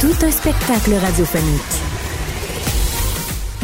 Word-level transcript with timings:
Tout 0.00 0.14
un 0.24 0.30
spectacle 0.30 0.94
radiophonique. 0.94 1.60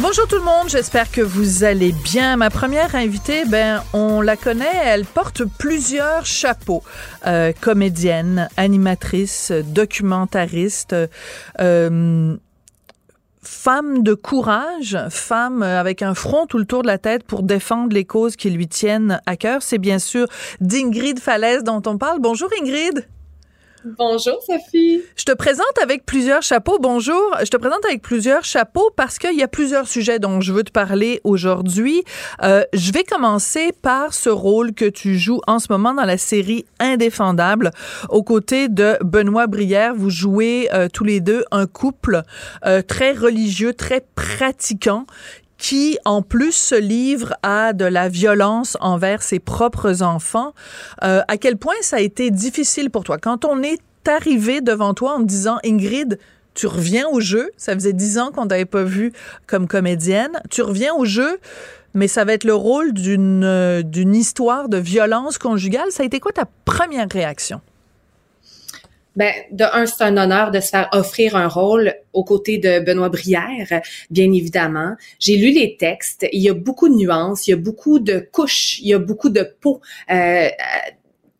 Bonjour 0.01 0.27
tout 0.27 0.35
le 0.35 0.43
monde, 0.43 0.67
j'espère 0.67 1.09
que 1.09 1.21
vous 1.21 1.63
allez 1.63 1.93
bien. 1.93 2.35
Ma 2.35 2.49
première 2.49 2.93
invitée, 2.93 3.45
ben, 3.45 3.81
on 3.93 4.19
la 4.19 4.35
connaît, 4.35 4.81
elle 4.83 5.05
porte 5.05 5.43
plusieurs 5.45 6.25
chapeaux. 6.25 6.83
Euh, 7.25 7.53
comédienne, 7.61 8.49
animatrice, 8.57 9.53
documentariste, 9.53 10.93
euh, 11.61 12.35
femme 13.41 14.03
de 14.03 14.13
courage, 14.13 14.97
femme 15.09 15.63
avec 15.63 16.01
un 16.01 16.15
front 16.15 16.47
tout 16.47 16.57
le 16.57 16.65
tour 16.65 16.81
de 16.81 16.87
la 16.87 16.97
tête 16.97 17.23
pour 17.23 17.43
défendre 17.43 17.93
les 17.93 18.03
causes 18.03 18.35
qui 18.35 18.49
lui 18.49 18.67
tiennent 18.67 19.21
à 19.25 19.37
cœur. 19.37 19.63
C'est 19.63 19.77
bien 19.77 19.99
sûr 19.99 20.27
d'Ingrid 20.59 21.17
Falaise 21.17 21.63
dont 21.63 21.81
on 21.85 21.97
parle. 21.97 22.19
Bonjour 22.19 22.49
Ingrid. 22.61 23.07
Bonjour 23.85 24.41
Sophie. 24.41 25.03
Je 25.15 25.25
te 25.25 25.31
présente 25.31 25.77
avec 25.79 26.07
plusieurs 26.07 26.41
chapeaux. 26.41 26.79
Bonjour. 26.79 27.21
Je 27.41 27.49
te 27.51 27.57
présente 27.57 27.85
avec 27.85 28.01
plusieurs 28.01 28.43
chapeaux 28.43 28.89
parce 28.95 29.19
qu'il 29.19 29.35
y 29.35 29.43
a 29.43 29.47
plusieurs 29.47 29.87
sujets 29.87 30.17
dont 30.17 30.41
je 30.41 30.53
veux 30.53 30.63
te 30.63 30.71
parler 30.71 31.21
aujourd'hui. 31.23 32.03
Euh, 32.41 32.63
je 32.73 32.91
vais 32.91 33.03
commencer 33.03 33.73
par 33.83 34.15
ce 34.15 34.29
rôle 34.29 34.73
que 34.73 34.85
tu 34.85 35.19
joues 35.19 35.39
en 35.45 35.59
ce 35.59 35.67
moment 35.69 35.93
dans 35.93 36.03
la 36.03 36.17
série 36.17 36.65
Indéfendable 36.79 37.69
aux 38.09 38.23
côtés 38.23 38.69
de 38.69 38.97
Benoît 39.01 39.45
Brière. 39.45 39.93
Vous 39.93 40.09
jouez 40.09 40.67
euh, 40.73 40.87
tous 40.91 41.03
les 41.03 41.19
deux 41.19 41.45
un 41.51 41.67
couple 41.67 42.23
euh, 42.65 42.81
très 42.81 43.11
religieux, 43.11 43.73
très 43.73 44.03
pratiquant 44.15 45.05
qui, 45.57 45.97
en 46.05 46.21
plus, 46.21 46.51
se 46.51 46.75
livre 46.75 47.35
à 47.43 47.73
de 47.73 47.85
la 47.85 48.09
violence 48.09 48.77
envers 48.81 49.23
ses 49.23 49.39
propres 49.39 50.03
enfants. 50.03 50.53
Euh, 51.03 51.21
à 51.27 51.37
quel 51.37 51.57
point 51.57 51.75
ça 51.81 51.97
a 51.97 52.01
été 52.01 52.31
difficile 52.31 52.89
pour 52.89 53.03
toi? 53.03 53.17
Quand 53.17 53.45
on 53.45 53.63
est 53.63 53.81
arrivé 54.07 54.61
devant 54.61 54.93
toi 54.93 55.15
en 55.15 55.19
disant, 55.19 55.57
Ingrid, 55.65 56.19
tu 56.53 56.67
reviens 56.67 57.07
au 57.09 57.19
jeu. 57.19 57.51
Ça 57.57 57.73
faisait 57.73 57.93
dix 57.93 58.17
ans 58.17 58.31
qu'on 58.31 58.47
t'avait 58.47 58.65
pas 58.65 58.83
vu 58.83 59.11
comme 59.45 59.67
comédienne. 59.67 60.41
Tu 60.49 60.61
reviens 60.61 60.93
au 60.95 61.05
jeu, 61.05 61.39
mais 61.93 62.07
ça 62.07 62.25
va 62.25 62.33
être 62.33 62.45
le 62.45 62.55
rôle 62.55 62.93
d'une 62.93 63.43
euh, 63.43 63.81
d'une 63.81 64.15
histoire 64.15 64.69
de 64.69 64.77
violence 64.77 65.37
conjugale. 65.37 65.91
Ça 65.91 66.03
a 66.03 66.05
été 66.05 66.19
quoi 66.19 66.31
ta 66.31 66.45
première 66.63 67.07
réaction? 67.11 67.61
Ben, 69.15 69.33
de 69.51 69.63
un, 69.63 69.85
c'est 69.85 70.03
un 70.03 70.17
honneur 70.17 70.51
de 70.51 70.59
se 70.59 70.69
faire 70.69 70.89
offrir 70.91 71.35
un 71.35 71.47
rôle 71.47 71.93
aux 72.13 72.23
côtés 72.23 72.57
de 72.57 72.79
Benoît 72.79 73.09
Brière, 73.09 73.81
bien 74.09 74.31
évidemment. 74.31 74.95
J'ai 75.19 75.37
lu 75.37 75.51
les 75.51 75.77
textes. 75.77 76.27
Il 76.31 76.41
y 76.41 76.49
a 76.49 76.53
beaucoup 76.53 76.89
de 76.89 76.95
nuances, 76.95 77.47
il 77.47 77.51
y 77.51 77.53
a 77.53 77.57
beaucoup 77.57 77.99
de 77.99 78.19
couches, 78.31 78.79
il 78.79 78.87
y 78.87 78.93
a 78.93 78.99
beaucoup 78.99 79.29
de 79.29 79.43
peau. 79.61 79.81
Euh, 80.11 80.49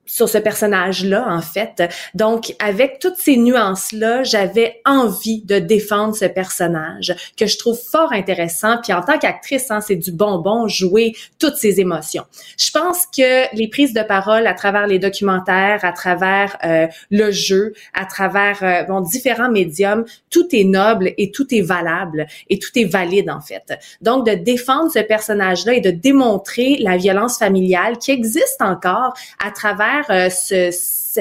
sur 0.05 0.29
ce 0.29 0.37
personnage-là, 0.37 1.25
en 1.27 1.41
fait. 1.41 1.83
Donc, 2.13 2.55
avec 2.59 2.99
toutes 2.99 3.17
ces 3.17 3.37
nuances-là, 3.37 4.23
j'avais 4.23 4.81
envie 4.85 5.41
de 5.43 5.59
défendre 5.59 6.15
ce 6.15 6.25
personnage 6.25 7.15
que 7.37 7.45
je 7.45 7.57
trouve 7.57 7.79
fort 7.79 8.13
intéressant. 8.13 8.77
Puis 8.81 8.93
en 8.93 9.01
tant 9.01 9.17
qu'actrice, 9.17 9.71
hein, 9.71 9.81
c'est 9.81 9.95
du 9.95 10.11
bonbon 10.11 10.67
jouer 10.67 11.15
toutes 11.39 11.55
ces 11.55 11.79
émotions. 11.79 12.23
Je 12.57 12.71
pense 12.71 13.05
que 13.05 13.55
les 13.55 13.67
prises 13.67 13.93
de 13.93 14.03
parole 14.03 14.47
à 14.47 14.53
travers 14.53 14.87
les 14.87 14.99
documentaires, 14.99 15.83
à 15.83 15.91
travers 15.91 16.57
euh, 16.63 16.87
le 17.09 17.31
jeu, 17.31 17.73
à 17.93 18.05
travers 18.05 18.63
euh, 18.63 18.83
bon, 18.83 19.01
différents 19.01 19.51
médiums, 19.51 20.05
tout 20.29 20.47
est 20.51 20.63
noble 20.63 21.13
et 21.17 21.31
tout 21.31 21.53
est 21.53 21.61
valable 21.61 22.27
et 22.49 22.59
tout 22.59 22.71
est 22.75 22.85
valide, 22.85 23.29
en 23.29 23.41
fait. 23.41 23.73
Donc, 24.01 24.27
de 24.27 24.33
défendre 24.33 24.91
ce 24.91 24.99
personnage-là 24.99 25.73
et 25.73 25.81
de 25.81 25.91
démontrer 25.91 26.77
la 26.79 26.97
violence 26.97 27.37
familiale 27.37 27.97
qui 27.97 28.11
existe 28.11 28.61
encore 28.61 29.13
à 29.43 29.51
travers 29.51 29.94
euh, 30.09 30.29
ce, 30.29 30.71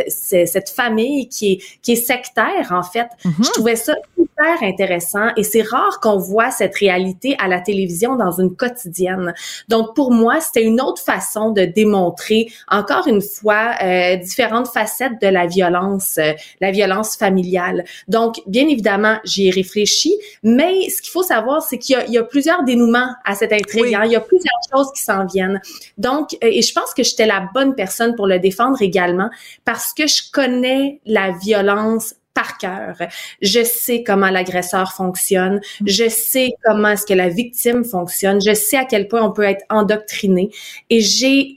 cette 0.09 0.71
famille 0.71 1.29
qui 1.29 1.53
est, 1.53 1.81
qui 1.83 1.93
est 1.93 1.97
sectaire, 1.97 2.71
en 2.71 2.83
fait. 2.83 3.09
Mm-hmm. 3.25 3.45
Je 3.45 3.51
trouvais 3.51 3.77
ça 3.77 3.95
hyper 4.17 4.63
intéressant 4.63 5.29
et 5.37 5.43
c'est 5.43 5.63
rare 5.63 6.01
qu'on 6.01 6.19
voit 6.19 6.51
cette 6.51 6.77
réalité 6.77 7.37
à 7.39 7.49
la 7.49 7.61
télévision 7.61 8.17
dans 8.17 8.33
une 8.33 8.55
quotidienne. 8.55 9.35
Donc, 9.69 9.95
pour 9.95 10.13
moi, 10.13 10.41
c'était 10.41 10.65
une 10.65 10.81
autre 10.81 11.03
façon 11.03 11.51
de 11.51 11.65
démontrer, 11.65 12.49
encore 12.69 13.07
une 13.07 13.23
fois, 13.23 13.75
euh, 13.83 14.17
différentes 14.17 14.69
facettes 14.69 15.21
de 15.21 15.29
la 15.29 15.47
violence, 15.47 16.19
euh, 16.19 16.33
la 16.61 16.71
violence 16.71 17.17
familiale. 17.17 17.85
Donc, 18.09 18.41
bien 18.47 18.67
évidemment, 18.69 19.19
j'y 19.25 19.49
ai 19.49 19.51
réfléchi, 19.51 20.15
mais 20.43 20.89
ce 20.89 21.03
qu'il 21.03 21.11
faut 21.11 21.23
savoir, 21.23 21.63
c'est 21.63 21.79
qu'il 21.79 21.97
y, 22.09 22.13
y, 22.13 22.19
a 22.19 22.25
plusieurs 22.25 22.65
dénouements 22.65 23.09
à 23.25 23.35
cette 23.35 23.53
intrigue. 23.53 23.95
Hein. 23.95 24.03
Il 24.05 24.13
y 24.13 24.17
a 24.17 24.21
plusieurs 24.21 24.61
choses 24.73 24.93
qui 24.95 25.03
s'en 25.03 25.27
viennent. 25.27 25.61
Donc, 25.99 26.35
euh, 26.43 26.49
et 26.51 26.63
je 26.63 26.73
pense 26.73 26.95
que 26.95 27.03
j'étais 27.03 27.27
la 27.27 27.49
bonne 27.55 27.75
personne 27.75 28.15
pour 28.15 28.27
le 28.27 28.39
défendre 28.39 28.81
également 28.83 29.31
parce 29.65 29.84
que 29.93 30.07
je 30.07 30.31
connais 30.33 31.01
la 31.05 31.33
violence 31.33 32.15
par 32.35 32.59
cœur. 32.59 32.97
Je 33.41 33.63
sais 33.63 34.03
comment 34.03 34.29
l'agresseur 34.29 34.93
fonctionne. 34.93 35.61
Je 35.87 36.09
sais 36.09 36.53
comment 36.65 36.89
est-ce 36.89 37.07
que 37.07 37.15
la 37.15 37.29
victime 37.29 37.85
fonctionne. 37.85 38.41
Je 38.43 38.55
sais 38.55 38.77
à 38.77 38.85
quel 38.85 39.09
point 39.09 39.23
on 39.23 39.33
peut 39.33 39.45
être 39.45 39.65
endoctriné. 39.71 40.51
Et 40.91 41.01
j'ai, 41.01 41.55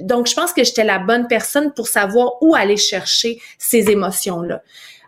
donc 0.00 0.26
je 0.26 0.34
pense 0.34 0.52
que 0.52 0.64
j'étais 0.64 0.84
la 0.84 0.98
bonne 0.98 1.28
personne 1.28 1.72
pour 1.74 1.88
savoir 1.88 2.42
où 2.42 2.54
aller 2.54 2.78
chercher 2.78 3.38
ces 3.58 3.90
émotions-là. 3.90 4.62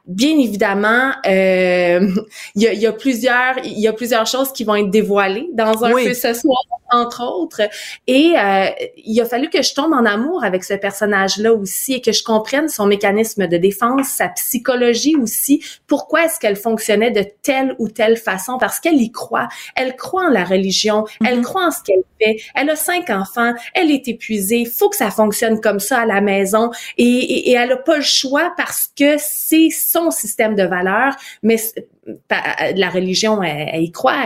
Bien 0.06 0.38
évidemment, 0.38 1.10
euh, 1.26 2.08
il 2.54 2.62
y, 2.62 2.68
a, 2.68 2.72
y, 2.72 2.86
a, 2.86 2.92
plusieurs, 2.92 3.58
il 3.64 3.78
y 3.80 3.88
a 3.88 3.92
plusieurs 3.92 4.26
choses 4.26 4.52
qui 4.52 4.62
vont 4.62 4.76
être 4.76 4.90
dévoilées 4.90 5.48
dans 5.52 5.84
un 5.84 5.92
oui. 5.92 6.06
peu 6.06 6.14
ce 6.14 6.32
soir, 6.32 6.62
entre 6.92 7.24
autres. 7.24 7.62
Et 8.06 8.34
euh, 8.36 8.66
il 8.96 9.20
a 9.20 9.24
fallu 9.24 9.50
que 9.50 9.62
je 9.62 9.74
tombe 9.74 9.92
en 9.92 10.04
amour 10.04 10.44
avec 10.44 10.62
ce 10.62 10.74
personnage-là 10.74 11.52
aussi 11.52 11.94
et 11.94 12.00
que 12.00 12.12
je 12.12 12.22
comprenne 12.22 12.68
son 12.68 12.86
mécanisme 12.86 13.48
de 13.48 13.56
défense, 13.56 14.06
sa 14.08 14.28
psychologie 14.28 15.16
aussi. 15.16 15.64
Pourquoi 15.88 16.26
est-ce 16.26 16.38
qu'elle 16.38 16.56
fonctionnait 16.56 17.10
de 17.10 17.24
telle 17.42 17.74
ou 17.80 17.88
telle 17.88 18.16
façon? 18.16 18.58
Parce 18.58 18.78
qu'elle 18.78 19.00
y 19.00 19.10
croit. 19.10 19.48
Elle 19.74 19.96
croit 19.96 20.26
en 20.26 20.30
la 20.30 20.44
religion. 20.44 21.00
Mm 21.00 21.04
-hmm. 21.04 21.28
Elle 21.28 21.40
croit 21.42 21.66
en 21.66 21.70
ce 21.72 21.82
qu'elle 21.82 22.04
fait. 22.20 22.36
Elle 22.54 22.70
a 22.70 22.76
cinq 22.76 23.10
enfants. 23.10 23.54
Elle 23.74 23.90
est 23.90 24.06
épuisée. 24.06 24.64
Faut 24.66 24.88
que 24.88 24.96
ça 24.96 25.10
fonctionne 25.10 25.60
comme 25.60 25.80
ça 25.80 25.98
à 26.02 26.06
la 26.06 26.20
maison. 26.20 26.70
Et, 26.96 27.04
et, 27.04 27.50
et 27.50 27.52
elle 27.54 27.72
a 27.72 27.76
pas 27.76 27.96
le 27.96 28.02
choix 28.02 28.52
parce 28.56 28.88
que 28.98 29.16
c'est 29.18 29.70
son 29.96 30.10
système 30.10 30.54
de 30.54 30.64
valeurs, 30.64 31.16
mais 31.42 31.56
la 32.30 32.90
religion, 32.90 33.42
elle, 33.42 33.82
y 33.82 33.90
croit, 33.90 34.22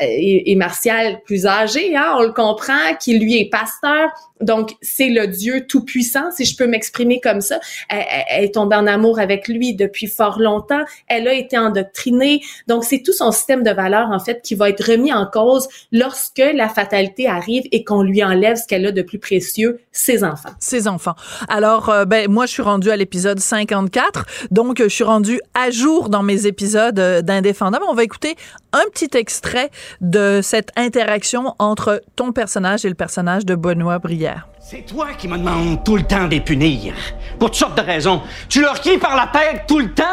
et 0.00 0.54
Martial 0.56 1.22
plus 1.24 1.46
âgé, 1.46 1.96
hein, 1.96 2.14
on 2.18 2.22
le 2.22 2.32
comprend, 2.32 2.94
qui 3.00 3.18
lui 3.18 3.38
est 3.38 3.50
pasteur, 3.50 4.08
donc 4.40 4.76
c'est 4.82 5.08
le 5.08 5.26
Dieu 5.26 5.66
tout 5.66 5.84
puissant, 5.84 6.30
si 6.30 6.44
je 6.44 6.56
peux 6.56 6.66
m'exprimer 6.66 7.20
comme 7.20 7.40
ça. 7.40 7.58
Elle, 7.88 8.04
elle, 8.28 8.44
est 8.44 8.54
tombée 8.54 8.76
en 8.76 8.86
amour 8.86 9.18
avec 9.18 9.48
lui 9.48 9.74
depuis 9.74 10.06
fort 10.06 10.38
longtemps. 10.38 10.84
Elle 11.08 11.26
a 11.26 11.32
été 11.32 11.58
endoctrinée. 11.58 12.42
Donc 12.68 12.84
c'est 12.84 13.02
tout 13.02 13.12
son 13.12 13.32
système 13.32 13.62
de 13.62 13.70
valeurs 13.70 14.10
en 14.10 14.20
fait 14.20 14.40
qui 14.42 14.54
va 14.54 14.68
être 14.68 14.92
remis 14.92 15.12
en 15.12 15.26
cause 15.26 15.68
lorsque 15.90 16.38
la 16.38 16.68
fatalité 16.68 17.26
arrive 17.26 17.64
et 17.72 17.82
qu'on 17.82 18.02
lui 18.02 18.22
enlève 18.22 18.56
ce 18.56 18.66
qu'elle 18.66 18.86
a 18.86 18.92
de 18.92 19.02
plus 19.02 19.18
précieux, 19.18 19.80
ses 19.90 20.22
enfants. 20.22 20.50
Ses 20.60 20.86
enfants. 20.86 21.16
Alors 21.48 21.88
euh, 21.88 22.04
ben 22.04 22.30
moi 22.30 22.46
je 22.46 22.52
suis 22.52 22.62
rendue 22.62 22.90
à 22.90 22.96
l'épisode 22.96 23.40
54, 23.40 24.26
donc 24.50 24.80
je 24.80 24.88
suis 24.88 25.04
rendue 25.04 25.40
à 25.54 25.70
jour 25.70 26.08
dans 26.08 26.22
mes 26.22 26.46
épisodes 26.46 26.77
euh, 26.78 27.22
d'Indéfendable. 27.22 27.84
On 27.88 27.94
va 27.94 28.04
écouter 28.04 28.36
un 28.72 28.84
petit 28.92 29.16
extrait 29.16 29.70
de 30.00 30.40
cette 30.42 30.70
interaction 30.76 31.54
entre 31.58 32.02
ton 32.16 32.32
personnage 32.32 32.84
et 32.84 32.88
le 32.88 32.94
personnage 32.94 33.44
de 33.44 33.54
Benoît 33.54 33.98
Brière. 33.98 34.48
C'est 34.60 34.84
toi 34.86 35.08
qui 35.16 35.28
me 35.28 35.38
demandes 35.38 35.82
tout 35.84 35.96
le 35.96 36.02
temps 36.02 36.24
de 36.24 36.30
les 36.30 36.40
punir. 36.40 36.94
Pour 37.38 37.50
toutes 37.50 37.58
sortes 37.58 37.76
de 37.76 37.82
raisons. 37.82 38.22
Tu 38.48 38.60
leur 38.60 38.80
cries 38.80 38.98
par 38.98 39.16
la 39.16 39.26
tête 39.26 39.64
tout 39.66 39.78
le 39.78 39.92
temps. 39.92 40.04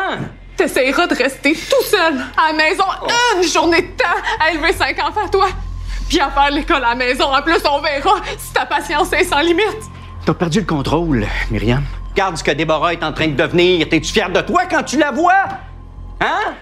T'essayeras 0.55 1.07
de 1.07 1.15
rester 1.15 1.53
tout 1.53 1.83
seul 1.83 2.13
à 2.37 2.51
la 2.51 2.57
maison 2.57 2.85
une 3.35 3.43
journée 3.43 3.81
de 3.81 3.97
temps 3.97 4.21
à 4.39 4.51
élever 4.51 4.71
cinq 4.71 4.97
enfants, 4.99 5.27
toi. 5.29 5.47
Puis 6.07 6.19
à 6.19 6.29
faire 6.29 6.51
l'école 6.51 6.77
à 6.77 6.89
la 6.89 6.95
maison. 6.95 7.25
En 7.25 7.41
plus, 7.41 7.61
on 7.69 7.81
verra 7.81 8.21
si 8.37 8.53
ta 8.53 8.65
patience 8.65 9.11
est 9.11 9.25
sans 9.25 9.41
limite. 9.41 9.65
T'as 10.25 10.33
perdu 10.33 10.59
le 10.61 10.65
contrôle, 10.65 11.27
Myriam. 11.51 11.83
Regarde 12.11 12.37
ce 12.37 12.43
que 12.43 12.51
Déborah 12.51 12.93
est 12.93 13.03
en 13.03 13.11
train 13.11 13.27
de 13.27 13.35
devenir. 13.35 13.89
T'es-tu 13.89 14.13
fière 14.13 14.31
de 14.31 14.39
toi 14.39 14.61
quand 14.69 14.83
tu 14.83 14.97
la 14.97 15.11
vois? 15.11 15.47
Hein? 16.21 16.55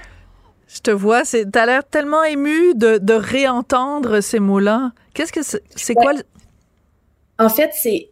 Je 0.68 0.80
te 0.80 0.92
vois, 0.92 1.24
t'as 1.24 1.66
l'air 1.66 1.84
tellement 1.84 2.24
ému 2.24 2.74
de, 2.76 2.98
de 2.98 3.14
réentendre 3.14 4.22
ces 4.22 4.40
mots-là. 4.40 4.92
Qu'est-ce 5.14 5.32
que 5.32 5.42
c'est, 5.44 5.94
quoi? 5.94 6.14
En 7.38 7.50
fait, 7.50 7.72
c'est 7.74 8.10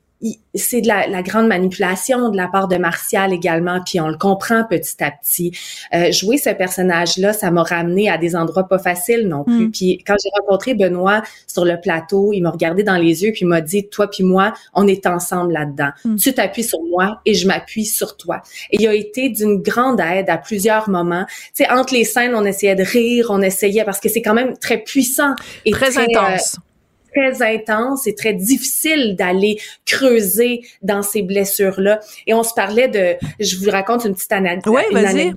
c'est 0.53 0.81
de 0.81 0.88
la, 0.88 1.21
grande 1.23 1.47
manipulation 1.47 2.29
de 2.29 2.38
la 2.38 2.47
part 2.47 2.68
de 2.68 2.77
Martial 2.77 3.33
également, 3.33 3.79
puis 3.85 4.00
on 4.00 4.07
le 4.07 4.18
comprend 4.18 4.63
petit 4.63 5.03
à 5.03 5.12
petit. 5.12 5.51
Euh, 5.94 6.12
jouer 6.12 6.38
ce 6.38 6.50
personnage-là, 6.50 7.33
ça 7.33 7.51
m'a 7.51 7.63
ramené 7.63 8.09
à 8.09 8.18
des 8.18 8.35
endroits 8.35 8.68
pas 8.68 8.79
faciles 8.79 9.27
non 9.27 9.44
plus. 9.44 9.68
Hmm. 9.68 9.71
Puis 9.71 10.03
quand 10.06 10.15
j'ai 10.21 10.29
rencontré 10.39 10.73
Benoît 10.73 11.23
sur 11.47 11.65
le 11.65 11.79
plateau, 11.79 12.33
il 12.33 12.41
m'a 12.41 12.51
regardé 12.51 12.83
dans 12.83 12.97
les 12.97 13.23
yeux 13.23 13.31
puis 13.33 13.45
m'a 13.45 13.62
dit, 13.62 13.88
toi 13.88 14.09
puis 14.09 14.23
moi, 14.23 14.53
on 14.73 14.88
est 14.88 15.07
ensemble 15.07 15.53
là-dedans. 15.53 15.89
Hmm. 16.06 16.15
Tu 16.18 16.33
t'appuies 16.33 16.63
sur 16.63 16.81
moi 16.83 17.21
et 17.25 17.33
je 17.33 17.47
m'appuie 17.47 17.85
sur 17.85 18.18
toi. 18.18 18.41
Et 18.71 18.77
il 18.79 18.88
a 18.88 18.94
été 18.94 19.29
d'une 19.29 19.62
grande 19.62 20.00
aide 20.00 20.29
à 20.29 20.38
plusieurs 20.38 20.89
moments. 20.89 21.25
Tu 21.56 21.63
sais, 21.63 21.71
entre 21.71 21.94
les 21.94 22.03
scènes, 22.03 22.35
on 22.35 22.45
essayait 22.45 22.75
de 22.75 22.83
rire, 22.83 23.27
on 23.29 23.41
essayait 23.41 23.83
parce 23.83 24.00
que 24.00 24.09
c'est 24.09 24.21
quand 24.21 24.33
même 24.33 24.57
très 24.57 24.77
puissant 24.77 25.33
et 25.65 25.71
très, 25.71 25.91
très 25.91 26.03
intense. 26.03 26.56
Euh, 26.57 26.70
très 27.13 27.41
intense 27.41 28.07
et 28.07 28.15
très 28.15 28.33
difficile 28.33 29.15
d'aller 29.15 29.59
creuser 29.85 30.61
dans 30.81 31.01
ces 31.01 31.21
blessures-là. 31.21 31.99
Et 32.27 32.33
on 32.33 32.43
se 32.43 32.53
parlait 32.53 32.87
de, 32.87 33.15
je 33.39 33.57
vous 33.57 33.69
raconte 33.69 34.05
une 34.05 34.13
petite 34.13 34.31
anecdote. 34.31 34.73
Oui, 34.75 34.83
vas-y 34.93 35.33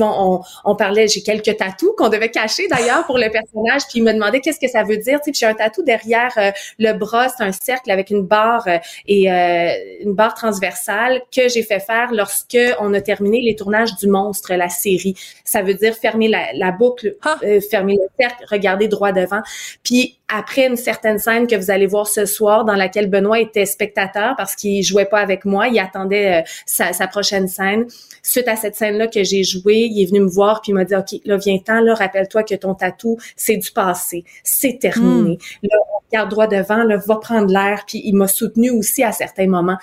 on, 0.00 0.40
on 0.64 0.76
parlait, 0.76 1.08
j'ai 1.08 1.22
quelques 1.22 1.56
tatous 1.56 1.92
qu'on 1.96 2.08
devait 2.08 2.30
cacher 2.30 2.68
d'ailleurs 2.68 3.04
pour 3.06 3.18
le 3.18 3.30
personnage, 3.30 3.82
puis 3.88 3.98
il 3.98 4.02
me 4.02 4.12
demandait 4.12 4.40
qu'est-ce 4.40 4.60
que 4.60 4.68
ça 4.68 4.82
veut 4.82 4.96
dire. 4.96 5.20
Tu 5.20 5.32
sais, 5.32 5.40
j'ai 5.40 5.46
un 5.46 5.54
tatou 5.54 5.82
derrière 5.82 6.32
euh, 6.36 6.50
le 6.78 6.92
bras, 6.92 7.28
c'est 7.28 7.44
un 7.44 7.52
cercle 7.52 7.90
avec 7.90 8.10
une 8.10 8.22
barre 8.22 8.66
euh, 8.66 8.78
et 9.06 9.30
euh, 9.30 9.70
une 10.00 10.14
barre 10.14 10.34
transversale 10.34 11.22
que 11.34 11.48
j'ai 11.48 11.62
fait 11.62 11.80
faire 11.80 12.12
lorsque 12.12 12.58
on 12.80 12.94
a 12.94 13.00
terminé 13.00 13.40
les 13.40 13.56
tournages 13.56 13.94
du 13.96 14.08
Monstre, 14.08 14.54
la 14.54 14.68
série. 14.68 15.14
Ça 15.44 15.62
veut 15.62 15.74
dire 15.74 15.94
fermer 15.94 16.28
la, 16.28 16.70
boucle, 16.72 17.16
ah. 17.24 17.38
fermer 17.70 17.94
le 17.94 18.08
cercle, 18.18 18.44
regarder 18.50 18.88
droit 18.88 19.12
devant. 19.12 19.40
Puis 19.82 20.18
après 20.28 20.66
une 20.66 20.76
certaine 20.76 21.18
scène 21.18 21.46
que 21.46 21.56
vous 21.56 21.70
allez 21.70 21.86
voir 21.86 22.06
ce 22.06 22.26
soir, 22.26 22.64
dans 22.64 22.74
laquelle 22.74 23.08
Benoît 23.08 23.40
était 23.40 23.64
spectateur 23.64 24.34
parce 24.36 24.54
qu'il 24.54 24.82
jouait 24.82 25.06
pas 25.06 25.20
avec 25.20 25.44
moi, 25.44 25.68
il 25.68 25.78
attendait 25.78 26.44
sa, 26.66 26.92
sa 26.92 27.06
prochaine 27.06 27.48
scène. 27.48 27.86
Suite 28.22 28.48
à 28.48 28.56
cette 28.56 28.74
scène-là 28.74 29.06
que 29.06 29.24
j'ai 29.24 29.42
il 29.76 30.02
est 30.02 30.06
venu 30.06 30.20
me 30.20 30.28
voir 30.28 30.60
puis 30.60 30.72
il 30.72 30.74
m'a 30.74 30.84
dit 30.84 30.94
OK, 30.94 31.20
là 31.24 31.36
viens-t'en 31.36 31.80
là, 31.80 31.94
rappelle-toi 31.94 32.42
que 32.42 32.54
ton 32.54 32.74
tatou, 32.74 33.18
c'est 33.36 33.56
du 33.56 33.70
passé, 33.70 34.24
c'est 34.42 34.78
terminé. 34.78 35.38
Hmm. 35.62 35.66
Là, 35.66 35.76
on 35.94 36.06
regarde 36.10 36.30
droit 36.30 36.46
devant, 36.46 36.84
là, 36.84 36.96
va 36.96 37.16
prendre 37.16 37.52
l'air 37.52 37.84
puis 37.86 38.00
il 38.04 38.14
m'a 38.14 38.28
soutenu 38.28 38.70
aussi 38.70 39.02
à 39.02 39.12
certains 39.12 39.46
moments 39.46 39.78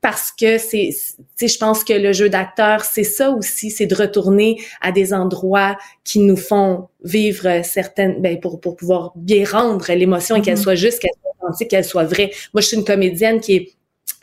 parce 0.00 0.30
que 0.30 0.58
c'est 0.58 0.90
tu 1.36 1.48
je 1.48 1.58
pense 1.58 1.82
que 1.82 1.92
le 1.92 2.12
jeu 2.12 2.28
d'acteur 2.28 2.84
c'est 2.84 3.02
ça 3.02 3.30
aussi 3.30 3.70
c'est 3.70 3.86
de 3.86 3.94
retourner 3.94 4.62
à 4.80 4.92
des 4.92 5.12
endroits 5.12 5.76
qui 6.04 6.20
nous 6.20 6.36
font 6.36 6.88
vivre 7.02 7.64
certaines 7.64 8.20
ben 8.20 8.38
pour 8.38 8.60
pour 8.60 8.76
pouvoir 8.76 9.12
bien 9.16 9.44
rendre 9.44 9.90
l'émotion 9.92 10.36
et 10.36 10.42
qu'elle 10.42 10.54
hmm. 10.54 10.62
soit 10.62 10.74
juste 10.76 11.00
qu'elle 11.00 11.10
soit 11.20 11.32
authentique 11.40 11.70
qu'elle 11.70 11.84
soit 11.84 12.04
vraie 12.04 12.30
moi 12.54 12.60
je 12.60 12.68
suis 12.68 12.76
une 12.76 12.84
comédienne 12.84 13.40
qui 13.40 13.56
est 13.56 13.75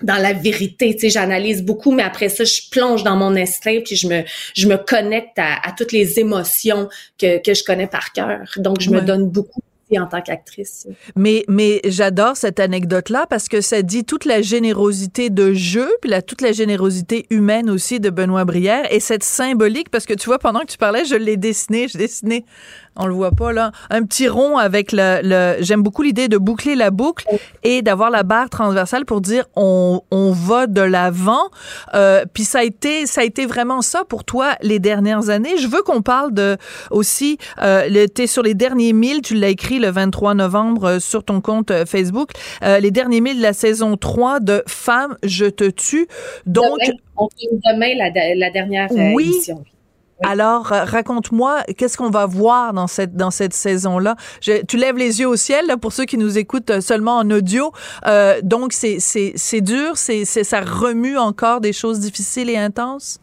dans 0.03 0.17
la 0.17 0.33
vérité. 0.33 0.93
Tu 0.93 1.01
sais, 1.01 1.09
j'analyse 1.09 1.63
beaucoup, 1.63 1.91
mais 1.91 2.03
après 2.03 2.29
ça, 2.29 2.43
je 2.43 2.61
plonge 2.69 3.03
dans 3.03 3.15
mon 3.15 3.35
instinct 3.35 3.79
puis 3.85 3.95
je 3.95 4.07
me, 4.07 4.23
je 4.53 4.67
me 4.67 4.77
connecte 4.77 5.37
à, 5.37 5.73
toutes 5.77 5.91
les 5.91 6.19
émotions 6.19 6.89
que, 7.17 7.41
que 7.41 7.53
je 7.53 7.63
connais 7.63 7.87
par 7.87 8.11
cœur. 8.11 8.39
Donc, 8.57 8.81
je 8.81 8.89
me 8.89 9.01
donne 9.01 9.29
beaucoup 9.29 9.61
en 9.99 10.07
tant 10.07 10.21
qu'actrice. 10.21 10.87
Mais, 11.15 11.43
mais 11.47 11.81
j'adore 11.85 12.37
cette 12.37 12.59
anecdote-là 12.59 13.25
parce 13.29 13.47
que 13.47 13.61
ça 13.61 13.81
dit 13.81 14.05
toute 14.05 14.25
la 14.25 14.41
générosité 14.41 15.29
de 15.29 15.53
jeu, 15.53 15.89
puis 16.01 16.09
la, 16.09 16.21
toute 16.21 16.41
la 16.41 16.51
générosité 16.51 17.25
humaine 17.29 17.69
aussi 17.69 17.99
de 17.99 18.09
Benoît 18.09 18.45
Brière 18.45 18.91
et 18.91 18.99
cette 18.99 19.23
symbolique, 19.23 19.89
parce 19.89 20.05
que 20.05 20.13
tu 20.13 20.25
vois, 20.25 20.39
pendant 20.39 20.61
que 20.61 20.71
tu 20.71 20.77
parlais, 20.77 21.05
je 21.05 21.15
l'ai 21.15 21.37
dessiné, 21.37 21.87
je 21.87 21.97
dessinais 21.97 22.45
on 22.95 23.07
le 23.07 23.13
voit 23.13 23.31
pas 23.31 23.53
là, 23.53 23.71
un 23.89 24.03
petit 24.03 24.27
rond 24.27 24.57
avec 24.57 24.91
le, 24.91 25.57
j'aime 25.59 25.81
beaucoup 25.81 26.01
l'idée 26.01 26.27
de 26.27 26.37
boucler 26.37 26.75
la 26.75 26.91
boucle 26.91 27.25
et 27.63 27.81
d'avoir 27.81 28.09
la 28.09 28.23
barre 28.23 28.49
transversale 28.49 29.05
pour 29.05 29.21
dire 29.21 29.45
on, 29.55 30.01
on 30.11 30.31
va 30.31 30.67
de 30.67 30.81
l'avant. 30.81 31.49
Euh, 31.93 32.25
puis 32.33 32.43
ça 32.43 32.59
a 32.59 32.63
été 32.63 33.05
ça 33.05 33.21
a 33.21 33.23
été 33.23 33.45
vraiment 33.45 33.81
ça 33.81 34.03
pour 34.07 34.23
toi 34.23 34.55
les 34.61 34.79
dernières 34.79 35.29
années. 35.29 35.57
Je 35.57 35.67
veux 35.67 35.81
qu'on 35.81 36.01
parle 36.01 36.33
de 36.33 36.57
aussi 36.91 37.37
euh, 37.61 37.87
le 37.89 38.07
t'es 38.07 38.27
sur 38.27 38.43
les 38.43 38.53
derniers 38.53 38.93
mille, 38.93 39.21
tu 39.21 39.35
l'as 39.35 39.49
écrit 39.49 39.79
le 39.79 39.89
23 39.89 40.35
novembre 40.35 40.85
euh, 40.85 40.99
sur 40.99 41.23
ton 41.23 41.41
compte 41.41 41.71
euh, 41.71 41.85
Facebook, 41.85 42.31
les 42.61 42.91
derniers 42.91 43.21
mille 43.21 43.37
de 43.37 43.41
la 43.41 43.53
saison 43.53 43.97
3 43.97 44.39
de 44.39 44.63
Femme 44.67 45.17
je 45.23 45.45
te 45.45 45.69
tue. 45.69 46.07
Donc 46.45 46.79
on 47.17 47.27
demain 47.41 47.95
la, 47.97 48.35
la 48.35 48.51
dernière 48.51 48.87
oui. 48.91 49.31
Alors, 50.23 50.71
euh, 50.71 50.85
raconte-moi, 50.85 51.63
qu'est-ce 51.77 51.97
qu'on 51.97 52.09
va 52.09 52.25
voir 52.25 52.73
dans 52.73 52.87
cette 52.87 53.15
dans 53.15 53.31
cette 53.31 53.53
saison-là? 53.53 54.15
Tu 54.41 54.77
lèves 54.77 54.97
les 54.97 55.19
yeux 55.19 55.27
au 55.27 55.35
ciel 55.35 55.67
là, 55.67 55.77
pour 55.77 55.91
ceux 55.91 56.05
qui 56.05 56.17
nous 56.17 56.37
écoutent 56.37 56.69
euh, 56.69 56.81
seulement 56.81 57.17
en 57.17 57.29
audio. 57.29 57.71
Euh, 58.07 58.39
donc, 58.41 58.73
c'est 58.73 59.61
dur, 59.61 59.97
c'est 59.97 60.25
ça 60.25 60.61
remue 60.61 61.17
encore 61.17 61.61
des 61.61 61.73
choses 61.73 61.99
difficiles 61.99 62.49
et 62.49 62.57
intenses? 62.57 63.19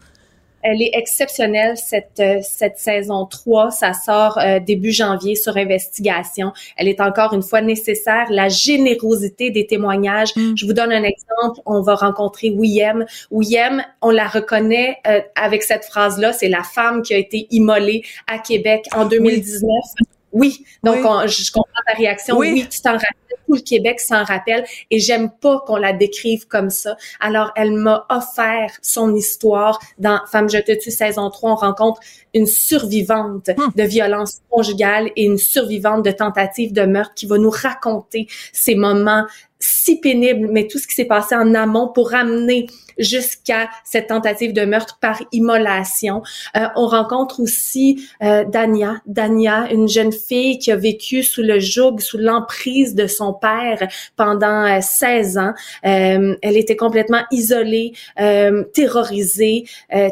Elle 0.62 0.82
est 0.82 0.90
exceptionnelle, 0.94 1.76
cette, 1.76 2.20
euh, 2.20 2.40
cette 2.42 2.78
saison 2.78 3.26
3. 3.26 3.70
Ça 3.70 3.92
sort 3.92 4.38
euh, 4.38 4.60
début 4.60 4.92
janvier 4.92 5.34
sur 5.34 5.56
investigation. 5.56 6.52
Elle 6.76 6.88
est 6.88 7.00
encore 7.00 7.32
une 7.32 7.42
fois 7.42 7.62
nécessaire. 7.62 8.26
La 8.30 8.48
générosité 8.48 9.50
des 9.50 9.66
témoignages. 9.66 10.34
Mm. 10.36 10.52
Je 10.56 10.66
vous 10.66 10.72
donne 10.72 10.92
un 10.92 11.02
exemple. 11.02 11.60
On 11.66 11.80
va 11.80 11.94
rencontrer 11.94 12.50
William. 12.50 13.04
William, 13.30 13.82
on 14.02 14.10
la 14.10 14.28
reconnaît 14.28 14.98
euh, 15.06 15.20
avec 15.34 15.62
cette 15.62 15.84
phrase-là. 15.84 16.32
C'est 16.32 16.48
la 16.48 16.62
femme 16.62 17.02
qui 17.02 17.14
a 17.14 17.18
été 17.18 17.46
immolée 17.50 18.02
à 18.26 18.38
Québec 18.38 18.86
en 18.94 19.06
2019. 19.06 19.70
Oui. 20.00 20.06
Donc, 20.32 20.96
je 21.28 21.52
comprends 21.52 21.82
ta 21.86 21.94
réaction. 21.94 22.36
Oui, 22.36 22.52
oui 22.52 22.68
tu 22.68 22.80
t'en 22.80 22.92
rappelles 22.92 23.20
tout 23.50 23.56
le 23.56 23.60
Québec 23.60 24.00
s'en 24.00 24.24
rappelle 24.24 24.64
et 24.90 25.00
j'aime 25.00 25.30
pas 25.30 25.62
qu'on 25.66 25.76
la 25.76 25.92
décrive 25.92 26.46
comme 26.46 26.70
ça. 26.70 26.96
Alors, 27.18 27.52
elle 27.56 27.72
m'a 27.72 28.06
offert 28.08 28.70
son 28.82 29.14
histoire 29.14 29.78
dans 29.98 30.20
Femme, 30.30 30.48
je 30.48 30.58
te 30.58 30.72
tue, 30.72 30.90
saison 30.90 31.30
3. 31.30 31.52
On 31.52 31.54
rencontre 31.56 32.00
une 32.34 32.46
survivante 32.46 33.50
hum. 33.56 33.72
de 33.74 33.82
violence 33.82 34.40
conjugale 34.50 35.10
et 35.16 35.24
une 35.24 35.38
survivante 35.38 36.04
de 36.04 36.10
tentative 36.10 36.72
de 36.72 36.82
meurtre 36.82 37.14
qui 37.14 37.26
va 37.26 37.38
nous 37.38 37.50
raconter 37.50 38.28
ces 38.52 38.74
moments 38.74 39.26
si 39.60 40.00
pénibles, 40.00 40.48
mais 40.50 40.66
tout 40.66 40.78
ce 40.78 40.86
qui 40.86 40.94
s'est 40.94 41.04
passé 41.04 41.34
en 41.34 41.54
amont 41.54 41.88
pour 41.88 42.14
amener 42.14 42.66
jusqu'à 43.00 43.68
cette 43.84 44.08
tentative 44.08 44.52
de 44.52 44.64
meurtre 44.64 44.98
par 45.00 45.20
immolation. 45.32 46.22
Euh, 46.56 46.66
on 46.76 46.86
rencontre 46.86 47.40
aussi 47.40 48.06
euh, 48.22 48.44
Dania, 48.44 48.96
Dania, 49.06 49.72
une 49.72 49.88
jeune 49.88 50.12
fille 50.12 50.58
qui 50.58 50.70
a 50.70 50.76
vécu 50.76 51.22
sous 51.22 51.42
le 51.42 51.58
joug, 51.58 51.98
sous 51.98 52.18
l'emprise 52.18 52.94
de 52.94 53.06
son 53.06 53.32
père 53.32 53.88
pendant 54.16 54.80
16 54.80 55.36
euh, 55.36 55.40
ans. 55.40 55.54
Euh, 55.86 56.36
elle 56.42 56.56
était 56.56 56.76
complètement 56.76 57.22
isolée, 57.30 57.92
euh, 58.20 58.64
terrorisée, 58.74 59.64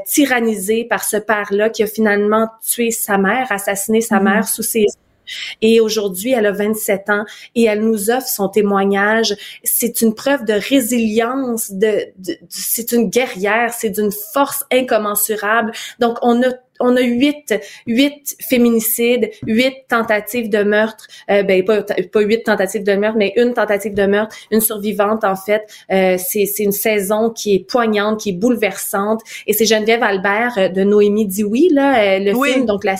tyrannisée 0.06 0.84
par 0.84 1.04
ce 1.04 1.16
père-là 1.16 1.70
qui 1.70 1.82
a 1.82 1.86
finalement 1.86 2.48
tué 2.66 2.90
sa 2.90 3.18
mère, 3.18 3.50
assassiné 3.50 4.00
sa 4.00 4.18
mhm. 4.18 4.24
mère 4.24 4.48
sous 4.48 4.62
ses 4.62 4.86
Et 5.62 5.80
aujourd'hui, 5.80 6.32
elle 6.32 6.46
a 6.46 6.52
27 6.52 7.10
ans 7.10 7.24
et 7.54 7.64
elle 7.64 7.80
nous 7.80 8.10
offre 8.10 8.28
son 8.28 8.48
témoignage. 8.48 9.36
C'est 9.64 10.00
une 10.00 10.14
preuve 10.14 10.44
de 10.44 10.54
résilience, 10.54 11.70
de, 11.72 12.06
de 12.18 12.36
c'est 12.48 12.92
une 12.92 13.08
guerrière, 13.08 13.72
c'est 13.72 13.90
d'une 13.90 14.12
force 14.32 14.64
incommensurable. 14.70 15.72
Donc, 15.98 16.18
on 16.22 16.42
a 16.42 16.52
on 16.80 16.96
a 16.96 17.00
huit, 17.00 17.54
huit 17.86 18.36
féminicides, 18.48 19.30
huit 19.46 19.74
tentatives 19.88 20.48
de 20.48 20.62
meurtre, 20.62 21.06
euh, 21.30 21.42
ben 21.42 21.64
pas, 21.64 21.82
pas 21.82 22.20
huit 22.20 22.44
tentatives 22.44 22.84
de 22.84 22.94
meurtre, 22.94 23.18
mais 23.18 23.32
une 23.36 23.54
tentative 23.54 23.94
de 23.94 24.06
meurtre, 24.06 24.36
une 24.50 24.60
survivante 24.60 25.24
en 25.24 25.36
fait. 25.36 25.62
Euh, 25.90 26.16
c'est, 26.18 26.46
c'est 26.46 26.64
une 26.64 26.72
saison 26.72 27.30
qui 27.30 27.54
est 27.54 27.68
poignante, 27.68 28.20
qui 28.20 28.30
est 28.30 28.34
bouleversante, 28.34 29.22
et 29.46 29.52
c'est 29.52 29.66
Geneviève 29.66 30.02
Albert 30.02 30.58
euh, 30.58 30.68
de 30.68 30.82
Noémie 30.82 31.26
dit 31.26 31.44
oui 31.44 31.68
là, 31.72 32.00
euh, 32.00 32.18
le 32.20 32.44
film 32.44 32.66
donc 32.66 32.84
la 32.84 32.96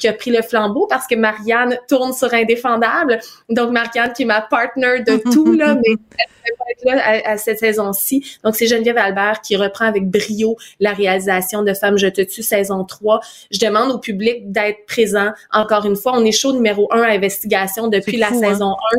qui 0.00 0.08
a 0.08 0.12
pris 0.12 0.30
le 0.30 0.42
flambeau 0.42 0.86
parce 0.88 1.06
que 1.06 1.14
Marianne 1.14 1.78
tourne 1.88 2.12
sur 2.12 2.32
Indéfendable. 2.32 3.20
Donc, 3.48 3.70
Marianne 3.70 4.12
qui 4.12 4.22
est 4.22 4.26
ma 4.26 4.40
partner 4.40 5.00
de 5.06 5.18
tout, 5.32 5.52
là, 5.52 5.74
mais 5.74 5.92
elle 6.18 6.54
pas 6.56 6.64
être 6.70 6.84
là 6.84 7.30
à, 7.30 7.36
cette 7.36 7.58
saison-ci. 7.58 8.38
Donc, 8.42 8.56
c'est 8.56 8.66
Geneviève 8.66 8.98
Albert 8.98 9.42
qui 9.42 9.56
reprend 9.56 9.84
avec 9.84 10.08
brio 10.08 10.56
la 10.80 10.92
réalisation 10.92 11.62
de 11.62 11.74
Femmes, 11.74 11.98
je 11.98 12.08
te 12.08 12.22
tue, 12.22 12.42
saison 12.42 12.84
3. 12.84 13.20
Je 13.50 13.60
demande 13.60 13.92
au 13.92 13.98
public 13.98 14.50
d'être 14.50 14.86
présent. 14.86 15.30
Encore 15.52 15.84
une 15.84 15.96
fois, 15.96 16.12
on 16.16 16.24
est 16.24 16.32
chaud 16.32 16.52
numéro 16.52 16.88
un 16.92 17.02
à 17.02 17.10
investigation 17.10 17.88
depuis 17.88 18.16
la 18.16 18.28
fou, 18.28 18.36
hein? 18.42 18.48
saison 18.48 18.76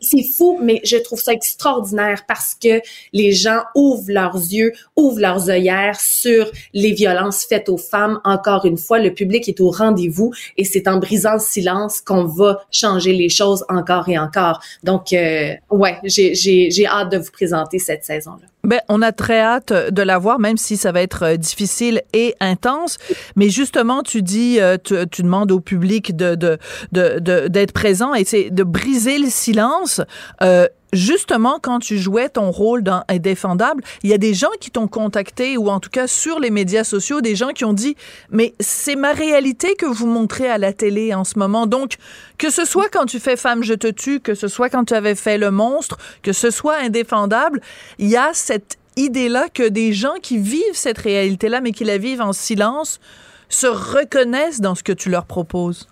c'est 0.00 0.22
fou, 0.22 0.58
mais 0.60 0.80
je 0.84 0.96
trouve 0.96 1.20
ça 1.20 1.32
extraordinaire 1.32 2.24
parce 2.26 2.54
que 2.54 2.80
les 3.12 3.32
gens 3.32 3.62
ouvrent 3.74 4.10
leurs 4.10 4.36
yeux, 4.36 4.72
ouvrent 4.96 5.20
leurs 5.20 5.50
œillères 5.50 6.00
sur 6.00 6.50
les 6.72 6.92
violences 6.92 7.44
faites 7.44 7.68
aux 7.68 7.78
femmes. 7.78 8.20
Encore 8.24 8.64
une 8.64 8.78
fois, 8.78 8.98
le 8.98 9.12
public 9.12 9.48
est 9.48 9.60
au 9.60 9.70
rendez-vous 9.70 10.32
et 10.56 10.64
c'est 10.64 10.88
en 10.88 10.98
brisant 10.98 11.34
le 11.34 11.40
silence 11.40 12.00
qu'on 12.00 12.24
va 12.24 12.64
changer 12.70 13.12
les 13.12 13.28
choses 13.28 13.64
encore 13.68 14.08
et 14.08 14.18
encore. 14.18 14.60
Donc, 14.82 15.12
euh, 15.12 15.54
ouais, 15.70 15.98
j'ai, 16.04 16.86
hâte 16.86 17.12
de 17.12 17.18
vous 17.18 17.30
présenter 17.30 17.78
cette 17.78 18.04
saison-là. 18.04 18.51
Ben, 18.64 18.80
on 18.88 19.02
a 19.02 19.10
très 19.10 19.40
hâte 19.40 19.72
de 19.72 20.02
la 20.02 20.18
voir, 20.18 20.38
même 20.38 20.56
si 20.56 20.76
ça 20.76 20.92
va 20.92 21.02
être 21.02 21.24
euh, 21.24 21.36
difficile 21.36 22.02
et 22.12 22.36
intense. 22.38 22.98
Mais 23.34 23.48
justement, 23.48 24.02
tu 24.02 24.22
dis, 24.22 24.60
euh, 24.60 24.76
tu, 24.82 25.22
demandes 25.22 25.50
au 25.50 25.58
public 25.58 26.14
de, 26.16 26.36
de, 26.36 26.58
de, 26.92 27.18
de- 27.18 27.48
d'être 27.48 27.72
présent 27.72 28.14
et 28.14 28.24
c'est 28.24 28.50
de 28.50 28.62
briser 28.62 29.18
le 29.18 29.28
silence. 29.28 30.00
Euh, 30.42 30.68
justement, 30.92 31.58
quand 31.60 31.78
tu 31.78 31.98
jouais 31.98 32.28
ton 32.28 32.50
rôle 32.50 32.82
dans 32.82 33.04
Indéfendable, 33.08 33.82
il 34.02 34.10
y 34.10 34.12
a 34.12 34.18
des 34.18 34.34
gens 34.34 34.50
qui 34.60 34.70
t'ont 34.70 34.88
contacté 34.88 35.56
ou 35.56 35.68
en 35.68 35.80
tout 35.80 35.90
cas 35.90 36.06
sur 36.06 36.38
les 36.38 36.50
médias 36.50 36.84
sociaux, 36.84 37.20
des 37.20 37.36
gens 37.36 37.50
qui 37.50 37.64
ont 37.64 37.72
dit, 37.72 37.96
mais 38.30 38.54
c'est 38.60 38.96
ma 38.96 39.12
réalité 39.12 39.74
que 39.74 39.86
vous 39.86 40.06
montrez 40.06 40.48
à 40.48 40.58
la 40.58 40.72
télé 40.72 41.14
en 41.14 41.24
ce 41.24 41.38
moment. 41.38 41.66
Donc, 41.66 41.96
que 42.38 42.50
ce 42.50 42.64
soit 42.64 42.88
quand 42.88 43.06
tu 43.06 43.18
fais 43.18 43.36
Femme, 43.36 43.62
je 43.62 43.74
te 43.74 43.88
tue, 43.88 44.20
que 44.20 44.34
ce 44.34 44.48
soit 44.48 44.68
quand 44.68 44.84
tu 44.84 44.94
avais 44.94 45.14
fait 45.14 45.38
Le 45.38 45.50
Monstre, 45.50 45.98
que 46.22 46.32
ce 46.32 46.50
soit 46.50 46.76
Indéfendable, 46.76 47.60
il 47.98 48.08
y 48.08 48.16
a 48.16 48.30
cette 48.32 48.78
idée-là 48.96 49.48
que 49.52 49.68
des 49.68 49.92
gens 49.92 50.14
qui 50.22 50.38
vivent 50.38 50.74
cette 50.74 50.98
réalité-là, 50.98 51.60
mais 51.60 51.72
qui 51.72 51.84
la 51.84 51.98
vivent 51.98 52.20
en 52.20 52.32
silence, 52.32 53.00
se 53.48 53.66
reconnaissent 53.66 54.60
dans 54.60 54.74
ce 54.74 54.82
que 54.82 54.92
tu 54.92 55.10
leur 55.10 55.26
proposes. 55.26 55.88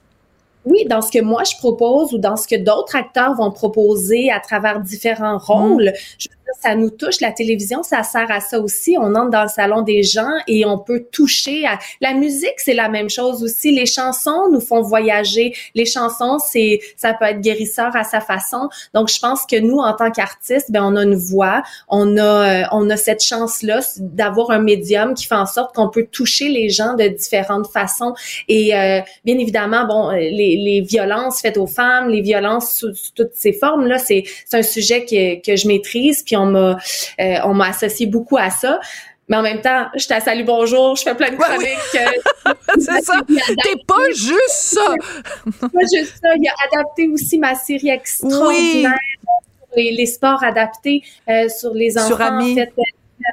Oui, 0.65 0.85
dans 0.87 1.01
ce 1.01 1.11
que 1.11 1.23
moi 1.23 1.43
je 1.45 1.57
propose 1.57 2.13
ou 2.13 2.19
dans 2.19 2.37
ce 2.37 2.47
que 2.47 2.57
d'autres 2.57 2.97
acteurs 2.97 3.35
vont 3.35 3.51
proposer 3.51 4.31
à 4.31 4.41
travers 4.41 4.81
différents 4.81 5.39
rôles, 5.39 5.93
je 6.19 6.29
ça 6.61 6.75
nous 6.75 6.91
touche. 6.91 7.21
La 7.21 7.33
télévision, 7.33 7.83
ça 7.83 8.03
sert 8.03 8.31
à 8.31 8.41
ça 8.41 8.61
aussi. 8.61 8.97
On 8.99 9.15
entre 9.15 9.31
dans 9.31 9.43
le 9.43 9.49
salon 9.49 9.83
des 9.83 10.03
gens 10.03 10.31
et 10.47 10.65
on 10.65 10.79
peut 10.79 11.07
toucher. 11.13 11.67
À... 11.67 11.79
La 12.01 12.15
musique, 12.15 12.55
c'est 12.59 12.75
la 12.75 12.89
même 12.89 13.11
chose 13.11 13.43
aussi. 13.43 13.73
Les 13.73 13.87
chansons 13.87 14.51
nous 14.51 14.61
font 14.61 14.83
voyager. 14.83 15.55
Les 15.75 15.87
chansons, 15.87 16.39
c'est 16.39 16.81
ça 16.97 17.15
peut 17.15 17.27
être 17.27 17.41
guérisseur 17.41 17.95
à 17.95 18.05
sa 18.05 18.21
façon. 18.21 18.69
Donc, 18.95 19.09
je 19.09 19.19
pense 19.19 19.47
que 19.47 19.59
nous, 19.59 19.79
en 19.79 19.95
tant 19.95 20.11
qu'artistes, 20.11 20.71
ben 20.71 20.83
on 20.85 20.97
a 20.97 21.03
une 21.03 21.15
voix, 21.15 21.63
on 21.89 22.17
a 22.17 22.23
euh, 22.23 22.65
on 22.73 22.89
a 22.91 22.97
cette 22.97 23.23
chance-là 23.23 23.81
d'avoir 23.99 24.51
un 24.51 24.61
médium 24.61 25.15
qui 25.15 25.27
fait 25.27 25.35
en 25.35 25.47
sorte 25.47 25.75
qu'on 25.75 25.89
peut 25.89 26.07
toucher 26.11 26.49
les 26.49 26.71
gens 26.71 26.95
de 26.95 27.09
différentes 27.09 27.69
façons. 27.69 28.15
Et 28.49 28.75
euh, 28.75 29.01
bien 29.25 29.39
évidemment, 29.39 29.87
bon, 29.87 30.11
euh, 30.11 30.19
les, 30.57 30.81
les 30.81 30.81
violences 30.81 31.41
faites 31.41 31.57
aux 31.57 31.67
femmes, 31.67 32.09
les 32.09 32.21
violences 32.21 32.75
sous, 32.75 32.95
sous 32.95 33.13
toutes 33.15 33.35
ces 33.35 33.53
formes 33.53 33.87
là, 33.87 33.99
c'est 33.99 34.25
un 34.53 34.63
sujet 34.63 35.05
que 35.05 35.41
que 35.41 35.57
je 35.57 35.69
maîtrise. 35.69 36.23
Puis 36.23 36.37
on 36.37 36.47
m'a 36.47 36.77
euh, 37.21 37.37
on 37.45 37.55
m'a 37.55 37.69
associé 37.69 38.07
beaucoup 38.07 38.37
à 38.37 38.51
ça. 38.51 38.81
Mais 39.29 39.37
en 39.37 39.43
même 39.43 39.61
temps, 39.61 39.87
je 39.95 40.01
Salut 40.01 40.43
Bonjour, 40.43 40.97
je 40.97 41.03
fais 41.03 41.15
plein 41.15 41.31
de 41.31 41.37
chroniques. 41.37 41.69
euh, 41.95 42.55
C'est 42.81 43.01
ça. 43.05 43.21
T'es 43.29 43.77
pas 43.87 44.11
juste 44.13 44.49
ça. 44.49 44.95
pas 45.61 45.81
juste 45.95 46.15
ça, 46.21 46.31
il 46.37 46.49
a 46.49 46.53
adapté 46.73 47.09
aussi 47.09 47.39
ma 47.39 47.55
série 47.55 47.91
extraordinaire 47.91 48.99
sur 49.23 49.77
les, 49.77 49.93
les 49.93 50.07
sports 50.07 50.43
adaptés 50.43 51.05
euh, 51.29 51.49
sur 51.49 51.73
les 51.75 51.97
enfants. 51.97 52.09
Sur. 52.09 52.21
En 52.21 52.55
fait, 52.57 52.73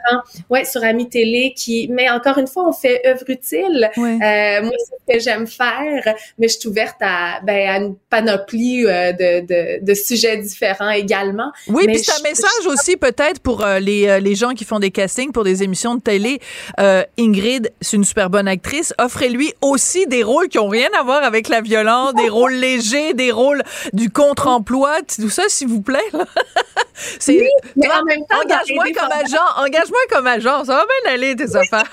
différents. 0.08 0.22
ouais, 0.50 0.66
sur 0.66 0.84
Ami 0.84 1.10
Télé, 1.10 1.54
qui, 1.56 1.88
mais 1.92 2.10
encore 2.10 2.38
une 2.38 2.48
fois, 2.48 2.68
on 2.68 2.74
fait 2.74 3.02
œuvre 3.08 3.24
utile. 3.30 3.90
Ouais. 3.98 4.18
Euh, 4.22 4.62
moi, 4.64 4.72
c'est 4.78 5.14
ce 5.14 5.18
que 5.18 5.20
j'aime 5.24 5.48
faire, 5.48 6.16
mais 6.38 6.48
je 6.48 6.58
suis 6.60 6.70
ouverte 6.70 6.98
à, 7.02 7.40
ben, 7.44 7.70
à 7.70 7.78
une 7.78 7.96
panoplie 8.10 8.86
euh, 8.86 9.12
de, 9.12 9.46
de, 9.46 9.86
de 9.86 9.94
sujets 9.94 10.38
différents 10.38 10.90
également. 10.90 11.52
Oui, 11.68 11.86
puis 11.88 12.00
c'est 12.00 12.12
un 12.12 12.16
je- 12.18 12.24
message 12.24 12.66
aussi 12.68 12.98
peut-être 12.98 13.40
pour 13.42 13.64
euh, 13.66 13.80
les, 13.80 14.08
euh, 14.08 14.20
les 14.20 14.36
gens 14.36 14.52
qui 14.54 14.66
font 14.66 14.80
des 14.80 14.92
castings 14.92 15.32
pour 15.32 15.44
des 15.44 15.64
émissions 15.64 15.96
de 15.96 16.02
télé. 16.02 16.40
Euh, 16.80 17.04
Ingrid, 17.20 17.72
c'est 17.82 17.98
une 17.98 18.04
super 18.06 18.30
bonne 18.30 18.48
actrice. 18.48 18.94
Offrez-lui 19.00 19.54
aussi 19.62 20.06
des 20.08 20.24
rôles 20.24 20.48
qui 20.50 20.60
ont 20.60 20.68
rien 20.70 20.90
à 21.00 21.04
voir 21.04 21.24
avec 21.24 21.48
la 21.50 21.62
violence, 21.62 22.14
des 22.16 22.30
rôles 22.30 22.54
légers, 22.54 23.14
des 23.14 23.32
rôles 23.32 23.64
du 23.94 24.10
contre-emploi, 24.10 24.98
tout 25.20 25.30
ça, 25.30 25.44
s'il 25.48 25.68
vous 25.68 25.82
plaît. 25.82 26.00
c'est 27.20 27.34
Oui, 27.40 27.48
mais 27.76 27.88
Toi, 27.88 27.96
en 28.02 28.06
même 28.06 28.20
temps, 28.28 28.38
engage-moi 28.44 28.86
comme 28.96 29.12
agent, 29.12 29.64
engage-moi 29.66 30.00
comme 30.10 30.28
agent, 30.28 30.66
ça 30.66 30.74
va 30.76 30.86
bien 31.04 31.14
aller 31.14 31.36
tes 31.36 31.56
affaires. 31.56 31.90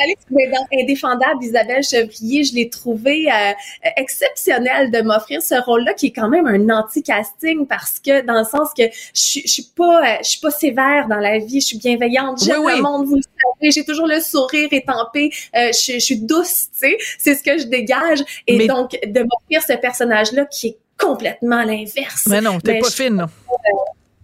Allez, 0.00 0.16
mais 0.30 0.48
dans 0.48 0.66
Indéfendable, 0.72 1.42
Isabelle 1.42 1.82
Chevrier, 1.82 2.44
je 2.44 2.54
l'ai 2.54 2.68
trouvé 2.68 3.28
euh, 3.30 3.52
exceptionnel 3.96 4.90
de 4.90 5.00
m'offrir 5.02 5.42
ce 5.42 5.54
rôle-là, 5.54 5.94
qui 5.94 6.06
est 6.06 6.12
quand 6.12 6.28
même 6.28 6.46
un 6.46 6.68
anti-casting, 6.70 7.66
parce 7.66 7.98
que 8.00 8.20
dans 8.22 8.38
le 8.38 8.44
sens 8.44 8.70
que 8.76 8.84
je, 9.14 9.20
suis- 9.20 9.42
je 9.46 9.52
suis 9.52 9.66
pas, 9.76 10.00
euh, 10.02 10.16
je 10.22 10.28
suis 10.30 10.40
pas 10.40 10.50
sévère 10.50 11.06
dans 11.08 11.18
la 11.18 11.38
vie, 11.38 11.60
je 11.60 11.66
suis 11.66 11.78
bienveillante, 11.78 12.42
j'aime 12.44 12.60
Oui, 12.60 12.72
oui. 12.72 12.76
le 12.76 12.82
monde, 12.82 13.06
vous 13.06 13.16
le 13.16 13.22
savez, 13.22 13.70
j'ai 13.70 13.84
toujours 13.84 14.06
le 14.06 14.20
sourire 14.20 14.68
étampé, 14.72 15.30
euh, 15.56 15.70
je, 15.72 15.94
je 15.94 15.98
suis 15.98 16.18
douce, 16.20 16.68
tu 16.72 16.78
sais, 16.90 16.98
c'est 17.18 17.34
ce 17.34 17.42
que 17.42 17.58
je 17.58 17.64
dégage, 17.64 18.20
et 18.46 18.56
Mais- 18.56 18.66
donc 18.66 18.90
de 19.04 19.20
m'offrir 19.20 19.62
ce 19.66 19.74
personnage-là 19.78 20.44
qui 20.46 20.68
est 20.68 20.76
complètement 20.98 21.62
l'inverse. 21.62 22.24
Mais 22.26 22.40
non, 22.40 22.58
t'es 22.60 22.78
pas 22.78 22.88
je- 22.88 22.94
fine. 22.94 23.16
là. 23.18 23.28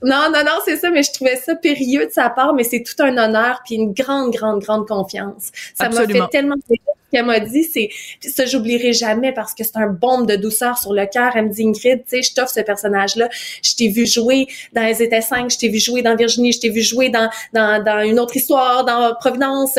Non, 0.05 0.31
non, 0.31 0.45
non, 0.45 0.59
c'est 0.67 0.77
ça, 0.77 0.91
mais 0.91 1.03
je 1.03 1.13
trouvais 1.13 1.37
ça 1.37 1.55
périlleux 1.55 2.07
de 2.07 2.13
sa 2.13 2.29
part, 2.29 2.53
mais 2.53 2.63
c'est 2.63 2.83
tout 2.83 3.03
un 3.03 3.17
honneur 3.17 3.63
puis 3.65 3.77
une 3.77 3.95
grande, 3.95 4.33
grande, 4.33 4.61
grande 4.61 4.87
confiance. 4.87 5.51
Ça 5.75 5.89
m'a 5.89 6.07
fait 6.07 6.29
tellement 6.31 6.57
plaisir. 6.67 6.85
Ce 6.87 7.17
qu'elle 7.17 7.25
m'a 7.25 7.41
dit, 7.41 7.65
c'est, 7.65 7.89
ça, 8.21 8.45
j'oublierai 8.45 8.93
jamais 8.93 9.33
parce 9.33 9.55
que 9.55 9.65
c'est 9.65 9.77
un 9.77 9.87
bombe 9.87 10.27
de 10.27 10.37
douceur 10.37 10.77
sur 10.77 10.93
le 10.93 11.07
cœur. 11.07 11.33
Elle 11.37 11.47
me 11.47 11.51
dit, 11.51 11.65
Ingrid, 11.67 12.03
tu 12.03 12.17
sais, 12.17 12.23
je 12.23 12.35
t'offre 12.35 12.53
ce 12.53 12.61
personnage-là. 12.61 13.31
Je 13.63 13.75
t'ai 13.77 13.89
vu 13.89 14.05
jouer 14.07 14.47
dans 14.75 14.83
Les 14.83 15.03
Étés 15.03 15.23
5, 15.23 15.51
je 15.51 15.57
t'ai 15.57 15.69
vu 15.69 15.79
jouer 15.79 16.03
dans 16.03 16.17
Virginie, 16.17 16.53
je 16.53 16.61
t'ai 16.61 16.71
vu 16.71 16.83
jouer 16.83 17.09
dans, 17.09 17.31
dans, 17.55 17.83
dans 17.83 18.03
une 18.03 18.19
autre 18.21 18.37
histoire, 18.37 18.85
dans 18.85 19.15
Providence. 19.15 19.79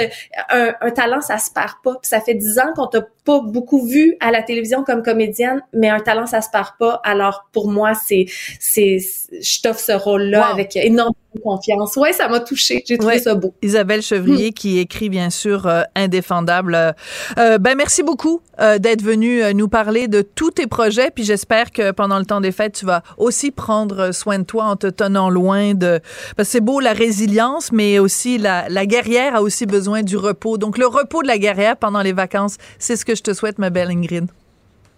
Un, 0.49 0.73
un 0.81 0.91
talent, 0.91 1.21
ça 1.21 1.37
se 1.37 1.51
perd 1.51 1.73
pas. 1.83 1.95
Puis 2.01 2.09
ça 2.09 2.19
fait 2.19 2.35
dix 2.35 2.57
ans 2.57 2.73
qu'on 2.75 2.87
t'a 2.87 3.05
pas 3.25 3.41
beaucoup 3.41 3.85
vu 3.85 4.15
à 4.19 4.31
la 4.31 4.43
télévision 4.43 4.83
comme 4.83 5.01
comédienne, 5.03 5.61
mais 5.73 5.89
un 5.89 5.99
talent, 5.99 6.27
ça 6.27 6.41
se 6.41 6.49
perd 6.51 6.69
pas. 6.79 7.01
Alors, 7.03 7.49
pour 7.51 7.69
moi, 7.69 7.93
c'est, 7.95 8.25
c'est, 8.59 8.99
je 9.31 9.61
t'offre 9.61 9.79
ce 9.79 9.91
rôle-là 9.91 10.47
Wow. 10.47 10.53
avec 10.53 10.75
énormément 10.75 11.15
de 11.33 11.39
confiance. 11.41 11.95
Ouais, 11.97 12.13
ça 12.13 12.27
m'a 12.29 12.39
touchée. 12.39 12.83
J'ai 12.87 12.97
trouvé 12.97 13.15
Ouais. 13.15 13.19
ça 13.19 13.35
beau. 13.35 13.53
Isabelle 13.61 14.01
Chevrier 14.01 14.51
qui 14.53 14.79
écrit 14.79 15.09
bien 15.09 15.29
sûr 15.29 15.65
euh, 15.67 15.81
Indéfendable. 15.95 16.75
Euh, 16.75 16.91
euh, 17.39 17.57
ben 17.57 17.75
merci 17.75 18.03
beaucoup 18.03 18.41
euh, 18.61 18.77
d'être 18.77 19.01
venue 19.01 19.41
nous 19.53 19.67
parler 19.67 20.07
de 20.07 20.21
tous 20.21 20.51
tes 20.51 20.67
projets 20.67 21.09
puis 21.11 21.23
j'espère 21.25 21.71
que 21.71 21.91
pendant 21.91 22.19
le 22.19 22.25
temps 22.25 22.39
des 22.41 22.51
fêtes 22.53 22.73
tu 22.75 22.85
vas 22.85 23.01
aussi 23.17 23.51
prendre 23.51 24.11
soin 24.13 24.39
de 24.39 24.43
toi 24.45 24.65
en 24.65 24.75
te 24.77 24.87
tenant 24.87 25.29
loin 25.29 25.73
de 25.73 25.99
parce 26.37 26.47
que 26.49 26.51
c'est 26.53 26.61
beau 26.61 26.79
la 26.79 26.93
résilience 26.93 27.71
mais 27.73 27.99
aussi 27.99 28.37
la, 28.37 28.69
la 28.69 28.85
guerrière 28.85 29.35
a 29.35 29.41
aussi 29.41 29.65
besoin 29.65 30.03
du 30.03 30.15
repos. 30.17 30.57
Donc 30.57 30.77
le 30.77 30.85
repos 30.87 31.21
de 31.21 31.27
la 31.27 31.37
guerrière 31.37 31.75
pendant 31.75 32.01
les 32.01 32.13
vacances, 32.13 32.57
c'est 32.79 32.95
ce 32.95 33.03
que 33.03 33.14
je 33.15 33.21
te 33.21 33.33
souhaite 33.33 33.57
ma 33.57 33.69
belle 33.69 33.89
Ingrid. 33.91 34.27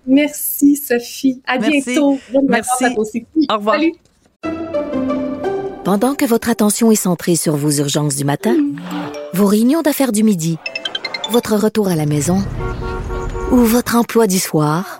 Merci, 0.06 0.76
Sophie. 0.78 1.42
À 1.46 1.58
Merci. 1.60 1.82
bientôt. 1.86 2.20
Bonnes 2.32 2.46
Merci. 2.50 2.86
à 2.86 3.00
aussi. 3.00 3.26
Au 3.52 3.56
revoir. 3.58 3.76
Salut. 3.76 3.94
Pendant 5.84 6.16
que 6.16 6.26
votre 6.26 6.50
attention 6.50 6.92
est 6.92 6.96
centrée 6.96 7.36
sur 7.36 7.56
vos 7.56 7.72
urgences 7.72 8.16
du 8.16 8.26
matin, 8.26 8.56
vos 9.34 9.46
réunions 9.46 9.82
d'affaires 9.82 10.12
du 10.12 10.24
midi, 10.24 10.58
votre 11.32 11.56
retour 11.56 11.88
à 11.88 11.96
la 11.96 12.06
maison 12.06 12.44
ou 13.52 13.58
votre 13.58 13.96
emploi 13.96 14.28
du 14.28 14.40
soir, 14.40 15.00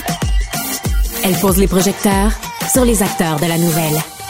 Elle 1.23 1.35
pose 1.35 1.57
les 1.57 1.67
projecteurs 1.67 2.31
sur 2.71 2.83
les 2.83 3.03
acteurs 3.03 3.39
de 3.39 3.45
la 3.45 3.57
nouvelle. 3.57 4.20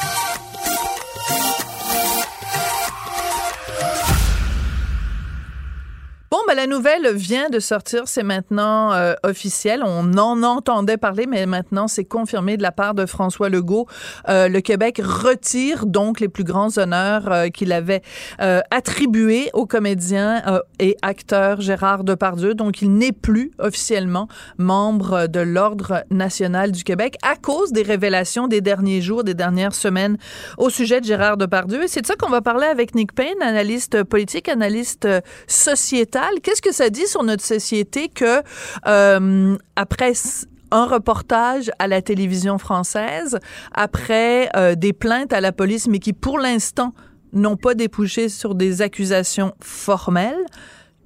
Bon, 6.31 6.37
ben, 6.47 6.55
la 6.55 6.65
nouvelle 6.65 7.13
vient 7.13 7.49
de 7.49 7.59
sortir, 7.59 8.03
c'est 8.05 8.23
maintenant 8.23 8.93
euh, 8.93 9.15
officiel. 9.23 9.83
On 9.85 10.13
en 10.13 10.43
entendait 10.43 10.95
parler, 10.95 11.25
mais 11.27 11.45
maintenant 11.45 11.89
c'est 11.89 12.05
confirmé 12.05 12.55
de 12.55 12.61
la 12.63 12.71
part 12.71 12.93
de 12.93 13.05
François 13.05 13.49
Legault. 13.49 13.85
Euh, 14.29 14.47
le 14.47 14.61
Québec 14.61 15.01
retire 15.03 15.85
donc 15.85 16.21
les 16.21 16.29
plus 16.29 16.45
grands 16.45 16.77
honneurs 16.77 17.29
euh, 17.29 17.47
qu'il 17.49 17.73
avait 17.73 18.01
attribués 18.39 19.49
au 19.51 19.65
comédien 19.65 20.41
et 20.79 20.95
acteur 21.01 21.59
Gérard 21.59 22.05
Depardieu. 22.05 22.53
Donc 22.53 22.81
il 22.81 22.93
n'est 22.93 23.11
plus 23.11 23.51
officiellement 23.59 24.29
membre 24.57 25.27
de 25.27 25.41
l'Ordre 25.41 26.05
national 26.11 26.71
du 26.71 26.85
Québec 26.85 27.17
à 27.23 27.35
cause 27.35 27.73
des 27.73 27.83
révélations 27.83 28.47
des 28.47 28.61
derniers 28.61 29.01
jours, 29.01 29.25
des 29.25 29.33
dernières 29.33 29.75
semaines 29.75 30.17
au 30.57 30.69
sujet 30.69 31.01
de 31.01 31.05
Gérard 31.05 31.35
Depardieu. 31.35 31.83
Et 31.83 31.87
c'est 31.89 32.01
de 32.01 32.07
ça 32.07 32.15
qu'on 32.15 32.29
va 32.29 32.41
parler 32.41 32.67
avec 32.67 32.95
Nick 32.95 33.13
Payne, 33.13 33.41
analyste 33.41 34.03
politique, 34.03 34.47
analyste 34.47 35.07
sociétal 35.45 36.20
Qu'est-ce 36.43 36.61
que 36.61 36.73
ça 36.73 36.89
dit 36.89 37.07
sur 37.07 37.23
notre 37.23 37.43
société 37.43 38.09
que 38.09 38.41
euh, 38.87 39.57
après 39.75 40.13
un 40.71 40.85
reportage 40.85 41.69
à 41.79 41.87
la 41.87 42.01
télévision 42.01 42.57
française, 42.57 43.39
après 43.73 44.49
euh, 44.55 44.75
des 44.75 44.93
plaintes 44.93 45.33
à 45.33 45.41
la 45.41 45.51
police, 45.51 45.87
mais 45.87 45.99
qui 45.99 46.13
pour 46.13 46.39
l'instant 46.39 46.93
n'ont 47.33 47.57
pas 47.57 47.73
débouché 47.73 48.29
sur 48.29 48.55
des 48.55 48.81
accusations 48.81 49.53
formelles, 49.61 50.45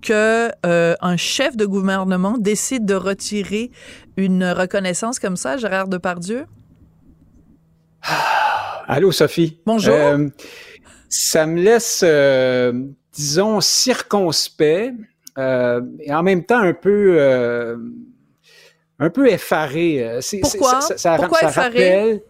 que 0.02 0.50
euh, 0.66 0.96
un 1.02 1.18
chef 1.18 1.58
de 1.58 1.66
gouvernement 1.66 2.38
décide 2.38 2.86
de 2.86 2.94
retirer 2.94 3.72
une 4.18 4.46
reconnaissance 4.46 5.18
comme 5.18 5.36
ça, 5.36 5.58
Gérard 5.58 5.88
Depardieu? 5.88 6.46
Allô, 8.88 9.12
Sophie. 9.12 9.60
Bonjour. 9.66 9.96
ça 11.10 11.48
me 11.48 11.60
laisse 11.60 12.04
disons, 13.16 13.62
circonspect 13.62 14.94
euh, 15.38 15.82
et 16.00 16.14
en 16.14 16.24
même 16.24 16.44
temps 16.44 16.60
un 16.60 16.74
peu, 16.74 17.16
euh, 17.18 17.78
un 19.00 19.10
peu 19.10 19.30
effaré. 19.30 20.04
Euh, 20.04 20.22
Pourquoi? 20.42 20.82
Ça, 20.82 20.98
ça, 20.98 21.16
Pourquoi 21.18 21.40
ça 21.52 21.64
Rappelle, 21.64 22.22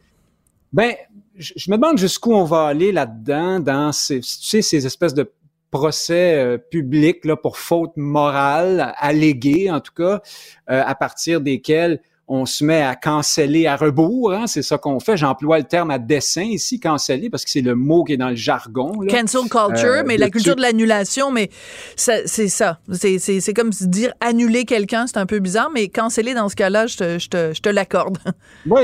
ben, 0.71 0.93
je, 1.37 1.69
me 1.69 1.77
demande 1.77 1.97
jusqu'où 1.97 2.33
on 2.33 2.43
va 2.43 2.67
aller 2.67 2.91
là-dedans, 2.91 3.59
dans 3.59 3.91
ces, 3.91 4.19
tu 4.21 4.27
sais, 4.27 4.61
ces 4.61 4.85
espèces 4.85 5.13
de 5.13 5.31
procès 5.71 6.57
publics 6.71 7.25
là, 7.25 7.35
pour 7.35 7.57
faute 7.57 7.91
morale, 7.97 8.93
alléguée 8.97 9.69
en 9.69 9.81
tout 9.81 9.93
cas, 9.93 10.21
à 10.67 10.95
partir 10.95 11.41
desquels 11.41 11.99
on 12.27 12.45
se 12.45 12.63
met 12.63 12.81
à 12.81 12.95
canceller 12.95 13.67
à 13.67 13.75
rebours, 13.75 14.33
hein, 14.33 14.47
c'est 14.47 14.63
ça 14.63 14.77
qu'on 14.77 14.99
fait. 14.99 15.15
J'emploie 15.15 15.59
le 15.59 15.63
terme 15.63 15.91
à 15.91 15.99
dessin 15.99 16.43
ici, 16.43 16.79
canceller, 16.79 17.29
parce 17.29 17.45
que 17.45 17.51
c'est 17.51 17.61
le 17.61 17.75
mot 17.75 18.03
qui 18.03 18.13
est 18.13 18.17
dans 18.17 18.29
le 18.29 18.35
jargon. 18.35 18.91
Cancel 19.07 19.41
culture, 19.41 19.89
euh, 19.89 20.03
mais 20.05 20.17
la 20.17 20.29
culture 20.29 20.55
de 20.55 20.61
l'annulation, 20.61 21.31
mais 21.31 21.49
c'est 21.95 22.25
ça. 22.27 22.79
C'est 22.91 23.53
comme 23.53 23.69
dire 23.69 24.13
annuler 24.21 24.65
quelqu'un, 24.65 25.05
c'est 25.07 25.17
un 25.17 25.27
peu 25.27 25.39
bizarre, 25.39 25.69
mais 25.73 25.87
canceller 25.87 26.33
dans 26.33 26.49
ce 26.49 26.55
cas-là, 26.55 26.87
je 26.87 26.97
te, 26.97 27.19
je 27.19 27.29
te, 27.29 27.53
je 27.53 27.61
te 27.61 27.69
l'accorde. 27.69 28.17
Oui. 28.67 28.81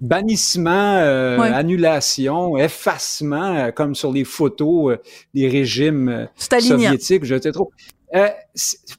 Bannissement, 0.00 0.96
euh, 0.98 1.38
annulation, 1.40 2.56
effacement, 2.56 3.56
euh, 3.56 3.70
comme 3.72 3.96
sur 3.96 4.12
les 4.12 4.22
photos 4.22 4.96
des 5.34 5.48
régimes 5.48 6.28
soviétiques. 6.36 7.24
Je 7.24 7.34
trouve. 7.34 7.70
Euh, 8.14 8.28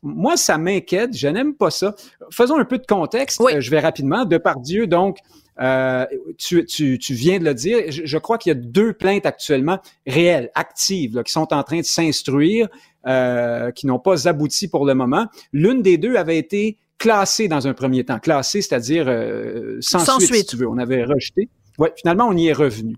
moi, 0.03 0.37
ça 0.37 0.57
m'inquiète. 0.57 1.15
Je 1.15 1.27
n'aime 1.27 1.55
pas 1.55 1.71
ça. 1.71 1.95
Faisons 2.31 2.57
un 2.57 2.65
peu 2.65 2.77
de 2.77 2.85
contexte. 2.85 3.41
Euh, 3.41 3.59
je 3.59 3.71
vais 3.71 3.79
rapidement. 3.79 4.25
De 4.25 4.37
par 4.37 4.59
Dieu, 4.59 4.87
donc, 4.87 5.19
euh, 5.61 6.05
tu, 6.37 6.65
tu, 6.65 6.97
tu, 6.99 7.13
viens 7.13 7.39
de 7.39 7.43
le 7.43 7.53
dire. 7.53 7.79
Je, 7.89 8.17
crois 8.17 8.37
qu'il 8.37 8.51
y 8.51 8.55
a 8.55 8.59
deux 8.59 8.93
plaintes 8.93 9.25
actuellement 9.25 9.79
réelles, 10.07 10.51
actives, 10.55 11.21
qui 11.23 11.31
sont 11.31 11.53
en 11.53 11.63
train 11.63 11.79
de 11.79 11.85
s'instruire, 11.85 12.69
euh, 13.07 13.71
qui 13.71 13.85
n'ont 13.85 13.99
pas 13.99 14.27
abouti 14.27 14.69
pour 14.69 14.85
le 14.85 14.93
moment. 14.93 15.27
L'une 15.51 15.81
des 15.81 15.97
deux 15.97 16.15
avait 16.15 16.37
été 16.37 16.77
classée 16.97 17.47
dans 17.47 17.67
un 17.67 17.73
premier 17.73 18.05
temps. 18.05 18.19
Classée, 18.19 18.61
c'est-à-dire 18.61 19.05
euh, 19.07 19.77
sans, 19.81 20.19
suite, 20.19 20.33
si 20.33 20.45
tu 20.45 20.55
veux. 20.55 20.67
On 20.67 20.77
avait 20.77 21.03
rejeté. 21.03 21.49
Ouais, 21.77 21.93
finalement, 21.95 22.27
on 22.27 22.37
y 22.37 22.47
est 22.47 22.53
revenu. 22.53 22.95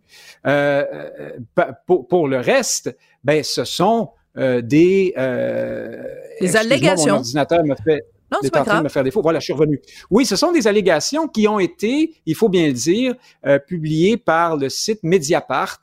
Pour, 1.86 2.08
pour, 2.08 2.28
le 2.28 2.38
reste, 2.38 2.96
ben, 3.24 3.44
ce 3.44 3.64
sont 3.64 4.12
euh, 4.38 4.62
des, 4.62 5.14
euh, 5.18 6.04
des 6.40 6.56
allégations. 6.56 7.14
Mon 7.14 7.20
ordinateur 7.20 7.64
me 7.66 7.76
fait 7.76 8.06
non, 8.32 8.40
est, 8.42 8.56
en 8.56 8.64
train 8.64 8.78
de 8.80 8.84
me 8.86 8.90
faire 8.90 9.04
défaut. 9.04 9.22
Voilà, 9.22 9.40
je 9.40 9.46
suis 9.46 9.54
revenu. 9.54 9.82
Oui, 10.10 10.26
ce 10.26 10.36
sont 10.36 10.52
des 10.52 10.68
allégations 10.68 11.28
qui 11.28 11.48
ont 11.48 11.60
été, 11.60 12.16
il 12.26 12.36
faut 12.36 12.48
bien 12.48 12.68
le 12.68 12.74
dire, 12.74 13.16
euh, 13.46 13.60
publiées 13.60 14.18
par 14.18 14.56
le 14.56 14.70
site 14.70 15.04
Mediapart, 15.04 15.80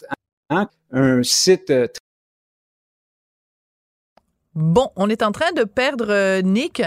hein, 0.48 0.68
un 0.90 1.22
site 1.22 1.70
euh, 1.70 1.86
Bon, 4.54 4.90
on 4.96 5.08
est 5.08 5.22
en 5.22 5.30
train 5.30 5.52
de 5.52 5.64
perdre 5.64 6.40
Nick. 6.40 6.82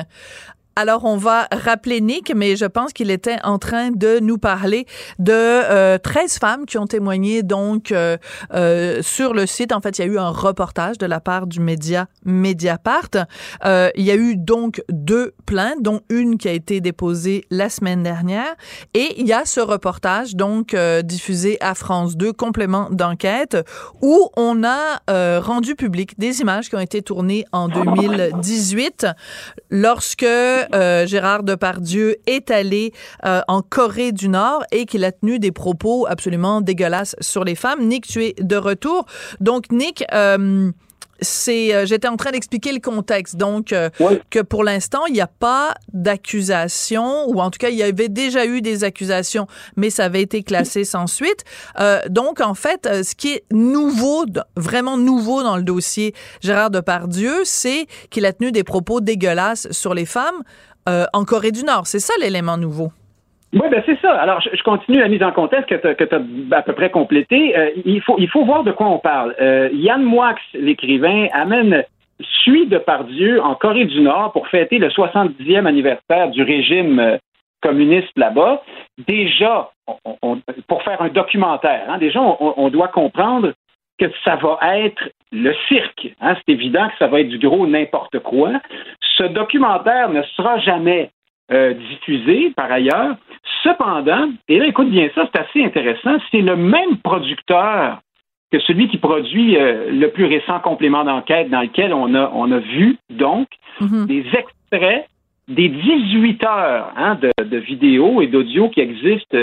Alors, 0.76 1.04
on 1.04 1.18
va 1.18 1.48
rappeler 1.52 2.00
Nick, 2.00 2.34
mais 2.34 2.56
je 2.56 2.66
pense 2.66 2.94
qu'il 2.94 3.12
était 3.12 3.38
en 3.44 3.60
train 3.60 3.92
de 3.92 4.20
nous 4.20 4.38
parler 4.38 4.86
de 5.20 5.34
euh, 5.34 5.98
13 5.98 6.40
femmes 6.40 6.66
qui 6.66 6.78
ont 6.78 6.88
témoigné 6.88 7.44
donc 7.44 7.92
euh, 7.92 8.18
euh, 8.54 9.02
sur 9.02 9.34
le 9.34 9.46
site. 9.46 9.74
En 9.74 9.82
fait, 9.82 9.98
il 9.98 10.02
y 10.02 10.04
a 10.06 10.08
eu 10.08 10.18
un 10.18 10.30
reportage 10.30 10.98
de 10.98 11.06
la 11.06 11.20
part 11.20 11.46
du 11.46 11.60
média 11.60 12.08
Mediapart. 12.24 13.10
Euh, 13.66 13.90
il 13.96 14.06
y 14.06 14.12
a 14.12 14.16
eu 14.16 14.38
donc 14.38 14.82
deux 14.90 15.34
plaintes, 15.46 15.82
dont 15.82 16.02
une 16.10 16.38
qui 16.38 16.48
a 16.48 16.54
été 16.54 16.80
déposée 16.80 17.44
la 17.50 17.70
semaine 17.70 18.04
dernière. 18.04 18.56
Et 18.94 19.16
il 19.18 19.28
y 19.28 19.34
a 19.34 19.46
ce 19.46 19.60
reportage 19.60 20.36
donc 20.36 20.74
euh, 20.74 21.02
diffusé 21.02 21.58
à 21.62 21.76
France 21.76 22.16
2, 22.16 22.32
complément 22.34 22.88
d'enquête, 22.92 23.58
où 24.02 24.30
on 24.38 24.64
a 24.64 25.02
euh, 25.10 25.42
rendu 25.44 25.76
public 25.76 26.18
des 26.18 26.42
images 26.42 26.70
qui 26.70 26.76
ont 26.76 26.80
été 26.80 27.02
tournées 27.02 27.46
en 27.52 27.68
2018 27.68 29.08
lorsque 29.70 30.26
euh, 30.74 31.06
Gérard 31.06 31.44
Depardieu 31.44 32.18
est 32.28 32.52
allé 32.52 32.94
euh, 33.26 33.42
en 33.48 33.62
Corée 33.62 34.12
du 34.12 34.30
Nord 34.30 34.64
et 34.72 34.86
qu'il 34.86 35.04
a 35.04 35.12
tenu 35.12 35.40
des 35.40 35.52
propos 35.52 36.06
absolument 36.08 36.62
dégueulasses 36.62 37.16
sur 37.20 37.44
les 37.44 37.56
femmes. 37.56 37.88
Nick, 37.88 38.08
tu 38.08 38.24
es 38.24 38.34
de 38.40 38.56
retour. 38.56 39.06
Donc, 39.40 39.72
Nick, 39.72 40.04
euh, 40.14 40.72
c'est 41.22 41.86
j'étais 41.86 42.08
en 42.08 42.18
train 42.18 42.32
d'expliquer 42.32 42.72
le 42.72 42.80
contexte 42.80 43.36
donc 43.36 43.74
que 44.30 44.42
pour 44.42 44.64
l'instant 44.64 45.06
il 45.08 45.14
n'y 45.14 45.22
a 45.22 45.28
pas 45.28 45.76
d'accusation 45.94 47.28
ou 47.28 47.40
en 47.42 47.52
tout 47.52 47.60
cas 47.60 47.70
il 47.70 47.78
y 47.78 47.84
avait 47.84 48.10
déjà 48.10 48.46
eu 48.46 48.62
des 48.62 48.84
accusations 48.84 49.48
mais 49.76 49.90
ça 49.90 50.06
avait 50.06 50.22
été 50.22 50.44
classé 50.44 50.84
sans 50.84 51.08
suite 51.08 51.44
donc 52.10 52.42
en 52.42 52.54
fait 52.54 53.04
ce 53.04 53.16
qui 53.16 53.34
est 53.34 53.44
nouveau 53.52 54.26
vraiment 54.56 54.98
nouveau 54.98 55.44
dans 55.44 55.58
le 55.58 55.64
dossier 55.64 56.14
Gérard 56.42 56.72
Depardieu 56.72 57.42
c'est 57.44 57.88
qu'il 58.10 58.26
a 58.26 58.34
tenu 58.34 58.52
des 58.52 58.64
propos 58.64 59.02
dégueulasses 59.02 59.68
sur 59.72 59.94
les 59.94 60.06
femmes 60.06 60.44
euh, 60.90 61.06
en 61.14 61.26
Corée 61.26 61.52
du 61.52 61.64
Nord. 61.64 61.86
C'est 61.86 62.00
ça 62.00 62.14
l'élément 62.20 62.58
nouveau. 62.58 62.92
Oui, 63.54 63.68
ben 63.70 63.84
c'est 63.86 64.00
ça. 64.00 64.14
Alors, 64.14 64.40
je, 64.40 64.64
continue 64.64 65.00
la 65.00 65.10
mise 65.10 65.24
en 65.24 65.32
contexte 65.32 65.70
que 65.70 66.04
tu 66.04 66.16
as, 66.16 66.58
à 66.58 66.62
peu 66.62 66.74
près 66.74 66.90
complétée. 66.90 67.58
Euh, 67.58 67.72
il, 67.84 68.02
faut, 68.02 68.16
il 68.18 68.30
faut 68.30 68.46
voir 68.46 68.64
de 68.64 68.72
quoi 68.72 68.88
on 68.88 69.00
parle. 69.00 69.36
Euh, 69.42 69.70
Yann 69.74 70.02
Moix, 70.02 70.36
l'écrivain, 70.54 71.28
amène 71.34 71.84
suit 72.44 72.68
de 72.68 72.82
Dieu 73.10 73.42
en 73.42 73.56
Corée 73.56 73.86
du 73.86 74.02
Nord 74.02 74.32
pour 74.32 74.48
fêter 74.48 74.78
le 74.78 74.90
70e 74.90 75.66
anniversaire 75.66 76.30
du 76.30 76.44
régime 76.44 77.18
communiste 77.62 78.12
là-bas. 78.18 78.64
Déjà, 79.08 79.70
pour 80.68 80.84
faire 80.84 81.02
un 81.02 81.10
documentaire, 81.10 81.86
hein, 81.90 81.98
déjà, 81.98 82.20
on, 82.22 82.70
doit 82.70 82.88
comprendre 82.88 83.54
que 84.00 84.06
ça 84.24 84.36
va 84.36 84.80
être 84.80 85.10
le 85.32 85.54
cirque. 85.68 86.10
Hein. 86.22 86.36
C'est 86.38 86.54
évident 86.54 86.88
que 86.90 86.98
ça 87.00 87.08
va 87.08 87.22
être 87.22 87.30
du 87.30 87.40
gros 87.40 87.68
n'importe 87.68 88.20
quoi. 88.20 88.52
Ce 89.18 89.24
documentaire 89.24 90.10
ne 90.10 90.24
sera 90.24 90.58
jamais 90.60 91.12
diffusé 91.90 92.52
par 92.56 92.72
ailleurs. 92.72 93.16
Cependant, 93.64 94.30
et 94.48 94.60
là, 94.60 94.68
écoute 94.68 94.90
bien 94.90 95.10
ça, 95.14 95.28
c'est 95.34 95.42
assez 95.42 95.64
intéressant, 95.64 96.18
c'est 96.32 96.42
le 96.42 96.56
même 96.56 96.98
producteur 97.04 98.00
que 98.52 98.60
celui 98.60 98.88
qui 98.88 98.98
produit 98.98 99.56
le 99.56 100.08
plus 100.08 100.26
récent 100.26 100.60
complément 100.60 101.04
d'enquête 101.04 101.50
dans 101.50 101.62
lequel 101.62 101.94
on 101.94 102.14
a, 102.16 102.32
on 102.34 102.52
a 102.52 102.60
vu 102.60 102.98
donc 103.10 103.48
mm-hmm. 103.82 104.06
des 104.08 104.26
extraits 104.34 105.06
des 105.48 105.70
18 105.70 106.44
heures 106.46 106.94
hein, 106.96 107.18
de, 107.22 107.32
de 107.44 107.58
vidéos 107.58 108.22
et 108.22 108.28
d'audio 108.28 108.70
qui 108.70 108.80
existent 108.80 109.38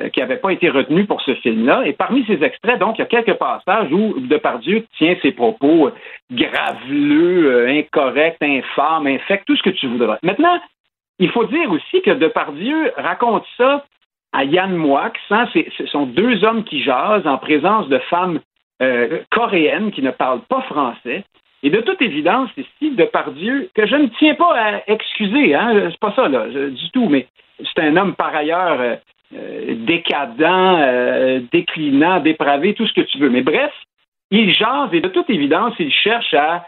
euh, 0.00 0.10
qui 0.10 0.20
n'avaient 0.20 0.36
pas 0.36 0.52
été 0.52 0.70
retenu 0.70 1.06
pour 1.06 1.20
ce 1.22 1.34
film-là. 1.36 1.82
Et 1.84 1.92
parmi 1.92 2.24
ces 2.26 2.44
extraits, 2.44 2.78
donc, 2.78 2.98
il 2.98 3.00
y 3.00 3.04
a 3.04 3.06
quelques 3.06 3.34
passages 3.34 3.90
où 3.90 4.14
Depardieu 4.20 4.86
tient 4.96 5.16
ses 5.22 5.32
propos 5.32 5.88
euh, 5.88 5.92
graveleux, 6.30 7.46
euh, 7.46 7.68
incorrects, 7.68 8.40
infâmes, 8.40 9.08
infects, 9.08 9.44
tout 9.46 9.56
ce 9.56 9.62
que 9.62 9.70
tu 9.70 9.88
voudras. 9.88 10.18
Maintenant, 10.22 10.60
il 11.18 11.30
faut 11.30 11.44
dire 11.44 11.70
aussi 11.70 12.02
que 12.02 12.10
Depardieu 12.10 12.92
raconte 12.96 13.44
ça 13.56 13.84
à 14.32 14.44
Yann 14.44 14.74
Moix. 14.74 15.12
Hein, 15.30 15.46
ce 15.52 15.86
sont 15.86 16.06
deux 16.06 16.44
hommes 16.44 16.64
qui 16.64 16.82
jasent 16.82 17.26
en 17.26 17.38
présence 17.38 17.88
de 17.88 17.98
femmes 18.10 18.40
coréennes 19.30 19.90
qui 19.90 20.02
ne 20.02 20.12
parlent 20.12 20.46
pas 20.48 20.62
français. 20.62 21.24
Et 21.62 21.70
de 21.70 21.80
toute 21.80 22.00
évidence, 22.00 22.50
ici, 22.56 22.92
Depardieu, 22.92 23.68
que 23.74 23.86
je 23.86 23.96
ne 23.96 24.06
tiens 24.18 24.34
pas 24.34 24.54
à 24.54 24.90
excuser, 24.90 25.54
hein, 25.54 25.88
c'est 25.90 25.98
pas 25.98 26.12
ça, 26.14 26.28
là, 26.28 26.46
du 26.46 26.90
tout, 26.92 27.08
mais 27.08 27.26
c'est 27.58 27.82
un 27.82 27.96
homme 27.96 28.14
par 28.14 28.34
ailleurs 28.34 28.98
euh, 29.34 29.74
décadent, 29.84 30.40
euh, 30.40 31.40
déclinant, 31.52 32.20
dépravé, 32.20 32.74
tout 32.74 32.86
ce 32.86 32.92
que 32.92 33.00
tu 33.00 33.18
veux. 33.18 33.28
Mais 33.28 33.42
bref, 33.42 33.72
il 34.30 34.54
jase 34.54 34.90
et 34.92 35.00
de 35.00 35.08
toute 35.08 35.28
évidence, 35.30 35.74
il 35.78 35.92
cherche 35.92 36.32
à, 36.34 36.66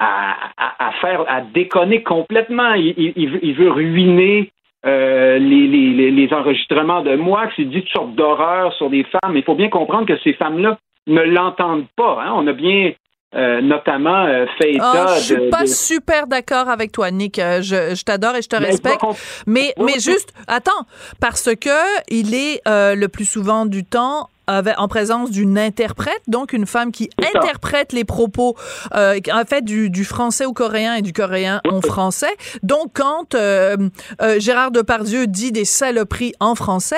à, 0.00 0.92
faire, 1.00 1.24
à 1.28 1.42
déconner 1.42 2.02
complètement. 2.02 2.74
Il, 2.74 3.54
veut, 3.54 3.70
ruiner 3.70 4.50
euh, 4.86 5.38
les, 5.38 5.66
les, 5.66 6.10
les, 6.10 6.32
enregistrements 6.32 7.02
de 7.02 7.16
moi, 7.16 7.48
il 7.58 7.68
dit 7.68 7.82
toutes 7.82 7.90
sortes 7.90 8.14
d'horreurs 8.14 8.72
sur 8.74 8.88
des 8.88 9.04
femmes. 9.04 9.36
Il 9.36 9.42
faut 9.42 9.54
bien 9.54 9.68
comprendre 9.68 10.06
que 10.06 10.18
ces 10.24 10.32
femmes-là 10.32 10.78
ne 11.06 11.20
l'entendent 11.20 11.86
pas. 11.96 12.22
Hein. 12.22 12.32
On 12.34 12.46
a 12.46 12.52
bien 12.52 12.92
euh, 13.36 13.60
notamment 13.60 14.24
euh, 14.24 14.46
fait 14.58 14.72
état 14.72 15.06
oh, 15.06 15.14
je 15.16 15.20
suis 15.20 15.50
pas 15.50 15.64
super 15.64 16.26
d'accord 16.26 16.68
avec 16.68 16.90
toi, 16.90 17.12
Nick. 17.12 17.38
Euh, 17.38 17.62
je, 17.62 17.94
je 17.94 18.02
t'adore 18.02 18.34
et 18.34 18.42
je 18.42 18.48
te 18.48 18.56
respecte. 18.56 19.04
Mais, 19.46 19.72
mais 19.78 20.00
juste, 20.00 20.32
attends, 20.48 20.86
parce 21.20 21.54
que 21.54 22.00
il 22.08 22.34
est 22.34 22.60
le 22.66 23.06
plus 23.06 23.26
souvent 23.26 23.66
du 23.66 23.84
temps 23.84 24.29
en 24.76 24.88
présence 24.88 25.30
d'une 25.30 25.58
interprète, 25.58 26.20
donc 26.26 26.52
une 26.52 26.66
femme 26.66 26.92
qui 26.92 27.10
interprète 27.34 27.92
les 27.92 28.04
propos, 28.04 28.56
euh, 28.94 29.18
en 29.32 29.44
fait, 29.44 29.64
du, 29.64 29.90
du, 29.90 30.04
français 30.04 30.44
au 30.44 30.52
coréen 30.52 30.94
et 30.94 31.02
du 31.02 31.12
coréen 31.12 31.60
au 31.70 31.80
français. 31.80 32.34
Donc, 32.62 32.92
quand 32.94 33.34
euh, 33.34 33.76
euh, 34.22 34.40
Gérard 34.40 34.70
Depardieu 34.70 35.26
dit 35.26 35.52
des 35.52 35.64
saloperies 35.64 36.34
en 36.40 36.54
français, 36.54 36.96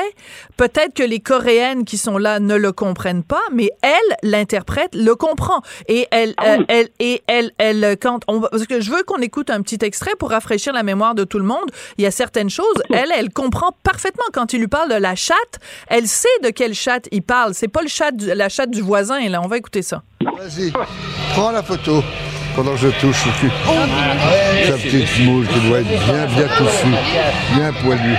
peut-être 0.57 0.95
que 0.95 1.03
les 1.03 1.21
Coréennes 1.21 1.85
qui 1.85 1.99
sont 1.99 2.19
là 2.19 2.41
ne 2.41 2.55
le 2.55 2.73
comprennent 2.73 3.25
pas, 3.25 3.43
mais 3.53 3.71
elle, 3.83 4.31
l'interprète, 4.31 4.95
le 4.95 5.15
comprend. 5.15 5.63
Et 5.89 6.07
elle, 6.11 6.35
ah 6.39 6.57
elle, 6.69 6.89
et 6.99 7.23
elle, 7.27 7.53
elle, 7.59 7.97
quand 8.01 8.21
on, 8.29 8.41
parce 8.41 8.67
que 8.67 8.81
je 8.81 8.91
veux 8.91 9.03
qu'on 9.03 9.21
écoute 9.21 9.51
un 9.51 9.63
petit 9.63 9.79
extrait 9.83 10.15
pour 10.19 10.31
rafraîchir 10.31 10.73
la 10.73 10.83
mémoire 10.83 11.15
de 11.15 11.25
tout 11.25 11.39
le 11.39 11.45
monde. 11.45 11.71
Il 11.99 12.05
y 12.05 12.07
a 12.07 12.11
certaines 12.11 12.51
choses, 12.51 12.83
elle, 12.91 13.13
elle 13.15 13.31
comprend 13.31 13.73
parfaitement 13.83 14.25
quand 14.33 14.53
il 14.53 14.61
lui 14.61 14.69
parle 14.69 14.91
de 14.91 14.97
la 14.97 15.15
chatte. 15.15 15.59
Elle 15.89 16.09
sait 16.09 16.29
de 16.43 16.51
quelle 16.51 16.75
chatte 16.75 17.09
il 17.13 17.23
parle 17.23 17.42
c'est 17.53 17.69
pas 17.69 17.83
le 17.83 17.89
chat 17.89 18.13
la 18.21 18.49
chatte 18.49 18.71
du 18.71 18.81
voisin. 18.81 19.29
Là, 19.29 19.41
on 19.43 19.49
va 19.49 19.57
écouter 19.57 19.83
ça. 19.83 20.03
Vas-y, 20.21 20.73
prends 21.33 21.51
la 21.51 21.63
photo 21.63 22.03
pendant 22.55 22.73
que 22.73 22.79
je 22.79 22.89
touche 23.01 23.27
au 23.27 23.31
cul. 23.41 23.51
Sa 24.67 24.73
petite 24.73 25.25
moule 25.25 25.47
qui 25.47 25.61
doit 25.69 25.81
être 25.81 25.89
bien, 25.89 26.27
bien 26.27 26.49
touffue, 26.57 26.95
bien 27.55 27.73
poilue. 27.83 28.17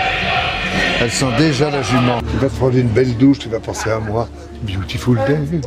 Elle 1.02 1.12
sent 1.12 1.32
déjà 1.38 1.70
la 1.70 1.82
jument. 1.82 2.22
Tu 2.22 2.38
vas 2.38 2.50
te 2.50 2.56
prendre 2.56 2.78
une 2.78 2.88
belle 2.88 3.18
douche, 3.18 3.40
tu 3.40 3.50
vas 3.50 3.60
penser 3.60 3.90
à 3.90 4.00
moi. 4.00 4.28
Beautiful 4.62 5.18
day. 5.28 5.40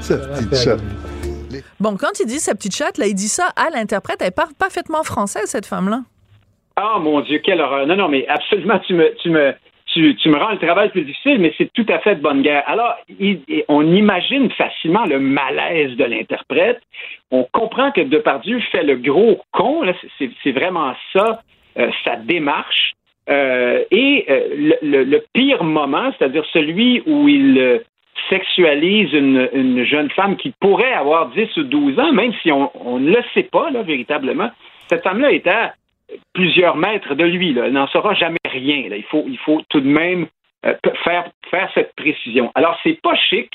sa 0.00 0.16
petite 0.16 0.56
chatte. 0.56 0.80
Bon, 1.78 1.96
quand 1.96 2.18
il 2.20 2.26
dit 2.26 2.40
sa 2.40 2.54
petite 2.54 2.74
chatte, 2.74 2.98
là, 2.98 3.06
il 3.06 3.14
dit 3.14 3.28
ça 3.28 3.52
à 3.56 3.70
l'interprète. 3.70 4.20
Elle 4.20 4.32
parle 4.32 4.52
parfaitement 4.54 5.02
français, 5.02 5.40
cette 5.46 5.66
femme-là. 5.66 6.02
Ah, 6.82 6.98
mon 6.98 7.20
Dieu, 7.20 7.38
quelle 7.38 7.60
horreur. 7.60 7.86
Non, 7.86 7.94
non, 7.94 8.08
mais 8.08 8.26
absolument, 8.26 8.78
tu 8.78 8.94
me, 8.94 9.14
tu 9.16 9.28
me, 9.28 9.54
tu, 9.92 10.28
me 10.30 10.38
rends 10.38 10.52
le 10.52 10.58
travail 10.58 10.88
plus 10.88 11.02
difficile, 11.02 11.38
mais 11.38 11.52
c'est 11.58 11.70
tout 11.74 11.84
à 11.90 11.98
fait 11.98 12.14
de 12.14 12.22
bonne 12.22 12.40
guerre. 12.40 12.64
Alors, 12.66 12.96
on 13.68 13.86
imagine 13.94 14.50
facilement 14.52 15.04
le 15.04 15.20
malaise 15.20 15.94
de 15.96 16.04
l'interprète. 16.04 16.80
On 17.30 17.46
comprend 17.52 17.90
que 17.90 18.00
Depardieu 18.00 18.60
fait 18.72 18.82
le 18.82 18.96
gros 18.96 19.42
con. 19.52 19.82
C'est 20.18 20.52
vraiment 20.52 20.94
ça, 21.12 21.42
euh, 21.78 21.90
sa 22.02 22.16
démarche. 22.16 22.94
Euh, 23.28 23.84
et 23.90 24.24
euh, 24.30 24.72
le, 24.80 25.22
pire 25.34 25.62
moment, 25.62 26.10
c'est-à-dire 26.18 26.46
celui 26.50 27.02
où 27.04 27.28
il 27.28 27.82
sexualise 28.30 29.12
une, 29.12 29.50
une, 29.52 29.84
jeune 29.84 30.10
femme 30.12 30.36
qui 30.36 30.54
pourrait 30.60 30.94
avoir 30.94 31.28
10 31.28 31.56
ou 31.58 31.62
12 31.64 31.98
ans, 31.98 32.12
même 32.12 32.32
si 32.42 32.50
on, 32.50 32.70
on 32.74 32.98
ne 32.98 33.10
le 33.10 33.22
sait 33.34 33.48
pas, 33.52 33.70
là, 33.70 33.82
véritablement, 33.82 34.50
cette 34.88 35.02
femme-là 35.02 35.30
était 35.32 35.50
plusieurs 36.32 36.76
mètres 36.76 37.14
de 37.14 37.24
lui. 37.24 37.52
Là. 37.52 37.66
Elle 37.66 37.72
n'en 37.72 37.88
saura 37.88 38.14
jamais 38.14 38.38
rien. 38.48 38.88
Là. 38.88 38.96
Il, 38.96 39.04
faut, 39.04 39.24
il 39.26 39.38
faut 39.38 39.62
tout 39.68 39.80
de 39.80 39.88
même 39.88 40.26
euh, 40.66 40.74
faire, 41.04 41.30
faire 41.50 41.70
cette 41.74 41.94
précision. 41.94 42.50
Alors, 42.54 42.78
c'est 42.82 43.00
pas 43.00 43.14
chic. 43.14 43.50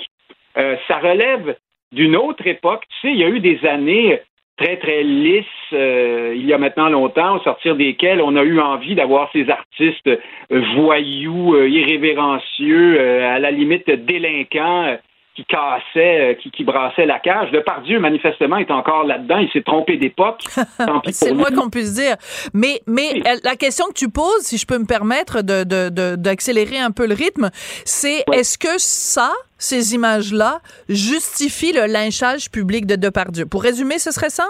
Euh, 0.57 0.75
ça 0.87 0.97
relève 0.97 1.55
d'une 1.91 2.15
autre 2.15 2.45
époque. 2.47 2.83
Tu 2.89 3.07
sais, 3.07 3.13
il 3.13 3.19
y 3.19 3.23
a 3.23 3.29
eu 3.29 3.39
des 3.39 3.63
années 3.65 4.19
très, 4.57 4.77
très 4.77 5.03
lisses, 5.03 5.45
euh, 5.73 6.33
il 6.35 6.45
y 6.45 6.53
a 6.53 6.57
maintenant 6.57 6.87
longtemps, 6.87 7.35
au 7.35 7.39
sortir 7.41 7.75
desquelles 7.75 8.21
on 8.21 8.37
a 8.37 8.43
eu 8.43 8.59
envie 8.59 8.95
d'avoir 8.95 9.29
ces 9.33 9.49
artistes 9.49 10.09
voyous, 10.49 11.57
irrévérencieux, 11.57 13.01
à 13.01 13.37
la 13.37 13.51
limite 13.51 13.89
délinquants 13.89 14.97
qui 15.35 15.45
cassait, 15.45 16.31
euh, 16.31 16.33
qui, 16.35 16.49
qui 16.49 16.63
brassait 16.63 17.05
la 17.05 17.19
cage. 17.19 17.51
Le 17.51 17.61
Pardieu, 17.61 17.99
manifestement, 17.99 18.57
est 18.57 18.71
encore 18.71 19.03
là-dedans. 19.03 19.37
Il 19.37 19.49
s'est 19.51 19.63
trompé 19.63 19.97
d'époque. 19.97 20.41
C'est 21.11 21.29
le 21.29 21.35
moins 21.35 21.51
qu'on 21.51 21.69
puisse 21.69 21.93
dire. 21.93 22.15
Mais, 22.53 22.81
mais 22.87 23.21
la 23.43 23.55
question 23.55 23.85
que 23.87 23.93
tu 23.93 24.09
poses, 24.09 24.41
si 24.41 24.57
je 24.57 24.65
peux 24.65 24.77
me 24.77 24.85
permettre 24.85 25.41
d'accélérer 25.41 26.77
de, 26.77 26.81
de, 26.81 26.85
un 26.85 26.91
peu 26.91 27.05
le 27.05 27.13
rythme, 27.13 27.49
c'est 27.83 28.23
est-ce 28.33 28.57
que 28.57 28.77
ça, 28.77 29.31
ces 29.57 29.93
images-là, 29.93 30.59
justifient 30.87 31.73
le 31.73 31.91
lynchage 31.91 32.49
public 32.49 32.85
de 32.85 32.95
Depardieu? 32.95 33.45
Pour 33.45 33.63
résumer, 33.63 33.99
ce 33.99 34.11
serait 34.11 34.29
ça? 34.29 34.45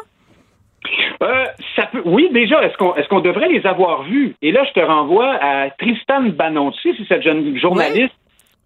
Euh, 1.24 1.45
ça 1.76 1.88
peut, 1.88 2.02
oui, 2.06 2.30
déjà, 2.32 2.62
est-ce 2.63 2.78
qu'on 2.78 2.93
est 2.95 3.08
qu'on 3.08 3.21
devrait 3.21 3.50
les 3.50 3.65
avoir 3.65 4.04
vus? 4.04 4.36
Et 4.41 4.52
là, 4.52 4.63
je 4.65 4.80
te 4.80 4.86
renvoie 4.86 5.34
à 5.41 5.69
Tristan 5.71 6.24
Banonci, 6.30 6.93
c'est 6.98 7.08
cette 7.08 7.24
jeune 7.24 7.58
journaliste 7.58 8.13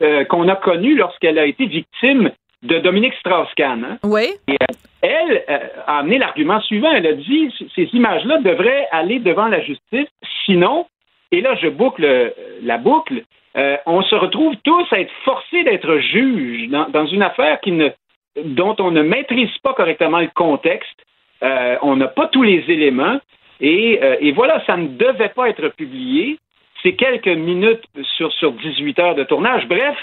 euh, 0.02 0.24
qu'on 0.24 0.48
a 0.48 0.56
connue 0.56 0.96
lorsqu'elle 0.96 1.38
a 1.38 1.46
été 1.46 1.66
victime 1.66 2.32
de 2.64 2.80
Dominique 2.80 3.16
Strauss-Kahn. 3.16 3.84
Hein. 3.84 3.98
Oui. 4.04 4.30
Et, 4.48 4.54
euh, 4.54 4.66
elle 5.02 5.44
euh, 5.50 5.58
a 5.88 6.00
amené 6.00 6.18
l'argument 6.18 6.62
suivant. 6.62 6.90
Elle 6.94 7.06
a 7.06 7.14
dit 7.14 7.54
ces 7.76 7.84
images-là 7.92 8.38
devraient 8.38 8.88
aller 8.92 9.20
devant 9.20 9.48
la 9.48 9.62
justice. 9.62 10.08
Sinon, 10.46 10.86
et 11.34 11.42
là 11.42 11.54
je 11.62 11.68
boucle 11.68 12.34
la 12.64 12.78
boucle, 12.78 13.24
on 13.86 14.02
se 14.04 14.16
retrouve 14.16 14.56
tous 14.64 14.86
à 14.92 15.02
être 15.02 15.12
forcés 15.26 15.64
d'être 15.64 15.98
juges 15.98 16.70
dans, 16.70 17.06
une 17.06 17.22
affaire 17.22 17.60
qui 17.60 17.74
ne, 17.74 17.90
dont 18.42 18.76
on 18.80 18.92
ne 18.92 19.02
maîtrise 19.02 19.56
pas 19.62 19.74
correctement 19.74 20.20
le 20.20 20.30
contexte. 20.34 20.98
on 21.42 21.98
n'a 21.98 22.08
pas 22.08 22.28
tous 22.28 22.44
les 22.44 22.64
éléments. 22.70 23.20
Et, 23.60 24.00
et 24.22 24.32
voilà, 24.32 24.64
ça 24.66 24.78
ne 24.78 24.88
devait 24.88 25.30
pas 25.36 25.50
être 25.50 25.68
publié 25.76 26.40
c'est 26.84 26.94
quelques 26.94 27.28
minutes 27.28 27.84
sur, 28.16 28.32
sur 28.34 28.54
18 28.54 29.00
heures 29.00 29.16
de 29.16 29.24
tournage. 29.24 29.68
Bref, 29.68 29.98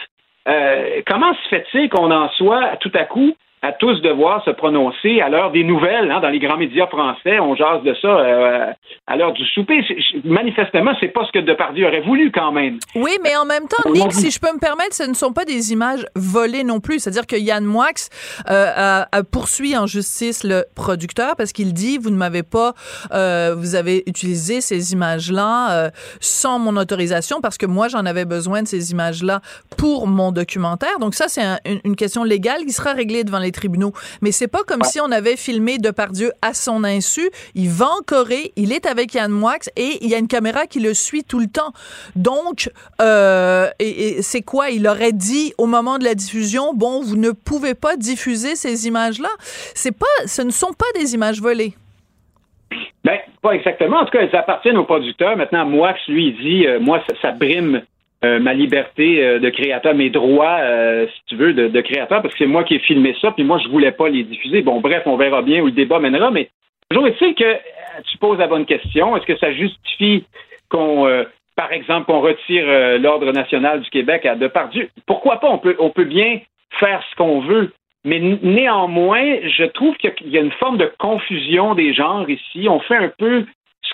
euh, 0.49 1.03
comment 1.07 1.35
se 1.35 1.49
fait-il 1.49 1.89
qu'on 1.89 2.11
en 2.11 2.29
soit 2.31 2.77
tout 2.77 2.93
à 2.95 3.05
coup 3.05 3.35
à 3.63 3.73
tous 3.73 4.01
devoir 4.03 4.45
se 4.45 4.51
prononcer 4.51 5.21
à 5.21 5.29
l'heure 5.29 5.51
des 5.51 5.65
nouvelles, 5.65 6.11
hein, 6.11 6.21
dans 6.21 6.29
les 6.29 6.39
grands 6.39 6.59
médias 6.59 6.87
français, 6.87 7.41
on 7.41 7.57
jase 7.57 7.83
de 7.83 7.95
ça 8.01 8.09
euh, 8.09 8.73
à 9.07 9.17
l'heure 9.17 9.33
du 9.33 9.45
souper. 9.47 9.81
Manifestement, 10.25 10.93
c'est 11.01 11.09
pas 11.09 11.25
ce 11.27 11.33
que 11.33 11.39
Depardieu 11.39 11.87
aurait 11.87 12.03
voulu 12.03 12.31
quand 12.31 12.53
même. 12.53 12.79
Oui, 12.95 13.13
mais 13.25 13.35
en 13.35 13.47
même 13.47 13.67
temps, 13.67 13.91
Nick, 13.91 14.13
si 14.13 14.31
je 14.31 14.39
peux 14.39 14.53
me 14.53 14.61
permettre, 14.61 14.95
ce 14.95 15.05
ne 15.05 15.15
sont 15.15 15.33
pas 15.33 15.45
des 15.45 15.73
images 15.73 16.05
volées 16.15 16.65
non 16.65 16.81
plus. 16.81 17.01
C'est-à-dire 17.01 17.27
que 17.27 17.37
Yann 17.37 17.65
Moix 17.65 17.87
euh, 18.51 19.03
a, 19.11 19.23
poursuit 19.25 19.77
en 19.77 19.87
justice 19.87 20.45
le 20.45 20.65
producteur 20.75 21.35
parce 21.37 21.53
qu'il 21.53 21.73
dit 21.73 21.99
vous 21.99 22.11
ne 22.11 22.17
m'avez 22.17 22.43
pas, 22.43 22.75
euh, 23.13 23.55
vous 23.57 23.75
avez 23.75 24.03
utilisé 24.07 24.61
ces 24.61 24.93
images-là 24.93 25.91
sans 26.21 26.59
mon 26.59 26.77
autorisation 26.77 27.41
parce 27.41 27.59
que 27.59 27.67
moi 27.67 27.89
j'en 27.89 28.05
avais 28.07 28.25
besoin 28.25 28.63
de 28.63 28.69
ces 28.69 28.93
images-là 28.93 29.41
pour 29.77 30.07
mon 30.07 30.31
documentaire. 30.31 30.99
Donc 31.01 31.15
ça, 31.15 31.29
c'est 31.29 31.43
une 31.85 31.97
question 31.97 32.23
légale 32.23 32.65
qui 32.65 32.73
sera 32.73 32.93
réglée 32.93 33.25
devant 33.25 33.39
les 33.39 33.53
tribunaux. 33.57 33.93
Mais 34.21 34.31
c'est 34.31 34.49
pas 34.49 34.63
comme 34.65 34.83
si 34.83 35.01
on 35.01 35.11
avait 35.11 35.37
filmé 35.37 35.79
Depardieu 35.79 36.33
à 36.43 36.55
son 36.55 36.85
insu. 36.85 37.29
Il 37.55 37.69
va 37.69 37.87
en 37.87 38.03
Corée, 38.07 38.53
il 38.57 38.73
est 38.73 38.87
avec 38.87 39.15
Yann 39.15 39.33
Moix 39.33 39.59
et 39.77 39.99
il 40.03 40.09
y 40.09 40.15
a 40.15 40.19
une 40.19 40.29
caméra 40.29 40.67
qui 40.67 40.81
le 40.81 40.95
suit 40.95 41.25
tout 41.25 41.41
le 41.41 41.49
temps. 41.49 41.73
Donc, 42.15 42.71
euh, 43.01 43.69
et, 43.81 44.23
c'est 44.23 44.43
quoi? 44.43 44.71
Il 44.71 44.87
aurait 44.87 45.13
dit 45.13 45.53
au 45.59 45.67
moment 45.67 45.99
de 45.99 46.05
la 46.05 46.15
diffusion, 46.15 46.75
bon, 46.75 47.03
vous 47.03 47.17
ne 47.17 47.31
pouvez 47.31 47.75
pas 47.75 47.97
diffuser 47.97 48.55
ces 48.55 48.87
images-là. 48.87 49.31
C'est 49.75 49.97
pas, 49.97 50.07
ce 50.27 50.43
ne 50.43 50.51
sont 50.51 50.73
pas 50.73 51.01
des 51.01 51.15
images 51.15 51.41
volées. 51.41 51.75
Ben, 53.05 53.19
pas 53.41 53.53
exactement. 53.53 53.99
En 53.99 54.05
tout 54.05 54.11
cas, 54.11 54.21
elles 54.21 54.37
appartiennent 54.37 54.77
au 54.77 54.85
producteur. 54.85 55.37
Maintenant, 55.37 55.65
Moix, 55.65 55.95
lui, 56.09 56.29
il 56.29 56.37
dit, 56.37 56.67
euh, 56.67 56.81
moi, 56.81 57.01
ça 57.23 57.33
brime 57.33 57.83
euh, 58.25 58.39
ma 58.39 58.55
liberté 58.55 59.23
euh, 59.23 59.39
de 59.39 59.51
créateur, 59.51 59.95
mes 59.95 60.09
droits, 60.09 60.57
euh, 60.61 61.07
si 61.07 61.21
tu 61.27 61.37
veux, 61.37 61.53
de, 61.53 61.81
créateur, 61.83 62.23
parce 62.23 62.33
que 62.33 62.39
c'est 62.39 62.51
moi 62.51 62.65
qui 62.65 62.77
ai 62.77 62.79
filmé 62.79 63.15
ça, 63.21 63.31
puis 63.31 63.45
moi, 63.45 63.59
je 63.59 63.69
voulais 63.69 63.93
pas 63.93 64.09
les 64.09 64.23
diffuser. 64.23 64.63
Bon, 64.63 64.81
bref, 64.81 65.03
on 65.05 65.17
verra 65.17 65.43
bien 65.43 65.61
où 65.61 65.67
le 65.67 65.73
débat 65.73 65.99
mènera, 65.99 66.31
mais 66.31 66.49
toujours 66.89 67.07
est-il 67.09 67.35
que 67.35 67.57
tu 68.11 68.17
poses 68.17 68.39
la 68.39 68.47
bonne 68.47 68.65
question. 68.65 69.17
Est-ce 69.17 69.27
que 69.27 69.37
ça 69.37 69.53
justifie 69.53 70.25
qu'on, 70.71 71.07
par 71.57 71.73
exemple, 71.73 72.07
qu'on 72.07 72.21
retire 72.21 72.67
l'Ordre 72.99 73.33
national 73.33 73.81
du 73.81 73.91
Québec 73.91 74.25
à 74.27 74.35
Depardieu? 74.35 74.89
Pourquoi 75.07 75.39
pas? 75.39 75.49
On 75.51 75.91
peut, 75.91 76.05
bien 76.05 76.41
faire 76.79 77.03
ce 77.11 77.17
qu'on 77.17 77.41
veut. 77.41 77.73
Mais 78.05 78.19
néanmoins, 78.19 79.41
je 79.47 79.65
trouve 79.65 79.97
qu'il 79.97 80.13
y 80.27 80.39
a 80.39 80.43
une 80.43 80.53
forme 80.53 80.79
de 80.79 80.91
confusion 80.99 81.75
des 81.75 81.93
genres 81.93 82.29
ici. 82.29 82.67
On 82.69 82.81
fait 82.81 82.97
un 82.97 83.13
peu 83.19 83.45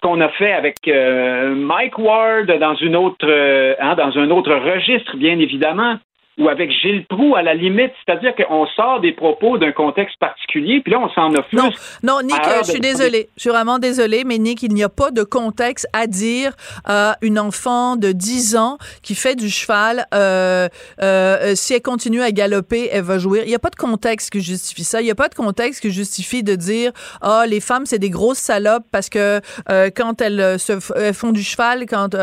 qu'on 0.03 0.21
a 0.21 0.29
fait 0.31 0.53
avec 0.53 0.77
euh, 0.89 1.55
Mike 1.55 1.99
Ward 1.99 2.47
dans 2.59 2.75
une 2.75 2.97
autre, 2.97 3.27
euh, 3.27 3.75
hein, 3.81 3.95
dans 3.95 4.19
un 4.19 4.31
autre 4.31 4.55
registre, 4.55 5.17
bien 5.17 5.39
évidemment 5.39 5.97
ou 6.39 6.49
avec 6.49 6.71
Gilles 6.71 7.05
Proux 7.07 7.37
à 7.37 7.43
la 7.43 7.55
limite, 7.55 7.93
c'est-à-dire 8.05 8.35
qu'on 8.35 8.67
sort 8.69 9.01
des 9.01 9.13
propos 9.13 9.59
d'un 9.59 9.73
contexte 9.73 10.19
particulier, 10.19 10.81
puis 10.81 10.93
là 10.93 11.01
on 11.01 11.11
s'en 11.11 11.31
offre. 11.35 11.49
Non, 11.53 11.71
non, 12.03 12.23
Nick, 12.23 12.41
je 12.65 12.71
suis 12.71 12.81
désolée, 12.81 13.29
je 13.37 13.43
suis 13.43 13.51
vraiment 13.51 13.79
désolée, 13.79 14.25
mais 14.25 14.39
Nick, 14.39 14.63
il 14.63 14.73
n'y 14.73 14.83
a 14.83 14.89
pas 14.89 15.11
de 15.11 15.25
contexte 15.25 15.87
à 15.93 16.07
dire 16.07 16.53
à 16.87 17.17
une 17.21 17.39
enfant 17.39 17.97
de 17.97 18.13
10 18.13 18.57
ans 18.57 18.79
qui 19.03 19.15
fait 19.15 19.35
du 19.35 19.51
cheval, 19.51 20.07
euh, 20.15 20.69
euh, 21.03 21.55
si 21.55 21.75
elle 21.75 21.83
continue 21.83 22.23
à 22.23 22.33
galoper, 22.33 22.89
elle 22.91 23.03
va 23.03 23.19
jouir. 23.19 23.43
Il 23.45 23.49
n'y 23.49 23.55
a 23.55 23.59
pas 23.59 23.71
de 23.71 23.77
contexte 23.77 24.31
qui 24.31 24.41
justifie 24.41 24.85
ça. 24.85 25.03
Il 25.03 25.05
n'y 25.05 25.11
a 25.11 25.15
pas 25.15 25.29
de 25.29 25.35
contexte 25.35 25.83
qui 25.83 25.91
justifie 25.91 26.43
de 26.43 26.55
dire 26.55 26.93
ah 27.21 27.45
les 27.47 27.61
femmes 27.61 27.85
c'est 27.85 27.99
des 27.99 28.11
grosses 28.11 28.39
salopes 28.39 28.85
parce 28.91 29.11
que 29.11 29.41
euh, 29.71 29.91
quand 29.95 30.23
elles 30.23 30.59
se 30.59 30.81
font 31.13 31.33
du 31.33 31.43
cheval, 31.43 31.85
quand 31.87 32.17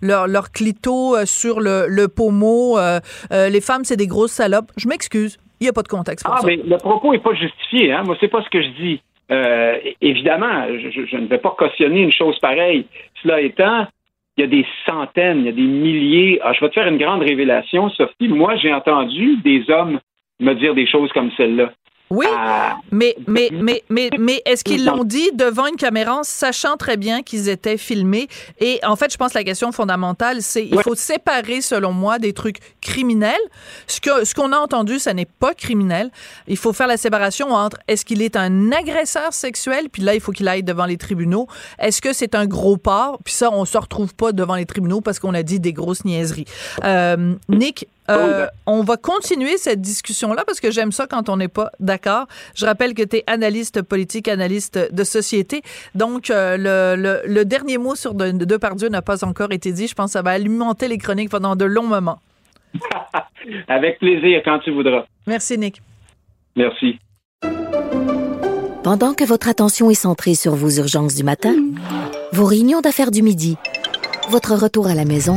leur 0.00 0.26
leur 0.26 0.50
clito 0.50 1.24
sur 1.26 1.60
le, 1.60 1.86
le 1.88 2.08
pommeau 2.08 2.78
les 3.52 3.60
femmes, 3.60 3.84
c'est 3.84 3.96
des 3.96 4.06
grosses 4.06 4.32
salopes. 4.32 4.72
Je 4.76 4.88
m'excuse. 4.88 5.38
Il 5.60 5.64
n'y 5.64 5.68
a 5.68 5.72
pas 5.72 5.82
de 5.82 5.88
contexte 5.88 6.26
pour 6.26 6.34
ah, 6.34 6.40
mais 6.44 6.56
le 6.56 6.76
propos 6.78 7.12
n'est 7.12 7.20
pas 7.20 7.34
justifié. 7.34 7.92
Hein? 7.92 8.02
Moi, 8.04 8.16
c'est 8.18 8.28
pas 8.28 8.42
ce 8.42 8.50
que 8.50 8.60
je 8.60 8.68
dis. 8.68 9.00
Euh, 9.30 9.78
évidemment, 10.00 10.66
je, 10.66 11.16
ne 11.16 11.26
vais 11.26 11.38
pas 11.38 11.54
cautionner 11.56 12.00
une 12.00 12.12
chose 12.12 12.38
pareille. 12.40 12.86
Cela 13.22 13.40
étant, 13.40 13.86
il 14.36 14.40
y 14.40 14.44
a 14.44 14.46
des 14.48 14.66
centaines, 14.84 15.40
il 15.40 15.46
y 15.46 15.48
a 15.48 15.52
des 15.52 15.62
milliers. 15.62 16.40
Ah, 16.42 16.52
je 16.52 16.60
vais 16.60 16.68
te 16.68 16.74
faire 16.74 16.88
une 16.88 16.98
grande 16.98 17.22
révélation, 17.22 17.90
Sophie. 17.90 18.28
Moi, 18.28 18.56
j'ai 18.56 18.74
entendu 18.74 19.36
des 19.44 19.70
hommes 19.70 20.00
me 20.40 20.54
dire 20.54 20.74
des 20.74 20.86
choses 20.86 21.12
comme 21.12 21.30
celle-là. 21.36 21.72
Oui, 22.12 22.26
ah. 22.30 22.76
mais, 22.90 23.16
mais, 23.26 23.48
mais, 23.50 23.82
mais, 23.88 24.10
mais 24.18 24.42
est-ce 24.44 24.62
qu'ils 24.62 24.84
l'ont 24.84 25.02
dit 25.02 25.30
devant 25.32 25.66
une 25.66 25.76
caméra, 25.76 26.20
sachant 26.24 26.76
très 26.76 26.98
bien 26.98 27.22
qu'ils 27.22 27.48
étaient 27.48 27.78
filmés? 27.78 28.28
Et 28.60 28.80
en 28.84 28.96
fait, 28.96 29.10
je 29.10 29.16
pense 29.16 29.32
que 29.32 29.38
la 29.38 29.44
question 29.44 29.72
fondamentale, 29.72 30.42
c'est 30.42 30.66
il 30.66 30.78
faut 30.82 30.94
séparer, 30.94 31.62
selon 31.62 31.92
moi, 31.92 32.18
des 32.18 32.34
trucs 32.34 32.58
criminels. 32.82 33.40
Ce 33.86 33.98
que 33.98 34.26
ce 34.26 34.34
qu'on 34.34 34.52
a 34.52 34.58
entendu, 34.58 34.98
ça 34.98 35.14
n'est 35.14 35.24
pas 35.24 35.54
criminel. 35.54 36.10
Il 36.48 36.58
faut 36.58 36.74
faire 36.74 36.86
la 36.86 36.98
séparation 36.98 37.48
entre 37.50 37.78
est-ce 37.88 38.04
qu'il 38.04 38.20
est 38.20 38.36
un 38.36 38.72
agresseur 38.72 39.32
sexuel, 39.32 39.88
puis 39.90 40.02
là, 40.02 40.14
il 40.14 40.20
faut 40.20 40.32
qu'il 40.32 40.48
aille 40.48 40.62
devant 40.62 40.84
les 40.84 40.98
tribunaux. 40.98 41.46
Est-ce 41.78 42.02
que 42.02 42.12
c'est 42.12 42.34
un 42.34 42.44
gros 42.44 42.76
porc? 42.76 43.20
Puis 43.24 43.32
ça, 43.32 43.50
on 43.50 43.64
se 43.64 43.78
retrouve 43.78 44.14
pas 44.14 44.32
devant 44.32 44.56
les 44.56 44.66
tribunaux 44.66 45.00
parce 45.00 45.18
qu'on 45.18 45.32
a 45.32 45.42
dit 45.42 45.60
des 45.60 45.72
grosses 45.72 46.04
niaiseries. 46.04 46.44
Euh, 46.84 47.36
Nick, 47.48 47.88
euh, 48.10 48.46
on 48.66 48.82
va 48.82 48.96
continuer 48.96 49.56
cette 49.56 49.80
discussion-là 49.80 50.44
parce 50.44 50.60
que 50.60 50.70
j'aime 50.70 50.92
ça 50.92 51.06
quand 51.06 51.28
on 51.28 51.36
n'est 51.36 51.48
pas 51.48 51.70
d'accord. 51.80 52.26
Je 52.54 52.66
rappelle 52.66 52.94
que 52.94 53.02
tu 53.02 53.18
es 53.18 53.24
analyste 53.26 53.82
politique, 53.82 54.28
analyste 54.28 54.92
de 54.92 55.04
société. 55.04 55.62
Donc, 55.94 56.30
euh, 56.30 56.56
le, 57.24 57.44
dernier 57.44 57.78
mot 57.78 57.94
sur 57.94 58.14
de, 58.14 58.32
Depardieu 58.32 58.88
n'a 58.88 59.02
pas 59.02 59.24
encore 59.24 59.52
été 59.52 59.72
dit. 59.72 59.86
Je 59.86 59.94
pense 59.94 60.06
que 60.06 60.12
ça 60.12 60.22
va 60.22 60.30
alimenter 60.30 60.88
les 60.88 60.98
chroniques 60.98 61.30
pendant 61.30 61.56
de 61.56 61.64
longs 61.64 61.86
moments. 61.86 62.18
Avec 63.68 63.98
plaisir, 63.98 64.40
quand 64.44 64.58
tu 64.60 64.72
voudras. 64.72 65.04
Merci, 65.26 65.58
Nick. 65.58 65.80
Merci. 66.56 66.98
Pendant 68.82 69.14
que 69.14 69.24
votre 69.24 69.48
attention 69.48 69.90
est 69.90 69.94
centrée 69.94 70.34
sur 70.34 70.54
vos 70.54 70.70
urgences 70.70 71.14
du 71.14 71.22
matin, 71.22 71.54
vos 72.32 72.44
réunions 72.44 72.80
d'affaires 72.80 73.12
du 73.12 73.22
midi, 73.22 73.56
votre 74.28 74.54
retour 74.54 74.88
à 74.88 74.94
la 74.94 75.04
maison 75.04 75.36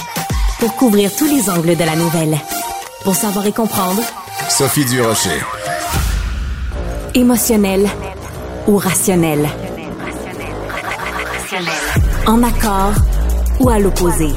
pour 0.61 0.75
couvrir 0.75 1.13
tous 1.15 1.25
les 1.25 1.49
angles 1.49 1.75
de 1.75 1.83
la 1.83 1.95
nouvelle. 1.95 2.37
Pour 3.03 3.15
savoir 3.15 3.47
et 3.47 3.51
comprendre, 3.51 4.03
Sophie 4.47 4.85
Durocher. 4.85 5.41
Émotionnel 7.15 7.89
ou 8.67 8.77
rationnel. 8.77 9.49
En 12.27 12.43
accord 12.43 12.93
ou 13.59 13.69
à 13.69 13.79
l'opposé. 13.79 14.29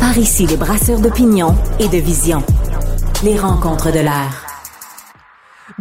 Par 0.00 0.16
ici, 0.16 0.46
les 0.46 0.56
brasseurs 0.56 1.00
d'opinion 1.00 1.54
et 1.80 1.88
de 1.88 1.98
vision. 1.98 2.42
Les 3.22 3.38
rencontres 3.38 3.92
de 3.92 4.00
l'air. 4.00 4.41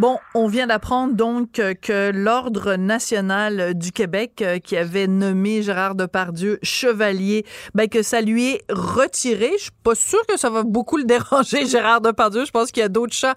Bon, 0.02 0.18
on 0.34 0.48
vient 0.48 0.66
d'apprendre 0.66 1.14
donc 1.14 1.52
que 1.52 2.10
l'Ordre 2.12 2.74
national 2.74 3.76
du 3.76 3.92
Québec, 3.92 4.42
euh, 4.42 4.58
qui 4.58 4.76
avait 4.76 5.06
nommé 5.06 5.62
Gérard 5.62 5.94
Depardieu 5.94 6.58
chevalier, 6.64 7.46
ben 7.76 7.88
que 7.88 8.02
ça 8.02 8.20
lui 8.20 8.54
est 8.54 8.64
retiré. 8.72 9.52
Je 9.58 9.66
suis 9.66 9.72
pas 9.84 9.94
sûre 9.94 10.26
que 10.28 10.40
ça 10.40 10.50
va 10.50 10.64
beaucoup 10.64 10.98
le 10.98 11.04
déranger, 11.04 11.66
Gérard 11.68 12.02
Depardieu. 12.02 12.46
Je 12.46 12.50
pense 12.50 12.72
qu'il 12.72 12.82
y 12.82 12.84
a 12.84 12.90
d'autres 12.90 13.14
chats 13.14 13.36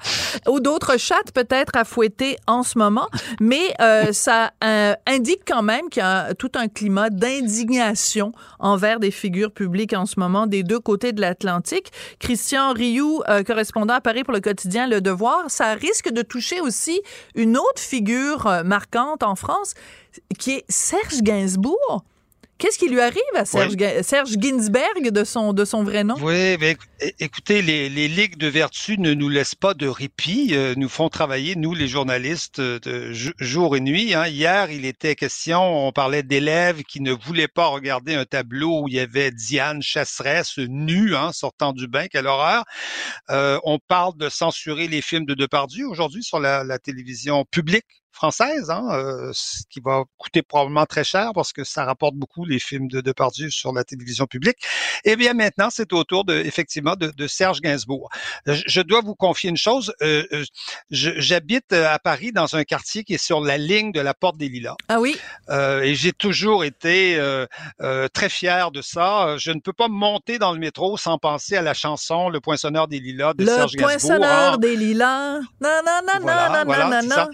ou 0.48 0.58
d'autres 0.58 0.98
chattes 0.98 1.32
peut-être 1.34 1.76
à 1.76 1.84
fouetter 1.84 2.38
en 2.46 2.62
ce 2.62 2.78
moment, 2.78 3.10
mais 3.42 3.74
euh, 3.82 4.12
ça 4.12 4.52
euh, 4.64 4.94
indique 5.06 5.42
quand 5.46 5.62
même 5.62 5.90
qu'il 5.90 6.00
y 6.00 6.06
a 6.06 6.32
tout 6.32 6.52
un 6.54 6.68
climat 6.68 7.10
d'indignation 7.10 8.32
envers 8.58 9.00
des 9.00 9.10
figures 9.10 9.52
publiques 9.52 9.92
en 9.92 10.06
ce 10.06 10.18
moment 10.18 10.46
des 10.46 10.62
deux 10.62 10.80
côtés 10.80 11.12
de 11.12 11.20
l'Atlantique. 11.20 11.92
Christian 12.20 12.72
Rioux, 12.72 13.20
correspondant 13.46 13.92
à 13.92 14.00
Paris 14.00 14.24
pour 14.24 14.32
le 14.32 14.40
quotidien 14.40 14.86
Le 14.86 15.02
Devoir, 15.02 15.44
ça 15.48 15.74
risque 15.74 16.10
de 16.10 16.22
toucher 16.22 16.53
aussi 16.60 17.02
une 17.34 17.56
autre 17.56 17.80
figure 17.80 18.46
euh, 18.46 18.62
marquante 18.62 19.22
en 19.22 19.34
France, 19.34 19.74
qui 20.38 20.52
est 20.52 20.64
Serge 20.68 21.22
Gainsbourg. 21.22 22.04
Qu'est-ce 22.64 22.78
qui 22.78 22.88
lui 22.88 23.00
arrive 23.00 23.20
à 23.34 23.44
Serge, 23.44 23.74
Serge 24.02 24.36
Ginsberg 24.38 25.10
de 25.10 25.24
son, 25.24 25.52
de 25.52 25.66
son 25.66 25.84
vrai 25.84 26.02
nom? 26.02 26.14
Oui, 26.22 26.56
mais 26.58 26.76
écoutez, 27.18 27.60
les, 27.60 27.90
les 27.90 28.08
ligues 28.08 28.38
de 28.38 28.46
vertu 28.46 28.98
ne 28.98 29.12
nous 29.12 29.28
laissent 29.28 29.54
pas 29.54 29.74
de 29.74 29.86
répit, 29.86 30.50
euh, 30.52 30.74
nous 30.76 30.88
font 30.88 31.10
travailler, 31.10 31.56
nous, 31.56 31.74
les 31.74 31.88
journalistes, 31.88 32.60
de 32.60 33.12
jour 33.12 33.76
et 33.76 33.80
nuit. 33.80 34.14
Hein. 34.14 34.28
Hier, 34.28 34.70
il 34.70 34.86
était 34.86 35.14
question, 35.14 35.86
on 35.86 35.92
parlait 35.92 36.22
d'élèves 36.22 36.82
qui 36.84 37.02
ne 37.02 37.12
voulaient 37.12 37.48
pas 37.48 37.66
regarder 37.66 38.14
un 38.14 38.24
tableau 38.24 38.82
où 38.82 38.88
il 38.88 38.94
y 38.94 39.00
avait 39.00 39.30
Diane 39.30 39.82
Chasseresse 39.82 40.56
nue, 40.56 41.14
hein, 41.14 41.32
sortant 41.32 41.72
du 41.72 41.86
bain, 41.86 42.06
quelle 42.10 42.26
horreur. 42.26 42.64
Euh, 43.28 43.58
on 43.64 43.78
parle 43.78 44.16
de 44.16 44.30
censurer 44.30 44.88
les 44.88 45.02
films 45.02 45.26
de 45.26 45.34
Depardieu 45.34 45.86
aujourd'hui 45.86 46.22
sur 46.22 46.40
la, 46.40 46.64
la 46.64 46.78
télévision 46.78 47.44
publique 47.50 48.03
française, 48.14 48.70
hein, 48.70 48.86
euh, 48.92 49.30
ce 49.34 49.62
qui 49.68 49.80
va 49.80 50.04
coûter 50.16 50.42
probablement 50.42 50.86
très 50.86 51.04
cher 51.04 51.32
parce 51.34 51.52
que 51.52 51.64
ça 51.64 51.84
rapporte 51.84 52.14
beaucoup 52.14 52.44
les 52.44 52.58
films 52.58 52.88
de 52.88 53.00
Depardieu 53.00 53.50
sur 53.50 53.72
la 53.72 53.84
télévision 53.84 54.26
publique. 54.26 54.58
Eh 55.04 55.16
bien 55.16 55.34
maintenant, 55.34 55.68
c'est 55.70 55.92
au 55.92 56.04
tour 56.04 56.24
de 56.24 56.34
effectivement 56.34 56.94
de, 56.94 57.08
de 57.08 57.26
Serge 57.26 57.60
Gainsbourg. 57.60 58.08
Je, 58.46 58.62
je, 58.66 58.80
dois 58.80 59.00
vous 59.00 59.14
confier 59.14 59.50
une 59.50 59.56
chose. 59.56 59.92
Euh, 60.02 60.24
euh 60.32 60.44
J'habite 60.90 61.72
euh, 61.72 61.92
à 61.92 61.98
Paris 61.98 62.30
dans 62.32 62.56
un 62.56 62.64
quartier 62.64 63.04
qui 63.04 63.14
est 63.14 63.24
sur 63.24 63.40
la 63.40 63.58
ligne 63.58 63.90
de 63.90 64.00
la 64.00 64.14
Porte 64.14 64.36
des 64.36 64.48
Lilas. 64.48 64.76
Ah 64.88 65.00
oui. 65.00 65.16
Euh, 65.48 65.80
et 65.80 65.94
j'ai 65.94 66.12
toujours 66.12 66.64
été 66.64 67.18
très 68.12 68.28
fier 68.28 68.70
de 68.70 68.80
ça. 68.80 69.36
Je 69.38 69.50
ne 69.50 69.60
peux 69.60 69.72
pas 69.72 69.88
monter 69.88 70.38
dans 70.38 70.52
le 70.52 70.58
métro 70.58 70.96
sans 70.96 71.18
penser 71.18 71.56
à 71.56 71.62
la 71.62 71.74
chanson 71.74 72.28
Le 72.28 72.40
Poinçonneur 72.40 72.86
des 72.86 73.00
Lilas 73.00 73.34
de 73.34 73.44
Serge 73.44 73.72
Gainsbourg. 73.72 73.88
Le 73.88 73.98
Poinçonneur 73.98 74.58
des 74.58 74.76
Lilas. 74.76 75.40
Non, 75.60 75.80
non, 75.84 76.00
non, 76.06 76.20
non, 76.20 76.64
non, 76.64 76.90
non, 76.90 77.02
non 77.02 77.28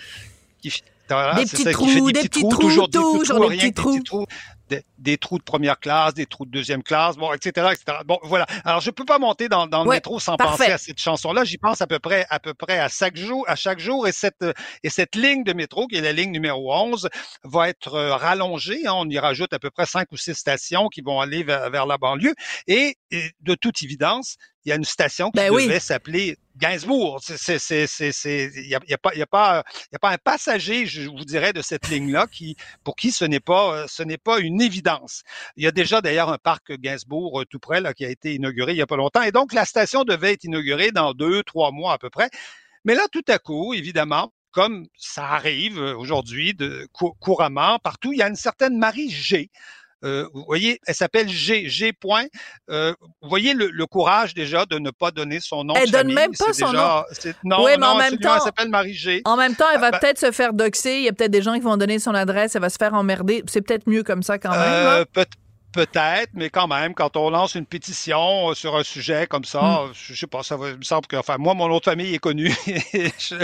des, 1.11 1.45
petits 1.45 1.65
trous, 1.65 2.13
des, 2.13 2.21
petits 2.23 2.41
trous, 2.41 2.57
toujours, 2.57 2.89
des 2.89 2.99
petits 2.99 3.73
trous, 4.05 4.27
des, 4.99 5.19
trous 5.19 5.39
de 5.39 5.43
première 5.43 5.79
classe, 5.79 6.15
des 6.15 6.27
trous 6.27 6.45
de 6.45 6.51
deuxième 6.51 6.83
classe, 6.83 7.17
bon, 7.17 7.33
etc., 7.33 7.69
etc. 7.73 7.99
Bon, 8.07 8.19
voilà. 8.23 8.47
Alors, 8.65 8.81
je 8.81 8.91
peux 8.91 9.05
pas 9.05 9.19
monter 9.19 9.49
dans, 9.49 9.67
dans 9.67 9.85
le 9.85 9.91
métro 9.91 10.21
sans 10.21 10.37
penser 10.37 10.71
à 10.71 10.79
cette 10.79 11.01
chanson-là. 11.01 11.45
J'y 11.45 11.59
pense 11.59 11.81
à 11.81 11.87
peu 11.87 11.99
près, 11.99 12.27
à 12.31 12.39
peu 12.39 12.55
près 12.55 12.79
à 12.79 12.89
chaque 12.89 13.17
jour, 13.17 13.45
à 13.49 13.57
chaque 13.57 13.81
jour. 13.81 14.07
Et 14.07 14.13
cette, 14.13 14.45
et 14.83 14.91
cette 14.91 15.17
ligne 15.17 15.45
de 15.45 15.53
métro, 15.53 15.87
qui 15.87 15.97
est 15.97 16.01
la 16.01 16.13
ligne 16.13 16.31
numéro 16.31 16.73
11, 16.73 17.09
va 17.45 17.69
être 17.69 17.95
euh, 17.95 18.15
rallongée. 18.15 18.87
Hein. 18.87 18.93
On 18.95 19.09
y 19.09 19.19
rajoute 19.19 19.53
à 19.53 19.59
peu 19.59 19.71
près 19.71 19.87
cinq 19.87 20.13
ou 20.13 20.17
six 20.17 20.35
stations 20.35 20.89
qui 20.89 21.01
vont 21.01 21.21
aller 21.21 21.43
vers, 21.43 21.87
la 21.87 21.99
banlieue. 21.99 22.35
Et, 22.67 22.97
de 23.41 23.55
toute 23.55 23.83
évidence, 23.83 24.37
il 24.65 24.69
y 24.69 24.73
a 24.73 24.77
une 24.77 24.85
station 24.85 25.31
qui 25.31 25.41
ben 25.41 25.53
devait 25.53 25.81
s'appeler 25.81 26.37
Gainsbourg. 26.61 27.21
Il 27.29 28.69
y 28.69 28.75
a, 28.75 28.81
y 28.87 28.95
a, 28.95 28.99
pas, 28.99 29.15
y 29.15 29.23
a 29.23 29.27
pas, 29.27 29.65
y 29.93 29.97
a 29.97 29.99
pas 29.99 30.11
un 30.11 30.19
passager, 30.19 30.87
je 30.87 31.09
vous 31.09 31.25
dirais, 31.25 31.53
de 31.53 31.63
cette 31.63 31.89
ligne-là 31.89 32.27
qui, 32.31 32.57
pour 32.85 32.95
qui 32.95 33.11
ce 33.11 33.25
n'est 33.25 33.41
pas, 33.41 33.87
ce 33.89 34.03
n'est 34.03 34.19
pas 34.19 34.39
une 34.39 34.61
évidence. 34.61 35.23
Il 35.57 35.65
y 35.65 35.67
a 35.67 35.73
déjà 35.73 36.01
d'ailleurs 36.01 36.31
un 36.31 36.39
parc 36.39 36.73
Gainsbourg 36.73 37.41
euh, 37.41 37.45
tout 37.45 37.59
près 37.59 37.81
là 37.81 37.95
qui 37.95 38.05
a 38.05 38.11
été 38.11 38.35
inauguré 38.35 38.73
il 38.73 38.79
y 38.79 38.83
a 38.83 38.87
pas 38.87 38.97
longtemps, 38.97 39.23
et 39.23 39.33
donc 39.33 39.53
la 39.53 39.65
station 39.65 40.05
devait 40.05 40.33
être 40.35 40.45
inaugurée 40.45 40.93
dans 40.93 41.13
deux, 41.15 41.43
trois 41.43 41.73
mois 41.73 41.95
à 41.95 41.99
peu 41.99 42.11
près. 42.11 42.31
Mais 42.85 42.95
là, 42.95 43.07
tout 43.11 43.25
à 43.29 43.39
coup, 43.39 43.75
évidemment, 43.75 44.33
comme 44.51 44.87
ça 44.97 45.27
arrive 45.29 45.79
euh, 45.79 45.97
aujourd'hui 45.97 46.57
couramment 47.21 47.79
partout, 47.79 48.13
il 48.13 48.19
y 48.19 48.23
a 48.23 48.29
une 48.29 48.37
certaine 48.37 48.79
Marie 48.79 49.11
G 49.11 49.51
euh, 50.05 50.27
vous 50.33 50.45
voyez, 50.47 50.81
elle 50.87 50.95
s'appelle 50.95 51.29
G. 51.29 51.69
G. 51.69 51.93
Point. 51.93 52.27
Euh, 52.71 52.95
vous 53.21 53.29
voyez 53.29 53.53
le, 53.53 53.69
le, 53.69 53.87
courage 53.87 54.35
déjà 54.35 54.65
de 54.65 54.79
ne 54.79 54.91
pas 54.91 55.11
donner 55.11 55.41
son 55.41 55.65
nom. 55.65 55.75
Elle 55.75 55.91
donne 55.91 56.01
famille. 56.01 56.15
même 56.15 56.33
pas 56.33 56.53
son 56.53 56.73
nom. 56.73 57.05
Non, 57.45 57.65
oui, 57.65 57.73
mais 57.79 57.87
en 57.87 57.97
même 57.97 58.19
temps, 58.19 58.37
elle 58.37 58.43
s'appelle 58.43 58.69
Marie 58.69 58.95
G. 58.95 59.23
En 59.25 59.37
même 59.37 59.55
temps, 59.55 59.67
elle 59.73 59.81
va 59.81 59.89
ah, 59.89 59.91
ben 59.93 59.99
peut-être 59.99 60.19
se 60.19 60.31
faire 60.31 60.53
doxer. 60.53 60.97
Il 60.99 61.05
y 61.05 61.09
a 61.09 61.13
peut-être 61.13 61.31
des 61.31 61.43
gens 61.43 61.55
qui 61.55 61.61
vont 61.61 61.77
donner 61.77 61.99
son 61.99 62.15
adresse. 62.15 62.55
Elle 62.55 62.63
va 62.63 62.71
se 62.71 62.79
faire 62.79 62.95
emmerder. 62.95 63.43
C'est 63.47 63.61
peut-être 63.61 63.87
mieux 63.87 64.03
comme 64.03 64.23
ça 64.23 64.39
quand 64.39 64.51
même. 64.51 64.61
Euh, 64.61 65.05
peut 65.05 65.27
Peut-être, 65.73 66.31
mais 66.35 66.51
quand 66.51 66.67
même, 66.67 66.95
quand 66.95 67.17
on 67.17 67.31
lance 67.31 67.55
une 67.55 67.65
pétition 67.65 68.53
sur 68.55 68.75
un 68.75 68.83
sujet 68.83 69.29
comme 69.29 69.45
ça, 69.45 69.85
hmm. 69.85 69.93
je 69.93 70.15
sais 70.17 70.27
pas, 70.27 70.43
ça 70.43 70.57
va, 70.57 70.71
il 70.71 70.79
me 70.79 70.83
semble 70.83 71.07
que, 71.07 71.15
enfin, 71.15 71.37
moi, 71.39 71.55
mon 71.55 71.71
autre 71.71 71.85
famille 71.85 72.13
est 72.13 72.19
connue. 72.19 72.53
je, 72.67 73.37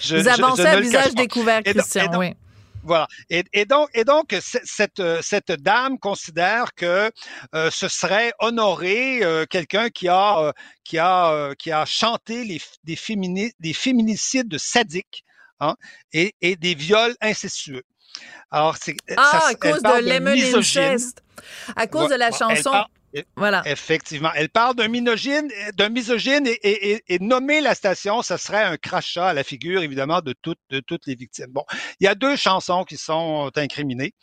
je, 0.00 0.16
Vous 0.16 0.26
avancez 0.26 0.66
à 0.66 0.80
visage 0.80 1.14
découvert, 1.14 1.62
Christian, 1.62 2.10
oui. 2.18 2.34
Voilà. 2.82 3.06
Et, 3.28 3.44
et, 3.52 3.64
donc, 3.64 3.88
et 3.94 4.04
donc 4.04 4.34
cette, 4.40 5.02
cette 5.22 5.52
dame 5.52 5.98
considère 5.98 6.74
que 6.74 7.10
euh, 7.54 7.70
ce 7.70 7.88
serait 7.88 8.32
honorer 8.38 9.22
euh, 9.22 9.44
quelqu'un 9.44 9.90
qui 9.90 10.08
a 10.08 10.38
euh, 10.38 10.52
qui 10.84 10.98
a 10.98 11.54
qui 11.56 11.72
a 11.72 11.84
chanté 11.84 12.44
les, 12.44 12.60
des, 12.84 12.96
fémini, 12.96 13.52
des 13.60 13.72
féminicides 13.74 14.56
sadiques 14.58 15.24
hein, 15.60 15.76
et, 16.12 16.34
et 16.40 16.56
des 16.56 16.74
viols 16.74 17.14
incestueux. 17.20 17.82
Alors, 18.50 18.76
c'est 18.76 18.96
ah, 19.16 19.48
à 19.50 19.54
cause 19.54 19.82
de 19.82 20.56
Incest. 20.56 21.22
À 21.76 21.86
cause 21.86 22.10
de 22.10 22.16
la 22.16 22.32
chanson. 22.32 22.72
Voilà. 23.36 23.62
Effectivement. 23.66 24.30
Elle 24.34 24.48
parle 24.48 24.76
d'un 24.76 24.88
misogyne, 24.88 25.50
d'un 25.74 25.88
misogyne 25.88 26.46
et, 26.46 26.58
et, 26.62 27.02
et, 27.08 27.18
nommer 27.18 27.60
la 27.60 27.74
station, 27.74 28.22
ce 28.22 28.36
serait 28.36 28.62
un 28.62 28.76
crachat 28.76 29.28
à 29.28 29.34
la 29.34 29.42
figure, 29.42 29.82
évidemment, 29.82 30.20
de 30.20 30.32
toutes, 30.40 30.60
de 30.70 30.80
toutes 30.80 31.06
les 31.06 31.16
victimes. 31.16 31.48
Bon, 31.50 31.64
il 31.98 32.04
y 32.04 32.06
a 32.06 32.14
deux 32.14 32.36
chansons 32.36 32.84
qui 32.84 32.96
sont 32.96 33.50
incriminées 33.56 34.14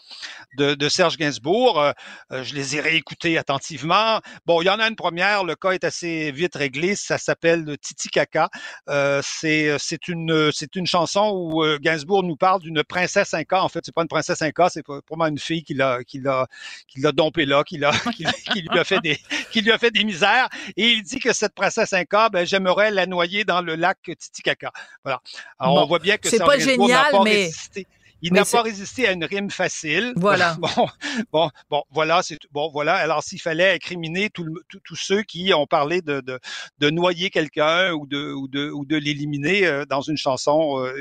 de, 0.58 0.73
de 0.73 0.89
Serge 0.89 1.17
Gainsbourg. 1.17 1.82
Euh, 1.82 1.91
euh, 2.32 2.43
je 2.43 2.56
les 2.56 2.78
ai 2.78 2.82
réécoutées 2.82 3.38
attentivement. 3.38 4.21
Bon, 4.45 4.62
il 4.62 4.65
y 4.65 4.69
en 4.69 4.80
a 4.80 4.88
une 4.88 4.95
première, 4.95 5.43
le 5.43 5.56
cas 5.56 5.71
est 5.71 5.84
assez 5.84 6.32
vite 6.32 6.56
réglé. 6.56 6.95
Ça 6.95 7.17
s'appelle 7.17 7.78
Titi 7.82 8.10
Kaka. 8.10 8.50
Euh, 8.89 9.21
c'est, 9.23 9.76
c'est 9.80 10.08
une, 10.08 10.52
c'est 10.54 10.76
une 10.76 10.88
chanson 10.88 11.32
où 11.34 11.63
euh, 11.63 11.78
Gainsbourg 11.82 12.23
nous 12.23 12.38
parle 12.38 12.62
d'une 12.62 12.84
princesse 12.84 13.34
inca. 13.34 13.63
En 13.63 13.69
fait, 13.69 13.82
c'est 13.84 13.93
pas 13.93 14.04
une 14.04 14.08
princesse 14.08 14.41
inca, 14.41 14.69
c'est 14.69 14.84
probablement 14.84 15.28
une 15.28 15.39
fille 15.39 15.63
qui 15.63 15.73
l'a, 15.73 16.04
qui 16.06 16.19
l'a, 16.19 16.47
qui 16.88 17.02
l'a 17.02 17.12
dompé 17.12 17.45
là, 17.45 17.63
qui 17.63 17.78
l'a, 17.78 17.91
qui, 18.15 18.26
qui 18.52 18.63
lui 18.78 18.82
a 18.82 18.84
fait 18.84 19.00
des, 19.00 19.20
qui 19.52 19.62
lui 19.62 19.72
a 19.72 19.78
fait 19.78 19.92
des 19.92 20.04
misères. 20.04 20.50
Et 20.76 20.90
il 20.90 21.04
dit 21.04 21.20
que 21.20 21.34
cette 21.34 21.54
princesse 21.54 21.94
Inca, 21.94 22.30
ben, 22.30 22.46
j'aimerais 22.46 22.92
la 22.92 23.06
noyer 23.06 23.44
dans 23.44 23.62
le 23.62 23.76
lac 23.76 23.98
Titicaca. 24.04 24.72
Voilà. 25.04 25.22
Alors, 25.60 25.76
on 25.76 25.86
voit 25.86 26.00
bien 26.00 26.18
que 26.18 26.30
c'est 26.30 26.40
pas 26.40 26.60
génial, 26.60 27.13
mais 27.24 27.46
résisté. 27.46 27.88
Il 28.22 28.34
n'a 28.34 28.46
pas 28.46 28.62
résisté 28.62 29.08
à 29.08 29.12
une 29.12 29.26
rime 29.26 29.50
facile. 29.50 30.14
Voilà. 30.16 30.58
Bon, 30.68 30.88
bon, 31.32 31.50
bon 31.70 31.84
voilà, 31.92 32.22
c'est 32.24 32.38
bon, 32.52 32.70
voilà. 32.72 32.96
Alors 32.96 33.24
s'il 33.24 33.42
fallait 33.42 33.74
incriminer 33.76 34.30
tous 34.30 34.96
ceux 34.96 35.24
qui 35.24 35.54
ont 35.54 35.66
parlé 35.66 36.02
de, 36.02 36.22
de, 36.22 36.40
de 36.80 36.90
noyer 36.90 37.30
quelqu'un 37.30 37.94
ou 37.94 38.06
de 38.06 38.32
ou 38.34 38.48
de 38.48 38.70
ou 38.70 38.86
de 38.86 38.98
l'éliminer 38.98 39.66
euh, 39.66 39.86
dans 39.86 40.02
une 40.02 40.18
chanson, 40.18 40.80
euh, 40.80 40.94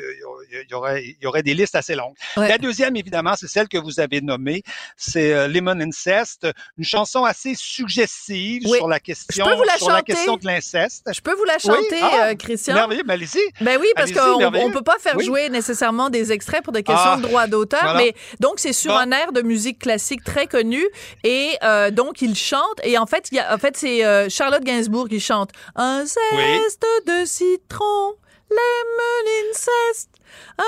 il 0.53 0.71
y 0.71 0.75
aurait 0.75 1.05
il 1.05 1.17
y 1.23 1.27
aurait 1.27 1.43
des 1.43 1.55
listes 1.55 1.75
assez 1.75 1.95
longues. 1.95 2.15
La 2.37 2.59
deuxième, 2.59 2.97
évidemment, 2.97 3.35
c'est 3.37 3.49
celle 3.49 3.69
que 3.69 3.79
vous 3.79 4.01
avez 4.01 4.21
nommée, 4.21 4.63
c'est 4.97 5.33
euh, 5.33 5.49
Lemon 5.49 5.81
Incest, 5.81 6.47
une 6.79 6.85
chanson 6.85 7.25
assez 7.25 7.55
suggestive 7.55 8.67
sur 8.67 8.89
la 8.89 9.01
question 9.01 9.45
sur 9.79 9.91
la 9.91 10.03
question 10.03 10.37
de 10.37 10.47
l'inceste. 10.47 11.09
Je 11.13 11.21
peux 11.21 11.35
vous 11.35 11.45
la 11.45 11.59
chanter, 11.59 12.01
ah, 12.01 12.35
Christian? 12.35 12.75
Merveilleux, 12.75 13.03
ben 13.05 13.15
allez-y. 13.15 13.41
Ben 13.61 13.79
oui, 13.81 13.89
parce 13.97 14.13
qu'on 14.13 14.45
on 14.45 14.71
peut 14.71 14.83
pas 14.83 14.99
faire 14.99 15.19
jouer 15.21 15.49
nécessairement 15.49 16.11
des 16.11 16.33
extraits 16.33 16.63
pour 16.63 16.73
des 16.73 16.83
questions 16.83 17.06
de 17.17 17.23
droit 17.23 17.47
d'auteur, 17.47 17.95
mais 17.97 18.15
donc 18.41 18.55
c'est 18.57 18.73
sur 18.73 18.97
un 18.97 19.11
air 19.11 19.33
de 19.33 19.43
musique 19.43 19.79
classique 19.79 20.25
très 20.25 20.47
connu 20.47 20.85
et 21.25 21.57
euh, 21.63 21.91
donc 21.91 22.21
il 22.23 22.35
chante 22.37 22.81
et 22.83 22.99
en 22.99 23.07
fait 23.07 23.29
il 23.31 23.37
y 23.37 23.41
a, 23.41 23.55
en 23.55 23.59
fait 23.59 23.77
c'est 23.77 24.05
euh, 24.05 24.29
Charlotte 24.29 24.63
Gainsbourg 24.65 25.09
qui 25.09 25.21
chante 25.21 25.51
un 25.75 26.05
zeste 26.05 26.87
de 27.07 27.25
citron, 27.25 28.15
lemon 28.51 29.51
incest. 29.51 30.11
Ah, 30.59 30.63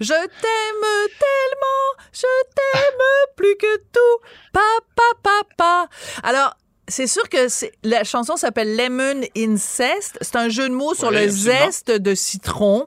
Je 0.00 0.12
t'aime 0.12 1.08
tellement, 1.18 2.04
je 2.12 2.26
t'aime 2.54 3.34
plus 3.36 3.56
que 3.56 3.76
tout, 3.76 4.26
papa, 4.52 5.08
papa. 5.22 5.88
Alors, 6.22 6.56
c'est 6.88 7.06
sûr 7.06 7.28
que 7.28 7.48
la 7.82 8.04
chanson 8.04 8.36
s'appelle 8.36 8.76
Lemon 8.76 9.26
Incest. 9.36 10.18
C'est 10.20 10.36
un 10.36 10.48
jeu 10.48 10.68
de 10.68 10.74
mots 10.74 10.94
sur 10.94 11.10
le 11.10 11.28
zeste 11.28 11.90
de 11.90 12.14
citron. 12.14 12.86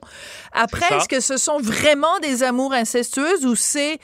Après, 0.51 0.86
est-ce 0.95 1.07
que 1.07 1.19
ce 1.19 1.38
sont 1.38 1.60
vraiment 1.60 2.19
des 2.19 2.43
amours 2.43 2.73
incestueuses 2.73 3.45
ou 3.45 3.55
c'est 3.55 3.99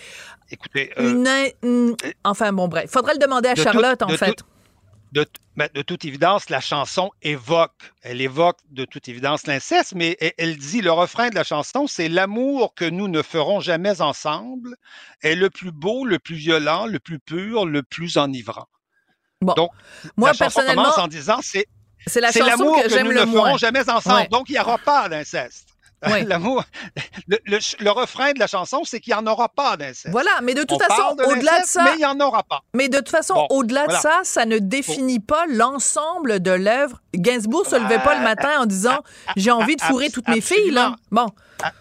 Écoutez, 0.50 0.92
euh, 1.00 1.50
une, 1.64 1.96
enfin 2.24 2.52
bon 2.54 2.68
bref, 2.68 2.92
faudrait 2.92 3.14
le 3.14 3.20
demander 3.20 3.50
à 3.50 3.56
Charlotte 3.56 4.02
en 4.04 4.10
fait. 4.10 4.44
de, 5.12 5.26
ben, 5.56 5.68
de, 5.74 5.82
toute 5.82 6.06
évidence, 6.06 6.50
la 6.50 6.60
chanson 6.60 7.10
évoque, 7.24 7.92
elle 8.04 8.22
évoque 8.22 8.58
de 8.70 8.86
toute 8.86 9.08
évidence 9.08 9.48
l'inceste, 9.48 9.94
mais 9.96 10.16
elle, 10.20 10.34
elle, 10.38 10.58
dit 10.58 10.82
le 10.82 10.92
refrain 10.92 11.30
de 11.30 11.36
la 11.36 11.44
chanson, 11.44 11.88
c'est 11.88 12.10
l'amour 12.10 12.76
que 12.76 12.86
nous 12.86 13.08
ne 13.08 13.24
ferons 13.24 13.62
jamais 13.62 14.02
ensemble 14.02 14.76
est 15.24 15.36
le 15.36 15.50
plus 15.50 15.72
beau, 15.72 16.06
le 16.06 16.20
plus 16.20 16.36
violent, 16.36 16.86
le 16.86 17.00
plus 17.00 17.20
pur, 17.20 17.66
le 17.66 17.82
plus 17.82 18.18
enivrant. 18.18 18.68
Donc, 19.44 19.72
moi, 20.18 20.32
la 20.32 20.38
personnellement, 20.38 20.84
commence 20.84 20.98
en 20.98 21.08
disant 21.08 21.40
c'est 21.42 21.68
c'est 22.06 22.20
l'amour 22.20 22.82
que, 22.82 22.90
que, 22.90 23.04
nous 23.04 23.14
ne 23.14 23.26
ferons 23.26 23.58
jamais 23.58 23.90
ensemble. 23.90 24.28
Donc, 24.30 24.50
il 24.50 24.54
n'y 24.54 24.60
aura 24.60 24.78
pas 24.78 25.08
d'inceste. 25.10 25.68
L'amour, 26.28 26.64
le, 27.28 27.38
le, 27.46 27.92
refrain 27.92 28.34
de 28.34 28.40
la 28.40 28.48
chanson, 28.48 28.82
c'est 28.84 29.00
qu'il 29.00 29.14
n'y 29.14 29.20
en 29.20 29.26
aura 29.26 29.50
pas 29.50 29.78
d'inceste. 29.78 30.10
Voilà, 30.12 30.32
mais 30.42 30.54
de 30.54 30.64
toute 30.64 30.82
façon, 30.82 31.16
au-delà 31.28 31.62
de 31.62 31.66
ça, 31.66 31.84
mais 31.86 31.92
il 31.94 32.00
n'y 32.00 32.06
en 32.06 32.20
aura 32.20 32.44
pas. 32.44 32.62
Mais 32.74 32.90
de 32.90 32.98
toute 32.98 33.10
façon, 33.10 33.48
au-delà 33.50 33.88
de 33.88 33.94
ça, 33.94 34.22
ça 34.24 34.46
ne 34.46 34.58
définit 34.60 35.20
pas 35.20 35.46
l'ensemble 35.48 36.42
de 36.42 36.52
l'œuvre. 36.52 37.02
Gainsbourg 37.16 37.66
se 37.66 37.76
levait 37.76 38.00
pas 38.00 38.16
le 38.16 38.24
matin 38.24 38.50
en 38.60 38.66
disant 38.66 39.00
j'ai 39.38 39.52
envie 39.52 39.76
de 39.76 39.82
fourrer 39.82 40.10
toutes 40.10 40.28
mes 40.28 40.42
filles 40.42 40.72
là. 40.72 40.96
Bon. 41.12 41.28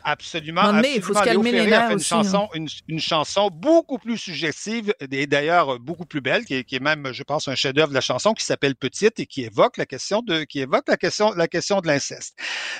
Absolument. 0.04 0.62
absolument. 0.62 0.88
Il 0.94 1.02
faut 1.02 1.14
se 1.14 1.22
calmer 1.22 1.52
les 1.52 1.66
nerfs 1.66 1.90
une 1.90 2.00
chanson, 2.00 2.48
hein. 2.54 2.64
une, 2.88 3.00
chanson 3.00 3.48
beaucoup 3.52 3.98
plus 3.98 4.18
suggestive 4.18 4.94
et 5.00 5.26
d'ailleurs 5.26 5.78
beaucoup 5.78 6.06
plus 6.06 6.20
belle, 6.20 6.44
qui 6.44 6.54
est, 6.54 6.64
qui 6.64 6.76
est 6.76 6.80
même, 6.80 7.12
je 7.12 7.22
pense, 7.22 7.48
un 7.48 7.54
chef-d'œuvre 7.54 7.88
de 7.88 7.94
la 7.94 8.00
chanson 8.00 8.34
qui 8.34 8.44
s'appelle 8.44 8.76
Petite 8.76 9.20
et 9.20 9.26
qui 9.26 9.44
évoque 9.44 9.76
la 9.76 9.86
question 9.86 10.22
de, 10.22 10.44
qui 10.44 10.60
évoque 10.60 10.88
la 10.88 10.96
question, 10.96 11.32
la 11.32 11.48
question 11.48 11.80
de 11.80 11.86
l'inceste. 11.86 12.36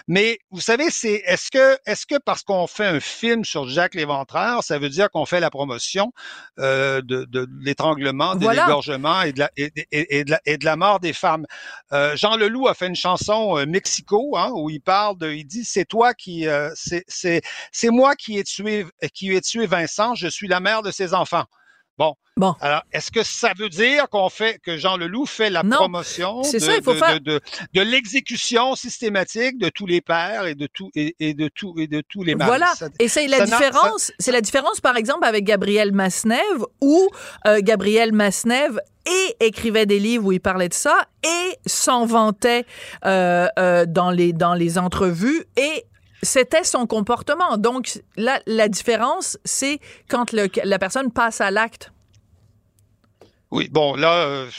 Mais 0.09 0.38
vous 0.51 0.61
savez, 0.61 0.91
c'est 0.91 1.23
est-ce 1.27 1.51
que, 1.51 1.79
est-ce 1.87 2.07
que 2.07 2.19
parce 2.19 2.43
qu'on 2.43 2.67
fait 2.67 2.87
un 2.87 3.01
film 3.01 3.45
sur 3.45 3.69
Jacques 3.69 3.95
Léventreur, 3.95 4.62
ça 4.62 4.79
veut 4.79 4.88
dire 4.88 5.11
qu'on 5.11 5.27
fait 5.27 5.41
la 5.41 5.51
promotion 5.51 6.12
euh, 6.59 7.01
de, 7.03 7.25
de, 7.25 7.49
l'étranglement, 7.61 8.35
de 8.35 8.49
l'égorgement 8.49 9.23
et 9.23 9.33
de 9.33 9.41
la 9.41 9.51
et, 9.57 9.73
et, 9.91 10.25
de 10.25 10.31
la 10.31 10.41
et 10.47 10.59
de 10.59 10.65
la 10.65 10.77
mort 10.77 11.01
des 11.01 11.12
femmes? 11.12 11.47
Euh, 11.93 12.17
Jean 12.17 12.37
Leloup 12.37 12.69
a 12.69 12.75
fait 12.75 12.87
une 12.87 12.97
chanson 12.97 13.59
euh, 13.59 13.67
Mexico 13.67 14.37
hein, 14.37 14.51
où 14.55 14.71
il 14.71 14.81
parle 14.81 15.19
de, 15.19 15.31
il 15.31 15.45
dit 15.45 15.65
c'est 15.65 15.85
toi 15.85 16.15
qui 16.15 16.47
euh, 16.47 16.71
c'est 17.07 17.42
moi 17.90 18.14
qui 18.14 18.38
ai 18.38 18.44
tué 18.44 18.87
qui 19.14 19.33
ai 19.33 19.40
tué 19.40 19.66
Vincent, 19.66 20.14
je 20.14 20.28
suis 20.28 20.48
la 20.48 20.61
mère 20.61 20.83
de 20.83 20.90
ses 20.90 21.14
enfants. 21.14 21.44
Bon. 21.98 22.14
Bon. 22.38 22.55
Alors, 22.61 22.83
est-ce 22.92 23.11
que 23.11 23.22
ça 23.22 23.52
veut 23.59 23.68
dire 23.68 24.09
qu'on 24.09 24.31
fait 24.31 24.59
que 24.64 24.78
Jean 24.78 24.96
Leloup 24.96 25.26
fait 25.26 25.50
la 25.50 25.62
promotion 25.62 26.40
de, 26.40 26.59
ça, 26.59 26.76
il 26.76 26.82
faut 26.82 26.95
de, 26.95 26.99
faire... 26.99 27.20
de, 27.20 27.40
de, 27.74 27.80
l'exécution 27.82 28.74
systématique 28.74 29.59
de 29.59 29.68
tous 29.68 29.86
les 29.86 30.01
pères 30.01 30.47
et 30.47 30.55
de 30.55 30.66
tout 30.66 30.90
et, 30.95 31.14
et 31.20 31.34
de 31.34 31.49
tout 31.55 31.74
et 31.76 31.86
de 31.86 32.03
tous 32.09 32.22
les 32.22 32.34
mâles? 32.34 32.47
Voilà. 32.47 32.72
et 32.99 33.09
c'est 33.09 33.26
la 33.26 33.45
différence. 33.45 34.12
C'est 34.18 34.32
la 34.32 34.40
différence, 34.40 34.80
par 34.80 34.97
exemple, 34.97 35.26
avec 35.26 35.45
Gabriel 35.45 35.93
Masnev, 35.93 36.64
où 36.80 37.11
euh, 37.47 37.61
Gabriel 37.62 38.12
Masnev 38.12 38.80
et 39.05 39.36
écrivait 39.47 39.84
des 39.84 39.99
livres 39.99 40.26
où 40.26 40.32
il 40.32 40.40
parlait 40.40 40.70
de 40.70 40.74
ça 40.74 40.97
et 41.22 41.59
s'en 41.66 42.07
vantait 42.07 42.64
euh, 43.05 43.47
euh, 43.59 43.84
dans 43.86 44.11
les 44.11 44.32
dans 44.32 44.55
les 44.55 44.78
entrevues 44.78 45.45
et 45.59 45.84
c'était 46.23 46.64
son 46.64 46.87
comportement. 46.87 47.57
Donc, 47.57 48.01
là, 48.16 48.41
la 48.47 48.68
différence, 48.68 49.39
c'est 49.45 49.81
quand 50.09 50.33
le, 50.33 50.49
la 50.64 50.79
personne 50.79 51.12
passe 51.12 51.41
à 51.41 51.51
l'acte. 51.51 51.93
Oui, 53.53 53.68
bon, 53.70 53.97
là, 53.97 54.14
euh, 54.14 54.51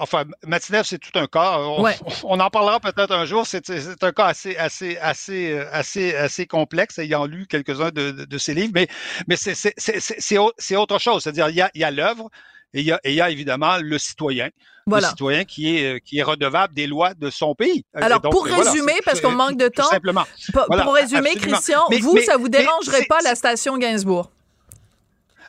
enfin, 0.00 0.24
Matinev, 0.46 0.84
c'est 0.84 0.98
tout 0.98 1.16
un 1.18 1.26
cas. 1.26 1.58
On, 2.24 2.40
en 2.40 2.48
parlera 2.48 2.80
peut-être 2.80 3.12
un 3.12 3.26
jour. 3.26 3.46
C'est 3.46 3.68
un 4.02 4.12
cas 4.12 4.24
assez, 4.24 4.56
assez, 4.56 4.96
assez, 4.96 5.52
euh, 5.52 5.68
assez, 5.70 6.14
assez 6.14 6.46
complexe, 6.46 6.98
ayant 6.98 7.26
lu 7.26 7.46
quelques-uns 7.46 7.90
de, 7.90 8.10
de, 8.10 8.38
ses 8.38 8.54
livres. 8.54 8.72
Mais, 8.74 8.88
mais 9.26 9.36
c'est 9.36 10.76
autre 10.78 10.98
chose. 10.98 11.22
C'est-à-dire, 11.22 11.50
il 11.50 11.56
y 11.56 11.60
a, 11.60 11.70
il 11.74 11.82
y 11.82 11.84
a 11.84 11.90
l'œuvre, 11.90 12.30
et 12.74 12.80
il 12.80 12.86
y 12.86 12.92
a, 12.92 13.00
il 13.04 13.14
y 13.14 13.20
a 13.20 13.30
évidemment 13.30 13.78
le 13.80 13.98
citoyen. 13.98 14.50
Le 14.86 15.00
citoyen 15.00 15.44
qui 15.44 15.76
est, 15.76 15.96
euh, 15.96 15.98
qui 15.98 16.18
est 16.18 16.22
redevable 16.22 16.72
des 16.72 16.86
lois 16.86 17.12
de 17.12 17.28
son 17.28 17.54
pays. 17.54 17.84
Euh, 17.96 18.00
Alors, 18.02 18.22
pour 18.22 18.46
résumer, 18.46 18.94
parce 19.04 19.20
qu'on 19.20 19.32
manque 19.32 19.58
de 19.58 19.68
temps, 19.68 19.88
simplement. 19.90 20.24
pour 20.52 20.94
résumer, 20.94 21.34
Christian, 21.34 21.82
vous, 22.00 22.18
ça 22.20 22.36
vous 22.36 22.48
dérangerait 22.48 23.04
pas 23.06 23.18
la 23.22 23.34
station 23.34 23.76
Gainsbourg? 23.76 24.30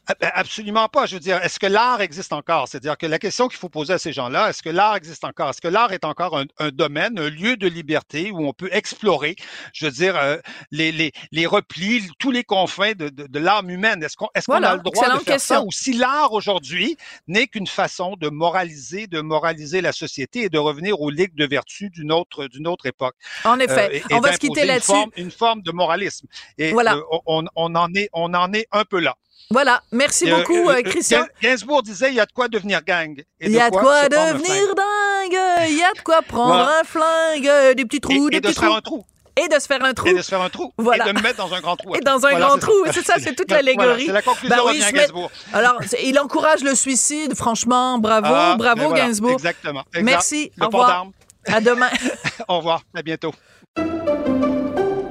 Ah, 0.10 0.16
ben, 0.20 0.32
absolument 0.34 0.89
pas. 0.89 1.05
Je 1.05 1.14
veux 1.14 1.20
dire, 1.20 1.38
est-ce 1.43 1.60
que 1.60 1.68
l'art 1.68 2.01
existe 2.01 2.34
encore? 2.34 2.68
C'est-à-dire 2.68 2.97
que 2.97 3.05
la 3.05 3.20
question 3.20 3.47
qu'il 3.47 3.60
faut 3.60 3.70
poser 3.70 3.93
à 3.93 3.99
ces 3.99 4.12
gens-là, 4.12 4.49
est-ce 4.49 4.64
que 4.64 4.70
l'art 4.70 4.95
existe 4.95 5.24
encore? 5.24 5.51
Est-ce 5.51 5.62
que 5.62 5.68
l'art 5.68 5.93
est 5.93 6.03
encore 6.03 6.36
un, 6.57 6.70
domaine, 6.72 7.20
un 7.20 7.30
lieu 7.30 7.57
de 7.57 7.68
liberté 7.68 8.32
où 8.32 8.47
on 8.47 8.53
peut 8.53 8.70
explorer, 8.72 9.36
je 9.72 9.86
veux 9.86 9.91
dire, 9.91 10.16
euh, 10.18 10.38
les, 10.72 10.91
les, 10.91 11.12
les, 11.32 11.45
replis, 11.45 12.10
tous 12.18 12.32
les 12.32 12.43
confins 12.43 12.93
de, 12.93 13.10
de, 13.10 13.28
de 13.28 13.39
l'âme 13.39 13.70
humaine? 13.70 14.01
Est-ce 14.01 14.18
qu'on 14.18 14.30
est 14.34 14.43
qu'on 14.43 14.64
a 14.64 14.76
le 14.76 14.82
droit 14.82 15.16
de 15.16 15.20
faire 15.20 15.39
ça? 15.39 15.62
Ou 15.62 15.72
si 15.72 15.93
l'art 15.93 16.34
aujourd'hui 16.34 16.97
n'est 17.28 17.45
qu'une 17.45 17.68
façon 17.68 18.16
de 18.20 18.30
moraliser, 18.30 19.05
de 19.05 19.22
moraliser 19.22 19.82
la 19.82 19.91
société 19.91 20.45
et 20.45 20.49
de 20.49 20.57
revenir 20.57 20.99
aux 21.01 21.12
ligues 21.12 21.36
de 21.36 21.45
vertu 21.45 21.91
d'une 21.91 22.12
autre, 22.12 22.47
d'une 22.47 22.68
autre 22.68 22.88
époque. 22.88 23.16
En 23.43 23.60
effet. 23.60 24.01
Euh, 24.12 24.16
on 24.16 24.22
va 24.22 24.34
se 24.34 24.39
quitter 24.39 24.66
là-dessus. 24.66 24.93
Une, 25.18 25.30
forme 25.30 25.62
de 25.62 25.72
moralisme. 25.72 26.26
Et 26.57 26.72
voilà. 26.72 26.95
Euh, 26.95 27.03
on, 27.28 27.45
on, 27.55 27.76
en 27.76 27.93
est, 27.93 28.10
on 28.14 28.34
en 28.34 28.51
est 28.53 28.66
un 28.72 28.86
peu 28.86 28.99
là. 28.99 29.16
Voilà. 29.51 29.81
Merci 29.91 30.29
beaucoup, 30.29 30.69
euh, 30.69 30.81
Christian. 30.83 31.25
Gainsbourg 31.41 31.83
disait, 31.83 32.09
il 32.09 32.15
y 32.15 32.19
a 32.19 32.25
de 32.25 32.31
quoi 32.31 32.47
devenir 32.47 32.83
gang. 32.83 33.23
Il 33.41 33.51
y 33.51 33.59
a 33.59 33.69
de 33.69 33.75
quoi, 33.75 34.07
devenir 34.07 34.75
dingue. 34.75 35.67
Il 35.69 35.77
y 35.77 35.83
a 35.83 35.93
de 35.93 36.01
quoi 36.03 36.21
prendre 36.21 36.69
un 36.69 36.83
flingue, 36.83 37.75
des 37.75 37.85
petits 37.85 38.01
trous, 38.01 38.29
des 38.29 38.41
petits 38.41 38.55
trous. 38.55 38.73
un 38.73 38.81
trou 38.81 39.05
et 39.39 39.47
de 39.47 39.59
se 39.59 39.67
faire 39.67 39.83
un 39.83 39.93
trou. 39.93 40.07
Et 40.07 40.13
de 40.13 40.21
se 40.21 40.29
faire 40.29 40.41
un 40.41 40.49
trou. 40.49 40.73
Voilà. 40.77 41.05
Et 41.05 41.13
de 41.13 41.17
me 41.17 41.21
mettre 41.21 41.37
dans 41.37 41.53
un 41.53 41.61
grand 41.61 41.75
trou. 41.75 41.95
Et 41.95 42.01
dans 42.01 42.25
un 42.25 42.37
grand 42.37 42.57
trou. 42.57 42.73
C'est 42.91 43.05
ça, 43.05 43.15
c'est 43.19 43.35
toute 43.35 43.51
l'allégorie. 43.51 44.05
c'est 44.05 44.11
la 44.11 44.21
conclusion 44.21 44.55
ben 44.65 44.73
de 44.73 44.91
Gainsbourg. 44.91 45.31
Alors, 45.53 45.79
il 46.03 46.19
encourage 46.19 46.61
le 46.61 46.75
suicide. 46.75 47.35
Franchement, 47.35 47.99
bravo, 47.99 48.27
ah, 48.29 48.55
bravo, 48.57 48.93
Gainsbourg. 48.93 49.33
Exactement. 49.33 49.83
Merci. 50.01 50.51
au 50.59 50.65
revoir. 50.65 51.07
À 51.45 51.61
demain. 51.61 51.89
au 52.47 52.57
revoir. 52.57 52.81
À 52.93 53.01
bientôt. 53.01 53.33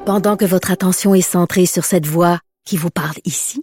Pendant 0.05 0.37
que 0.37 0.45
votre 0.45 0.71
attention 0.71 1.15
est 1.15 1.21
centrée 1.23 1.67
sur 1.67 1.85
cette 1.85 2.07
voix 2.07 2.39
qui 2.65 2.77
vous 2.77 2.91
parle 2.91 3.17
ici, 3.25 3.63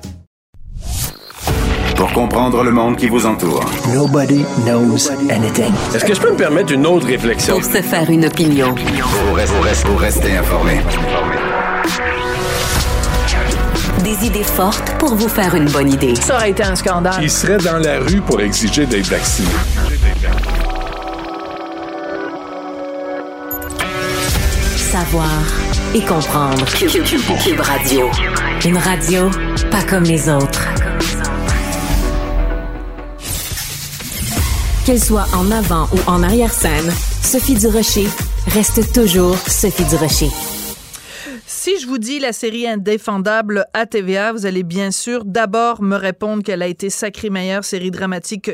pour 2.01 2.13
comprendre 2.13 2.63
le 2.63 2.71
monde 2.71 2.97
qui 2.97 3.07
vous 3.07 3.27
entoure. 3.27 3.63
Nobody 3.93 4.43
knows 4.65 5.11
anything. 5.29 5.71
Est-ce 5.93 6.03
que 6.03 6.15
je 6.15 6.19
peux 6.19 6.31
me 6.31 6.35
permettre 6.35 6.73
une 6.73 6.87
autre 6.87 7.05
réflexion? 7.05 7.59
Pour 7.59 7.63
se 7.63 7.79
faire 7.79 8.09
une 8.09 8.25
opinion. 8.25 8.73
Pour 8.73 9.35
rester, 9.35 9.85
pour 9.85 9.99
rester 9.99 10.35
informé. 10.35 10.79
Des 14.03 14.25
idées 14.25 14.43
fortes 14.43 14.97
pour 14.97 15.13
vous 15.13 15.29
faire 15.29 15.53
une 15.53 15.69
bonne 15.69 15.93
idée. 15.93 16.15
Ça 16.15 16.37
aurait 16.37 16.49
été 16.49 16.63
un 16.63 16.73
scandale. 16.73 17.19
Il 17.21 17.29
serait 17.29 17.59
dans 17.59 17.77
la 17.77 17.99
rue 17.99 18.21
pour 18.21 18.41
exiger 18.41 18.87
d'être 18.87 19.05
vacciné? 19.05 19.49
Savoir 24.75 25.29
et 25.93 26.01
comprendre. 26.01 26.65
Cube 26.65 27.59
Radio. 27.59 28.09
Une 28.65 28.77
radio 28.79 29.29
pas 29.69 29.83
comme 29.83 30.03
les 30.03 30.29
autres. 30.29 30.65
Qu'elle 34.85 34.99
soit 34.99 35.27
en 35.35 35.51
avant 35.51 35.87
ou 35.93 36.09
en 36.09 36.23
arrière-scène, 36.23 36.91
Sophie 37.21 37.53
Durocher 37.53 38.07
reste 38.47 38.91
toujours 38.93 39.37
Sophie 39.37 39.85
Durocher. 39.85 40.29
Si 41.45 41.79
je 41.79 41.85
vous 41.85 41.99
dis 41.99 42.17
la 42.17 42.33
série 42.33 42.67
indéfendable 42.67 43.65
à 43.75 43.85
TVA, 43.85 44.31
vous 44.31 44.47
allez 44.47 44.63
bien 44.63 44.89
sûr 44.89 45.23
d'abord 45.23 45.83
me 45.83 45.95
répondre 45.95 46.41
qu'elle 46.41 46.63
a 46.63 46.67
été 46.67 46.89
sacrée 46.89 47.29
meilleure 47.29 47.63
série 47.63 47.91
dramatique 47.91 48.49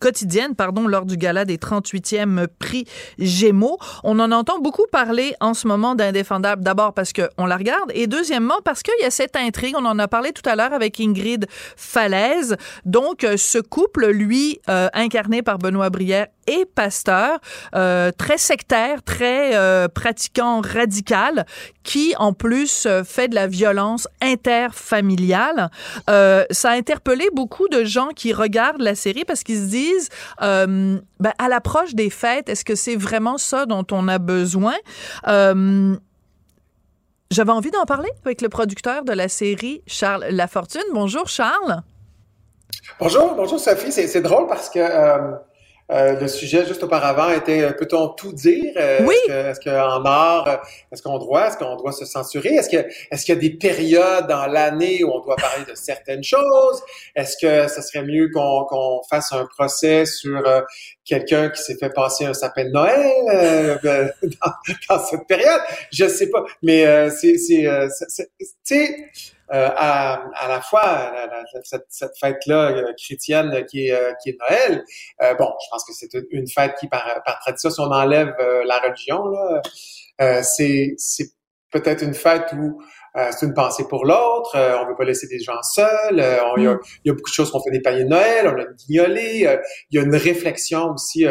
quotidienne 0.00 0.54
pardon, 0.54 0.86
lors 0.86 1.04
du 1.04 1.16
gala 1.16 1.44
des 1.44 1.56
38e 1.56 2.46
prix 2.58 2.86
Gémeaux. 3.18 3.78
On 4.02 4.18
en 4.18 4.32
entend 4.32 4.58
beaucoup 4.58 4.86
parler 4.90 5.34
en 5.40 5.54
ce 5.54 5.66
moment 5.66 5.94
d'Indéfendable, 5.94 6.62
d'abord 6.62 6.94
parce 6.94 7.12
qu'on 7.12 7.46
la 7.46 7.56
regarde 7.56 7.90
et 7.94 8.06
deuxièmement 8.06 8.58
parce 8.64 8.82
qu'il 8.82 8.94
y 9.00 9.04
a 9.04 9.10
cette 9.10 9.36
intrigue, 9.36 9.74
on 9.78 9.84
en 9.84 9.98
a 9.98 10.08
parlé 10.08 10.32
tout 10.32 10.48
à 10.48 10.56
l'heure 10.56 10.72
avec 10.72 11.00
Ingrid 11.00 11.46
Falaise. 11.76 12.56
Donc, 12.84 13.26
ce 13.36 13.58
couple, 13.58 14.08
lui, 14.08 14.60
euh, 14.68 14.88
incarné 14.94 15.42
par 15.42 15.58
Benoît 15.58 15.90
Brière 15.90 16.26
et 16.46 16.64
pasteur, 16.64 17.38
euh, 17.74 18.10
très 18.16 18.38
sectaire, 18.38 19.02
très 19.02 19.56
euh, 19.56 19.88
pratiquant 19.88 20.60
radical, 20.60 21.46
qui 21.82 22.14
en 22.18 22.32
plus 22.32 22.86
euh, 22.86 23.04
fait 23.04 23.28
de 23.28 23.34
la 23.34 23.46
violence 23.46 24.08
interfamiliale. 24.20 25.70
Euh, 26.08 26.44
ça 26.50 26.70
a 26.70 26.74
interpellé 26.74 27.28
beaucoup 27.32 27.68
de 27.68 27.84
gens 27.84 28.08
qui 28.08 28.32
regardent 28.32 28.82
la 28.82 28.94
série 28.94 29.24
parce 29.24 29.42
qu'ils 29.42 29.58
se 29.60 29.70
disent, 29.70 30.08
euh, 30.42 30.98
ben, 31.20 31.32
à 31.38 31.48
l'approche 31.48 31.94
des 31.94 32.10
fêtes, 32.10 32.48
est-ce 32.48 32.64
que 32.64 32.74
c'est 32.74 32.96
vraiment 32.96 33.38
ça 33.38 33.66
dont 33.66 33.86
on 33.90 34.08
a 34.08 34.18
besoin? 34.18 34.74
J'avais 37.30 37.52
envie 37.52 37.70
d'en 37.70 37.84
parler 37.84 38.10
avec 38.24 38.42
le 38.42 38.48
producteur 38.48 39.04
de 39.04 39.12
la 39.12 39.28
série, 39.28 39.82
Charles 39.86 40.26
Lafortune. 40.30 40.84
Bonjour, 40.92 41.26
Charles. 41.26 41.82
Bonjour, 43.00 43.34
bonjour 43.34 43.58
Sophie. 43.58 43.90
C'est 43.90 44.20
drôle 44.20 44.46
parce 44.46 44.70
que 44.70 44.78
euh, 45.92 46.18
le 46.18 46.28
sujet 46.28 46.64
juste 46.66 46.82
auparavant 46.82 47.30
était 47.30 47.62
euh, 47.62 47.72
peut-on 47.72 48.08
tout 48.08 48.32
dire? 48.32 48.72
Oui. 49.00 49.16
Est-ce 49.28 49.60
qu'en 49.60 50.04
art, 50.04 50.62
est-ce 50.90 51.02
qu'on 51.02 51.18
doit, 51.18 51.48
est-ce 51.48 51.58
qu'on 51.58 51.76
doit 51.76 51.92
se 51.92 52.06
censurer? 52.06 52.54
Est-ce 52.54 52.70
que 52.70 52.86
est-ce 53.10 53.24
qu'il 53.24 53.34
y 53.34 53.38
a 53.38 53.40
des 53.40 53.50
périodes 53.50 54.26
dans 54.26 54.46
l'année 54.46 55.04
où 55.04 55.10
on 55.12 55.20
doit 55.20 55.36
parler 55.36 55.64
de 55.68 55.74
certaines 55.74 56.24
choses? 56.24 56.82
Est-ce 57.14 57.36
que 57.36 57.68
ce 57.72 57.82
serait 57.82 58.04
mieux 58.04 58.30
qu'on 58.32 58.64
qu'on 58.64 59.02
fasse 59.10 59.32
un 59.32 59.46
procès 59.46 60.06
sur 60.06 60.42
quelqu'un 61.04 61.50
qui 61.50 61.62
s'est 61.62 61.76
fait 61.76 61.90
passer 61.90 62.24
un 62.24 62.34
sapin 62.34 62.64
de 62.64 62.70
Noël 62.70 63.78
dans, 64.22 64.50
dans, 64.96 65.04
cette 65.04 65.26
période? 65.26 65.60
Je 65.92 66.08
sais 66.08 66.30
pas, 66.30 66.44
mais 66.62 67.10
c'est 67.10 67.36
c'est 67.36 67.68
tu 68.38 68.46
sais 68.64 69.10
euh, 69.52 69.68
à, 69.76 70.24
à, 70.36 70.48
la 70.48 70.62
fois 70.62 71.12
cette, 71.64 71.84
cette 71.90 72.16
fête-là 72.18 72.70
euh, 72.70 72.92
chrétienne 72.96 73.66
qui 73.66 73.88
est, 73.88 73.92
euh, 73.92 74.12
qui 74.22 74.30
est 74.30 74.38
Noël. 74.40 74.82
bon, 75.38 75.52
je 75.62 75.68
pense 75.70 75.84
que 75.84 75.92
c'est 75.92 76.08
une 76.30 76.48
fête 76.48 76.74
qui, 76.80 76.88
par, 76.88 77.22
par 77.26 77.40
tradition, 77.40 77.68
si 77.68 77.78
on 77.80 77.92
enlève 77.92 78.34
la 78.64 78.78
religion, 78.78 79.26
là, 79.26 80.42
c'est, 80.42 80.94
c'est 80.96 81.28
peut-être 81.70 82.02
une 82.02 82.14
fête 82.14 82.52
où 82.54 82.80
c'est 83.30 83.46
une 83.46 83.54
pensée 83.54 83.86
pour 83.86 84.06
l'autre, 84.06 84.56
on 84.56 84.88
veut 84.88 84.96
pas 84.96 85.04
laisser 85.04 85.26
des 85.26 85.38
gens 85.38 85.60
seuls, 85.62 85.88
il 86.56 86.62
y, 86.62 86.66
a, 86.66 86.78
y, 87.04 87.10
a 87.10 87.12
beaucoup 87.12 87.30
de 87.30 87.34
choses 87.34 87.50
qu'on 87.50 87.62
fait 87.62 87.70
des 87.70 87.82
paniers 87.82 88.04
de 88.04 88.08
Noël, 88.08 88.48
on 88.48 88.58
a 88.58 88.62
une 88.62 88.76
guignolée, 88.86 89.60
il 89.90 89.96
y 89.96 90.00
a 90.00 90.02
une 90.02 90.16
réflexion 90.16 90.92
aussi 90.92 91.26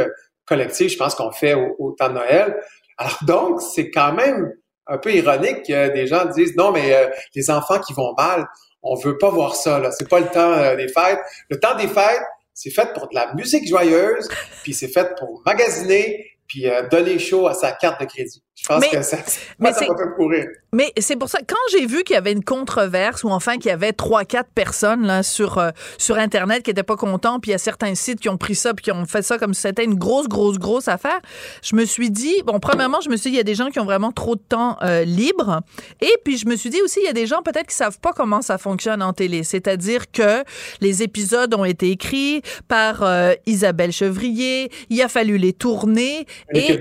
collective, 0.45 0.89
je 0.89 0.97
pense 0.97 1.15
qu'on 1.15 1.31
fait 1.31 1.55
au, 1.55 1.75
au 1.79 1.91
temps 1.93 2.09
de 2.09 2.15
Noël. 2.15 2.61
Alors 2.97 3.17
donc, 3.25 3.61
c'est 3.61 3.89
quand 3.89 4.13
même 4.13 4.53
un 4.87 4.97
peu 4.97 5.13
ironique 5.13 5.63
que 5.67 5.93
des 5.93 6.07
gens 6.07 6.25
disent 6.25 6.55
non, 6.55 6.71
mais 6.71 6.93
euh, 6.93 7.09
les 7.35 7.49
enfants 7.49 7.79
qui 7.79 7.93
vont 7.93 8.13
mal, 8.17 8.47
on 8.81 8.95
veut 8.95 9.17
pas 9.17 9.29
voir 9.29 9.55
ça. 9.55 9.79
Là, 9.79 9.91
c'est 9.91 10.09
pas 10.09 10.19
le 10.19 10.27
temps 10.27 10.51
euh, 10.53 10.75
des 10.75 10.87
fêtes. 10.87 11.19
Le 11.49 11.59
temps 11.59 11.75
des 11.75 11.87
fêtes, 11.87 12.21
c'est 12.53 12.69
fait 12.69 12.93
pour 12.93 13.07
de 13.09 13.15
la 13.15 13.33
musique 13.33 13.67
joyeuse, 13.67 14.27
puis 14.63 14.73
c'est 14.73 14.87
fait 14.87 15.15
pour 15.17 15.41
magasiner, 15.45 16.31
puis 16.47 16.69
euh, 16.69 16.87
donner 16.89 17.17
chaud 17.17 17.47
à 17.47 17.53
sa 17.53 17.71
carte 17.71 18.01
de 18.01 18.05
crédit. 18.05 18.43
Je 18.55 18.67
pense 18.67 18.87
que 18.87 19.01
ça, 19.01 19.17
mais 19.59 19.73
ça 19.73 19.85
courir. 20.15 20.45
Mais 20.73 20.91
c'est 20.97 21.15
pour 21.15 21.29
ça, 21.29 21.39
quand 21.47 21.55
j'ai 21.71 21.85
vu 21.85 22.03
qu'il 22.03 22.15
y 22.15 22.17
avait 22.17 22.31
une 22.31 22.43
controverse, 22.43 23.23
ou 23.23 23.29
enfin 23.29 23.57
qu'il 23.57 23.67
y 23.67 23.71
avait 23.71 23.93
trois, 23.93 24.25
quatre 24.25 24.49
personnes 24.53 25.05
là, 25.05 25.21
sur, 25.21 25.59
euh, 25.59 25.69
sur 25.99 26.17
Internet 26.17 26.63
qui 26.63 26.71
n'étaient 26.71 26.83
pas 26.83 26.95
contents, 26.95 27.39
puis 27.39 27.49
il 27.49 27.53
y 27.53 27.55
a 27.55 27.59
certains 27.59 27.93
sites 27.93 28.19
qui 28.19 28.29
ont 28.29 28.37
pris 28.37 28.55
ça, 28.55 28.73
puis 28.73 28.83
qui 28.83 28.91
ont 28.91 29.05
fait 29.05 29.21
ça 29.21 29.37
comme 29.37 29.53
si 29.53 29.61
c'était 29.61 29.83
une 29.83 29.95
grosse, 29.95 30.27
grosse, 30.27 30.57
grosse 30.57 30.87
affaire, 30.87 31.19
je 31.61 31.75
me 31.75 31.85
suis 31.85 32.09
dit, 32.09 32.41
bon, 32.45 32.59
premièrement, 32.59 33.01
je 33.01 33.09
me 33.09 33.17
suis 33.17 33.29
dit, 33.29 33.35
il 33.35 33.37
y 33.37 33.41
a 33.41 33.43
des 33.43 33.53
gens 33.53 33.69
qui 33.69 33.79
ont 33.79 33.85
vraiment 33.85 34.11
trop 34.11 34.35
de 34.35 34.41
temps 34.41 34.77
euh, 34.81 35.03
libre. 35.03 35.61
Et 36.01 36.15
puis, 36.23 36.37
je 36.37 36.47
me 36.47 36.55
suis 36.55 36.71
dit 36.71 36.81
aussi, 36.81 36.99
il 37.01 37.05
y 37.05 37.09
a 37.09 37.13
des 37.13 37.27
gens 37.27 37.43
peut-être 37.43 37.67
qui 37.67 37.75
savent 37.75 37.99
pas 37.99 38.13
comment 38.13 38.41
ça 38.41 38.57
fonctionne 38.57 39.03
en 39.03 39.13
télé. 39.13 39.43
C'est-à-dire 39.43 40.11
que 40.11 40.43
les 40.81 41.03
épisodes 41.03 41.53
ont 41.53 41.65
été 41.65 41.91
écrits 41.91 42.41
par 42.67 43.03
euh, 43.03 43.33
Isabelle 43.45 43.91
Chevrier, 43.91 44.71
il 44.89 45.01
a 45.01 45.07
fallu 45.07 45.37
les 45.37 45.53
tourner. 45.53 46.25
et 46.53 46.79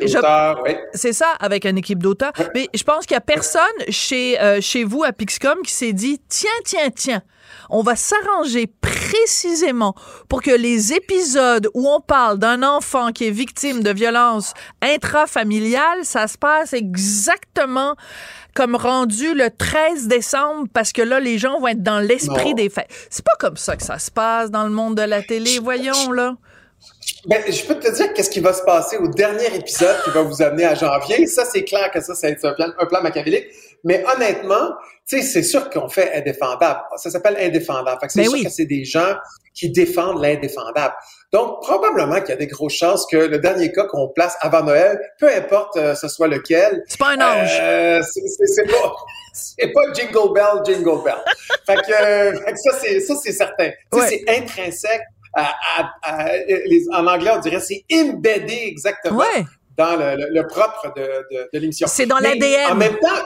C'est 0.94 1.12
ça, 1.12 1.28
avec 1.40 1.61
une 1.70 1.78
équipe 1.78 2.02
d'auteurs. 2.02 2.32
Mais 2.54 2.68
je 2.74 2.82
pense 2.82 3.06
qu'il 3.06 3.14
y 3.14 3.18
a 3.18 3.20
personne 3.20 3.62
chez, 3.88 4.40
euh, 4.40 4.60
chez 4.60 4.84
vous 4.84 5.04
à 5.04 5.12
Pixcom 5.12 5.58
qui 5.64 5.72
s'est 5.72 5.92
dit, 5.92 6.20
tiens, 6.28 6.50
tiens, 6.64 6.90
tiens, 6.94 7.22
on 7.70 7.82
va 7.82 7.96
s'arranger 7.96 8.66
précisément 8.66 9.94
pour 10.28 10.42
que 10.42 10.50
les 10.50 10.92
épisodes 10.92 11.68
où 11.74 11.88
on 11.88 12.00
parle 12.00 12.38
d'un 12.38 12.62
enfant 12.62 13.12
qui 13.12 13.26
est 13.26 13.30
victime 13.30 13.82
de 13.82 13.90
violence 13.90 14.54
intrafamiliale, 14.80 16.04
ça 16.04 16.28
se 16.28 16.38
passe 16.38 16.72
exactement 16.72 17.96
comme 18.54 18.76
rendu 18.76 19.34
le 19.34 19.48
13 19.50 20.08
décembre 20.08 20.68
parce 20.72 20.92
que 20.92 21.02
là, 21.02 21.20
les 21.20 21.38
gens 21.38 21.58
vont 21.60 21.68
être 21.68 21.82
dans 21.82 22.00
l'esprit 22.00 22.54
des 22.54 22.68
fêtes. 22.68 22.90
C'est 23.10 23.24
pas 23.24 23.36
comme 23.38 23.56
ça 23.56 23.76
que 23.76 23.82
ça 23.82 23.98
se 23.98 24.10
passe 24.10 24.50
dans 24.50 24.64
le 24.64 24.70
monde 24.70 24.96
de 24.96 25.02
la 25.02 25.22
télé, 25.22 25.58
voyons, 25.58 26.12
là. 26.12 26.36
Ben, 27.26 27.40
je 27.46 27.64
peux 27.64 27.78
te 27.78 27.88
dire 27.90 28.12
qu'est-ce 28.14 28.30
qui 28.30 28.40
va 28.40 28.52
se 28.52 28.62
passer 28.62 28.96
au 28.96 29.06
dernier 29.06 29.54
épisode 29.54 29.96
qui 30.02 30.10
va 30.10 30.22
vous 30.22 30.42
amener 30.42 30.64
à 30.64 30.74
janvier. 30.74 31.26
Ça, 31.26 31.44
c'est 31.44 31.62
clair 31.62 31.90
que 31.92 32.00
ça, 32.00 32.14
c'est 32.14 32.44
un 32.44 32.52
plan, 32.52 32.66
un 32.78 32.86
plan 32.86 33.00
machiavélique. 33.00 33.46
Mais 33.84 34.04
honnêtement, 34.12 34.70
tu 35.08 35.18
sais, 35.18 35.22
c'est 35.22 35.42
sûr 35.42 35.70
qu'on 35.70 35.88
fait 35.88 36.12
indéfendable. 36.14 36.80
Ça 36.96 37.10
s'appelle 37.10 37.36
indéfendable. 37.38 37.98
Fait 38.00 38.06
que 38.06 38.12
c'est 38.12 38.24
ben 38.24 38.44
que 38.44 38.50
c'est 38.50 38.66
des 38.66 38.84
gens 38.84 39.14
qui 39.54 39.70
défendent 39.70 40.20
l'indéfendable. 40.20 40.94
Donc, 41.32 41.62
probablement 41.62 42.20
qu'il 42.20 42.30
y 42.30 42.32
a 42.32 42.36
des 42.36 42.46
grosses 42.46 42.74
chances 42.74 43.06
que 43.10 43.16
le 43.16 43.38
dernier 43.38 43.70
cas 43.70 43.84
qu'on 43.86 44.08
place 44.08 44.36
avant 44.40 44.62
Noël, 44.62 45.00
peu 45.18 45.32
importe 45.32 45.76
euh, 45.76 45.94
ce 45.94 46.08
soit 46.08 46.28
lequel. 46.28 46.82
C'est 46.88 46.98
pas 46.98 47.10
un 47.10 47.20
ange. 47.20 47.58
Euh, 47.60 48.02
c'est 48.02 48.66
pas. 48.66 48.92
C'est 49.34 49.72
pas 49.72 49.80
jingle 49.94 50.34
bell, 50.34 50.62
jingle 50.62 51.02
bell. 51.02 51.14
fait, 51.66 51.76
que, 51.76 51.90
euh, 51.90 52.38
fait 52.44 52.52
que 52.52 52.58
ça, 52.58 52.78
c'est 52.82 53.00
ça, 53.00 53.14
c'est 53.14 53.32
certain. 53.32 53.70
Ouais. 53.90 54.06
C'est 54.06 54.24
intrinsèque 54.28 55.00
en 55.34 57.06
anglais, 57.06 57.30
on 57.34 57.40
dirait 57.40 57.60
c'est 57.60 57.84
embeddé 57.92 58.64
exactement 58.66 59.22
dans 59.76 59.96
le, 59.96 60.46
propre 60.46 60.92
de, 60.96 61.48
de, 61.52 61.58
l'émission. 61.58 61.86
C'est 61.88 62.06
dans 62.06 62.18
l'ADN. 62.18 62.72
En 62.72 62.74
même 62.74 62.98
temps, 62.98 63.24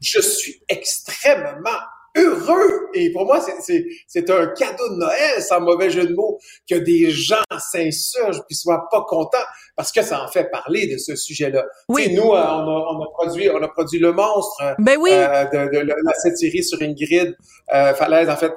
je 0.00 0.20
suis 0.20 0.60
extrêmement 0.68 1.80
heureux. 2.16 2.88
Et 2.94 3.12
pour 3.12 3.26
moi, 3.26 3.40
c'est 3.40 4.30
un 4.30 4.46
cadeau 4.48 4.88
de 4.90 4.98
Noël, 4.98 5.42
sans 5.42 5.60
mauvais 5.60 5.90
jeu 5.90 6.06
de 6.06 6.14
mots, 6.14 6.38
que 6.68 6.74
des 6.76 7.10
gens 7.10 7.36
s'insurgent 7.58 8.42
puis 8.46 8.56
soient 8.56 8.88
pas 8.90 9.04
contents 9.06 9.38
parce 9.76 9.92
que 9.92 10.02
ça 10.02 10.22
en 10.22 10.28
fait 10.28 10.50
parler 10.50 10.86
de 10.86 10.98
ce 10.98 11.14
sujet-là. 11.14 11.64
Oui. 11.88 12.14
nous, 12.14 12.32
euh, 12.32 12.42
on 12.42 13.02
a, 13.02 13.06
produit, 13.12 13.50
on 13.50 13.62
a 13.62 13.68
produit 13.68 13.98
Le 13.98 14.12
Monstre 14.12 14.74
ben 14.78 14.96
oui. 14.98 15.10
Euh, 15.12 15.44
de, 15.44 15.78
de, 15.78 15.78
la, 15.80 16.34
série 16.34 16.64
sur 16.64 16.80
Ingrid 16.80 17.36
euh, 17.74 17.94
Falaise. 17.94 18.30
En 18.30 18.36
fait, 18.36 18.52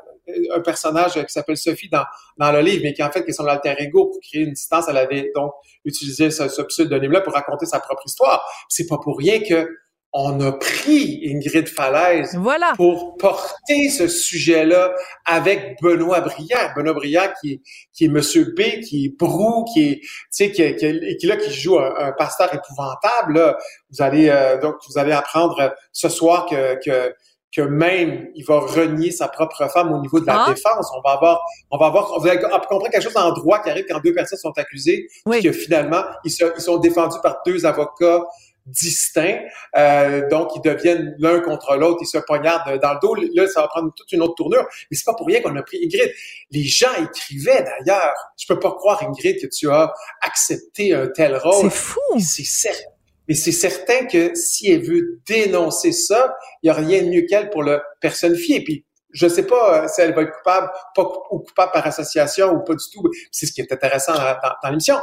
un 0.56 0.62
personnage 0.62 1.14
qui 1.14 1.32
s'appelle 1.34 1.58
Sophie 1.58 1.90
dans, 1.90 2.04
dans 2.38 2.52
le 2.52 2.62
livre, 2.62 2.82
mais 2.84 2.94
qui 2.94 3.04
en 3.04 3.12
fait 3.12 3.24
qui 3.24 3.32
est 3.32 3.34
son 3.34 3.46
alter 3.46 3.76
ego 3.80 4.06
pour 4.06 4.20
créer 4.22 4.42
une 4.42 4.54
distance. 4.54 4.86
Elle 4.90 4.98
avait 4.98 5.32
donc 5.36 5.54
utilisé 5.86 6.32
ce, 6.32 6.48
ce 6.48 6.62
pseudonyme-là 6.62 7.22
pour 7.22 7.34
raconter 7.34 7.66
sa 7.66 7.80
propre 7.80 8.04
histoire. 8.06 8.44
C'est 8.68 8.88
pas 8.88 8.98
pour 8.98 9.18
rien 9.18 9.40
que 9.40 9.68
on 10.12 10.40
a 10.42 10.54
pris 10.54 11.22
Ingrid 11.26 11.68
Falaise 11.68 12.36
voilà. 12.36 12.74
pour 12.76 13.16
porter 13.18 13.90
ce 13.90 14.08
sujet-là 14.08 14.96
avec 15.26 15.80
Benoît 15.82 16.22
Briand. 16.22 16.74
Benoît 16.76 16.94
Briand 16.94 17.32
qui 17.40 17.54
est, 17.54 17.62
qui 17.94 18.06
est 18.06 18.08
Monsieur 18.08 18.56
B, 18.58 18.82
qui 18.82 19.06
est 19.06 19.20
brou, 19.20 19.66
qui 19.72 19.88
est, 19.88 20.00
tu 20.00 20.10
sais, 20.32 20.52
qui, 20.52 20.76
qui, 20.76 21.18
qui, 21.18 21.28
là, 21.28 21.38
qui 21.38 21.52
joue 21.52 21.78
un, 21.78 22.12
pasteur 22.18 22.52
épouvantable. 22.54 23.34
Là. 23.36 23.58
Vous 23.92 24.02
allez 24.02 24.30
euh, 24.30 24.60
donc 24.60 24.76
vous 24.88 24.98
allez 24.98 25.12
apprendre 25.12 25.76
ce 25.92 26.10
soir 26.10 26.48
que, 26.48 26.80
que 26.84 27.14
que 27.56 27.62
même 27.62 28.28
il 28.36 28.46
va 28.46 28.60
renier 28.60 29.12
sa 29.12 29.28
propre 29.28 29.68
femme 29.72 29.92
au 29.92 30.00
niveau 30.00 30.20
de 30.20 30.26
la 30.26 30.44
ah. 30.46 30.54
défense. 30.54 30.92
On 30.96 31.02
va 31.02 31.16
avoir, 31.16 31.42
on 31.72 31.78
va 31.78 31.88
avoir, 31.88 32.20
vous 32.20 32.28
allez 32.28 32.40
comprendre 32.40 32.90
quelque 32.90 33.02
chose 33.02 33.18
en 33.18 33.32
droit 33.32 33.62
qui 33.62 33.70
arrive 33.70 33.86
quand 33.90 34.00
deux 34.04 34.14
personnes 34.14 34.40
sont 34.40 34.54
accusées, 34.58 35.08
oui. 35.26 35.42
que 35.42 35.52
finalement 35.52 36.04
ils, 36.24 36.32
ils, 36.32 36.62
sont 36.62 36.78
défendus 36.78 37.18
par 37.24 37.42
deux 37.46 37.66
avocats 37.66 38.24
distincts, 38.66 39.40
euh, 39.78 40.28
donc 40.30 40.52
ils 40.56 40.62
deviennent 40.62 41.16
l'un 41.18 41.40
contre 41.40 41.76
l'autre, 41.76 42.00
ils 42.02 42.08
se 42.08 42.20
poignardent 42.20 42.80
dans 42.80 42.94
le 42.94 43.00
dos. 43.02 43.16
Là, 43.34 43.48
ça 43.48 43.62
va 43.62 43.68
prendre 43.68 43.92
toute 43.96 44.12
une 44.12 44.22
autre 44.22 44.36
tournure, 44.36 44.66
mais 44.92 44.98
c'est 44.98 45.06
pas 45.06 45.16
pour 45.16 45.26
rien 45.26 45.42
qu'on 45.42 45.56
a 45.56 45.64
pris 45.64 45.80
Ingrid. 45.84 46.12
Les 46.52 46.64
gens 46.64 46.94
écrivaient 47.02 47.64
d'ailleurs. 47.64 48.14
Je 48.38 48.46
peux 48.48 48.60
pas 48.60 48.72
croire 48.72 49.02
Ingrid 49.04 49.42
que 49.42 49.48
tu 49.48 49.70
as 49.72 49.92
accepté 50.22 50.94
un 50.94 51.08
tel 51.08 51.36
rôle. 51.36 51.72
C'est 51.72 51.78
fou. 51.78 52.20
C'est 52.20 52.46
certain 52.46 52.99
mais 53.30 53.36
c'est 53.36 53.52
certain 53.52 54.06
que 54.08 54.34
si 54.34 54.72
elle 54.72 54.82
veut 54.82 55.22
dénoncer 55.28 55.92
ça, 55.92 56.36
il 56.64 56.66
n'y 56.66 56.70
a 56.72 56.74
rien 56.74 57.04
de 57.04 57.10
mieux 57.10 57.22
qu'elle 57.30 57.52
pour 57.52 57.62
le 57.62 57.80
personnifier. 58.02 58.64
Puis 58.64 58.86
je 59.14 59.28
sais 59.28 59.46
pas 59.46 59.84
euh, 59.84 59.88
si 59.88 60.02
elle 60.02 60.16
va 60.16 60.24
être 60.24 60.36
coupable, 60.36 60.70
pas 60.96 61.04
ou 61.32 61.40
coupable 61.40 61.72
par 61.72 61.86
association 61.86 62.52
ou 62.52 62.64
pas 62.64 62.74
du 62.74 62.84
tout. 62.92 63.04
C'est 63.32 63.46
ce 63.46 63.54
qui 63.54 63.62
est 63.62 63.72
intéressant 63.72 64.14
dans, 64.14 64.70
l'émission. 64.70 64.96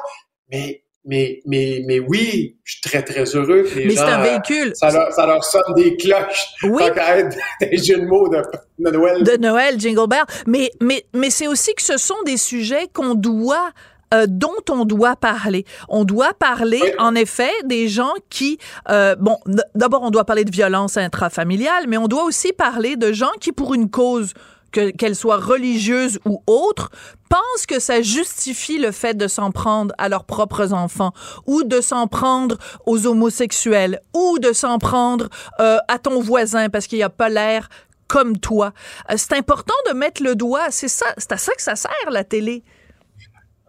Mais 0.50 0.82
mais, 1.08 1.40
mais, 1.46 1.84
mais 1.86 2.00
oui, 2.00 2.58
je 2.64 2.72
suis 2.72 2.80
très, 2.80 3.00
très 3.00 3.22
heureux 3.36 3.62
que 3.62 3.78
les 3.78 3.86
mais 3.86 3.94
c'est 3.94 4.00
un 4.00 4.22
véhicule. 4.22 4.72
Ça 4.74 4.90
leur, 4.90 5.12
ça 5.12 5.24
leur 5.24 5.44
sonne 5.44 5.74
des 5.76 5.96
cloches. 5.96 6.48
Oui. 6.64 6.82
des 7.60 7.76
jeux 7.76 8.00
de 8.00 8.06
mots 8.06 8.28
de, 8.28 8.42
de, 8.80 8.90
Noël. 8.90 9.22
De 9.22 9.36
Noël, 9.36 9.78
Jingle 9.78 10.08
Bell. 10.08 10.24
Mais, 10.48 10.72
mais, 10.82 11.04
mais 11.14 11.30
c'est 11.30 11.46
aussi 11.46 11.72
que 11.76 11.82
ce 11.82 11.96
sont 11.96 12.20
des 12.24 12.36
sujets 12.36 12.88
qu'on 12.92 13.14
doit 13.14 13.70
euh, 14.14 14.26
dont 14.28 14.62
on 14.70 14.84
doit 14.84 15.16
parler. 15.16 15.64
On 15.88 16.04
doit 16.04 16.32
parler, 16.34 16.94
en 16.98 17.14
effet, 17.14 17.50
des 17.64 17.88
gens 17.88 18.12
qui, 18.30 18.58
euh, 18.88 19.16
bon, 19.16 19.38
d'abord, 19.74 20.02
on 20.02 20.10
doit 20.10 20.24
parler 20.24 20.44
de 20.44 20.50
violence 20.50 20.96
intrafamiliale, 20.96 21.86
mais 21.88 21.96
on 21.96 22.06
doit 22.06 22.24
aussi 22.24 22.52
parler 22.52 22.96
de 22.96 23.12
gens 23.12 23.32
qui, 23.40 23.52
pour 23.52 23.74
une 23.74 23.90
cause 23.90 24.32
qu'elle 24.70 25.16
soit 25.16 25.38
religieuse 25.38 26.18
ou 26.26 26.42
autre, 26.46 26.90
pensent 27.30 27.66
que 27.66 27.80
ça 27.80 28.02
justifie 28.02 28.78
le 28.78 28.92
fait 28.92 29.14
de 29.14 29.26
s'en 29.26 29.50
prendre 29.50 29.94
à 29.96 30.08
leurs 30.08 30.24
propres 30.24 30.72
enfants 30.72 31.12
ou 31.46 31.62
de 31.62 31.80
s'en 31.80 32.06
prendre 32.06 32.58
aux 32.84 33.06
homosexuels 33.06 34.00
ou 34.14 34.38
de 34.38 34.52
s'en 34.52 34.78
prendre 34.78 35.28
euh, 35.60 35.78
à 35.88 35.98
ton 35.98 36.20
voisin 36.20 36.68
parce 36.68 36.86
qu'il 36.86 37.02
a 37.02 37.08
pas 37.08 37.28
l'air 37.28 37.68
comme 38.06 38.38
toi. 38.38 38.72
c'est 39.16 39.32
important 39.32 39.74
de 39.88 39.94
mettre 39.94 40.22
le 40.22 40.36
doigt, 40.36 40.70
c'est 40.70 40.88
ça, 40.88 41.06
c'est 41.16 41.32
à 41.32 41.36
ça 41.36 41.52
que 41.54 41.62
ça 41.62 41.74
sert 41.74 42.10
la 42.10 42.22
télé. 42.22 42.62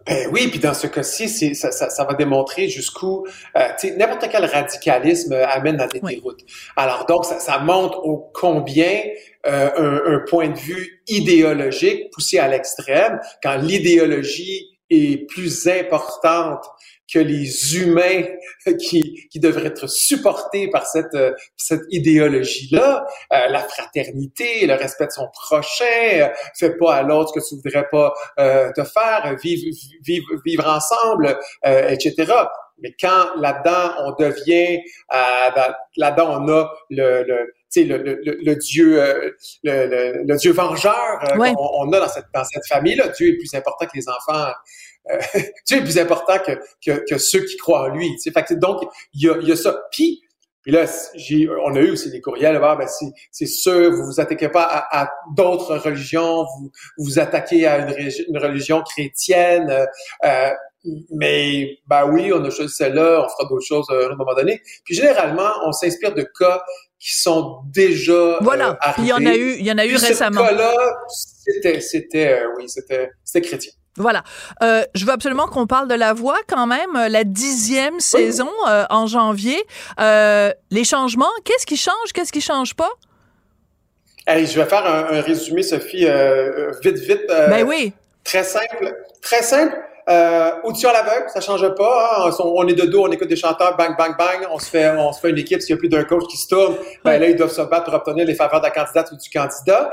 Ben 0.08 0.28
oui, 0.32 0.48
puis 0.48 0.58
dans 0.58 0.74
ce 0.74 0.86
cas-ci, 0.86 1.54
ça, 1.54 1.70
ça, 1.70 1.90
ça, 1.90 2.04
va 2.04 2.14
démontrer 2.14 2.68
jusqu'où 2.68 3.26
euh, 3.56 3.68
n'importe 3.98 4.26
quel 4.30 4.44
radicalisme 4.44 5.34
amène 5.34 5.80
à 5.80 5.86
des 5.86 6.00
déroutes. 6.00 6.40
Alors 6.76 7.04
donc, 7.06 7.26
ça, 7.26 7.38
ça 7.38 7.58
montre 7.58 7.98
au 8.04 8.30
combien 8.32 9.02
euh, 9.46 9.70
un, 9.76 10.14
un, 10.14 10.18
point 10.20 10.48
de 10.48 10.58
vue 10.58 11.02
idéologique 11.08 12.10
poussé 12.10 12.38
à 12.38 12.48
l'extrême, 12.48 13.20
quand 13.42 13.56
l'idéologie 13.56 14.77
est 14.90 15.26
plus 15.26 15.66
importante 15.66 16.64
que 17.12 17.18
les 17.18 17.76
humains 17.76 18.22
qui, 18.78 19.28
qui 19.30 19.40
devraient 19.40 19.68
être 19.68 19.88
supportés 19.88 20.68
par 20.68 20.86
cette, 20.86 21.14
euh, 21.14 21.32
cette 21.56 21.82
idéologie-là, 21.90 23.06
euh, 23.32 23.48
la 23.48 23.60
fraternité, 23.60 24.66
le 24.66 24.74
respect 24.74 25.06
de 25.06 25.12
son 25.12 25.28
prochain, 25.32 25.84
euh, 26.14 26.28
fais 26.58 26.76
pas 26.76 26.96
à 26.96 27.02
l'autre 27.02 27.32
ce 27.34 27.40
que 27.40 27.48
tu 27.48 27.60
voudrais 27.62 27.88
pas 27.90 28.12
euh, 28.38 28.70
te 28.72 28.84
faire, 28.84 29.34
vivre, 29.42 29.74
vivre, 30.02 30.26
vivre 30.44 30.68
ensemble, 30.68 31.38
etc. 31.64 32.32
Mais 32.80 32.94
quand 33.00 33.34
là-dedans 33.36 33.94
on 34.04 34.22
devient, 34.22 34.80
là-dedans 35.96 36.40
on 36.40 36.48
a 36.48 36.70
le, 36.90 37.24
le 37.24 37.52
le, 37.76 37.96
le, 37.98 38.20
le, 38.24 38.56
Dieu, 38.56 39.00
le, 39.62 40.24
le, 40.26 40.36
Dieu 40.36 40.52
vengeur 40.52 41.18
qu'on 41.34 41.54
on 41.56 41.92
a 41.92 42.00
dans 42.00 42.08
cette, 42.08 42.26
dans 42.34 42.44
cette 42.44 42.66
famille-là. 42.66 43.08
Dieu 43.08 43.28
est 43.28 43.36
plus 43.36 43.54
important 43.54 43.86
que 43.86 43.96
les 43.96 44.08
enfants 44.08 44.52
euh, 45.10 45.18
Dieu 45.66 45.78
est 45.78 45.82
plus 45.82 45.98
important 45.98 46.38
que, 46.38 46.52
que, 46.84 47.04
que, 47.08 47.18
ceux 47.18 47.44
qui 47.44 47.56
croient 47.56 47.82
en 47.82 47.88
lui. 47.88 48.10
Fait 48.22 48.42
que, 48.42 48.54
donc, 48.54 48.82
il 49.14 49.26
y 49.26 49.30
a, 49.30 49.38
y 49.38 49.52
a 49.52 49.56
ça. 49.56 49.82
Puis, 49.90 50.20
puis 50.62 50.72
là, 50.72 50.86
j'ai, 51.14 51.48
on 51.48 51.74
a 51.76 51.80
eu 51.80 51.92
aussi 51.92 52.10
des 52.10 52.20
courriels, 52.20 52.60
ah, 52.62 52.76
ben 52.76 52.86
c'est, 52.86 53.06
c'est 53.30 53.46
sûr, 53.46 53.90
vous 53.92 54.04
vous 54.04 54.20
attaquez 54.20 54.48
pas 54.48 54.64
à, 54.64 55.02
à 55.02 55.10
d'autres 55.34 55.76
religions, 55.78 56.44
vous 56.44 56.70
vous 56.98 57.18
attaquez 57.18 57.66
à 57.66 57.78
une, 57.78 58.10
une 58.28 58.38
religion 58.38 58.82
chrétienne, 58.82 59.86
euh, 60.24 60.50
mais 61.10 61.78
ben 61.86 62.10
oui, 62.10 62.32
on 62.32 62.44
a 62.44 62.50
choisi 62.50 62.74
celle-là, 62.74 63.24
on 63.24 63.28
fera 63.28 63.48
d'autres 63.48 63.66
choses 63.66 63.86
euh, 63.90 64.10
à 64.10 64.12
un 64.12 64.16
moment 64.16 64.34
donné. 64.34 64.60
Puis 64.84 64.94
généralement, 64.94 65.50
on 65.64 65.72
s'inspire 65.72 66.14
de 66.14 66.26
cas 66.38 66.62
qui 67.00 67.16
sont 67.16 67.60
déjà 67.66 68.38
voilà. 68.40 68.78
Euh, 68.86 68.90
il 68.98 69.06
y 69.06 69.12
en 69.12 69.24
a 69.24 69.34
eu, 69.36 69.54
il 69.58 69.64
y 69.64 69.70
en 69.70 69.78
a 69.78 69.86
eu 69.86 69.94
récemment. 69.96 70.44
Ce 70.44 70.50
cas-là, 70.50 70.74
c'était, 71.44 71.80
c'était, 71.80 72.32
euh, 72.32 72.48
oui, 72.56 72.68
c'était, 72.68 73.10
c'était 73.24 73.46
chrétien. 73.46 73.72
Voilà. 73.96 74.22
Euh, 74.62 74.84
je 74.94 75.04
veux 75.04 75.12
absolument 75.12 75.46
qu'on 75.48 75.66
parle 75.66 75.88
de 75.88 75.94
La 75.94 76.12
Voix 76.12 76.38
quand 76.48 76.66
même, 76.66 76.94
euh, 76.96 77.08
la 77.08 77.24
dixième 77.24 77.98
saison 78.00 78.50
euh, 78.68 78.84
en 78.90 79.06
janvier. 79.06 79.60
Euh, 80.00 80.52
les 80.70 80.84
changements, 80.84 81.30
qu'est-ce 81.44 81.66
qui 81.66 81.76
change, 81.76 82.12
qu'est-ce 82.14 82.32
qui 82.32 82.40
change 82.40 82.74
pas? 82.74 82.90
Hey, 84.26 84.46
je 84.46 84.60
vais 84.60 84.68
faire 84.68 84.86
un, 84.86 85.16
un 85.16 85.20
résumé, 85.20 85.62
Sophie, 85.62 86.06
euh, 86.06 86.70
vite, 86.82 86.98
vite. 86.98 87.22
ben 87.28 87.64
oui. 87.66 87.92
Très 88.24 88.44
simple. 88.44 88.94
Très 89.22 89.42
simple. 89.42 89.76
Euh, 90.08 90.50
audition 90.62 90.88
à 90.88 90.94
l'aveugle, 90.94 91.28
ça 91.28 91.40
change 91.40 91.68
pas. 91.74 92.26
Hein. 92.26 92.30
On, 92.40 92.66
est 92.66 92.74
de 92.74 92.86
dos, 92.86 93.06
on 93.06 93.12
écoute 93.12 93.28
des 93.28 93.36
chanteurs, 93.36 93.76
bang, 93.76 93.96
bang, 93.96 94.16
bang. 94.16 94.46
On 94.50 94.58
se 94.58 94.70
fait, 94.70 94.90
on 94.96 95.12
se 95.12 95.20
fait 95.20 95.30
une 95.30 95.38
équipe. 95.38 95.60
S'il 95.60 95.74
y 95.74 95.74
a 95.74 95.76
plus 95.76 95.88
d'un 95.88 96.04
coach 96.04 96.24
qui 96.28 96.36
se 96.38 96.48
tourne, 96.48 96.76
ben 97.04 97.20
là, 97.20 97.28
ils 97.28 97.36
doivent 97.36 97.52
se 97.52 97.60
battre 97.62 97.84
pour 97.84 97.94
obtenir 97.94 98.24
les 98.24 98.34
faveurs 98.34 98.60
de 98.60 98.66
la 98.66 98.70
candidate 98.70 99.10
ou 99.12 99.16
du 99.16 99.28
candidat. 99.28 99.90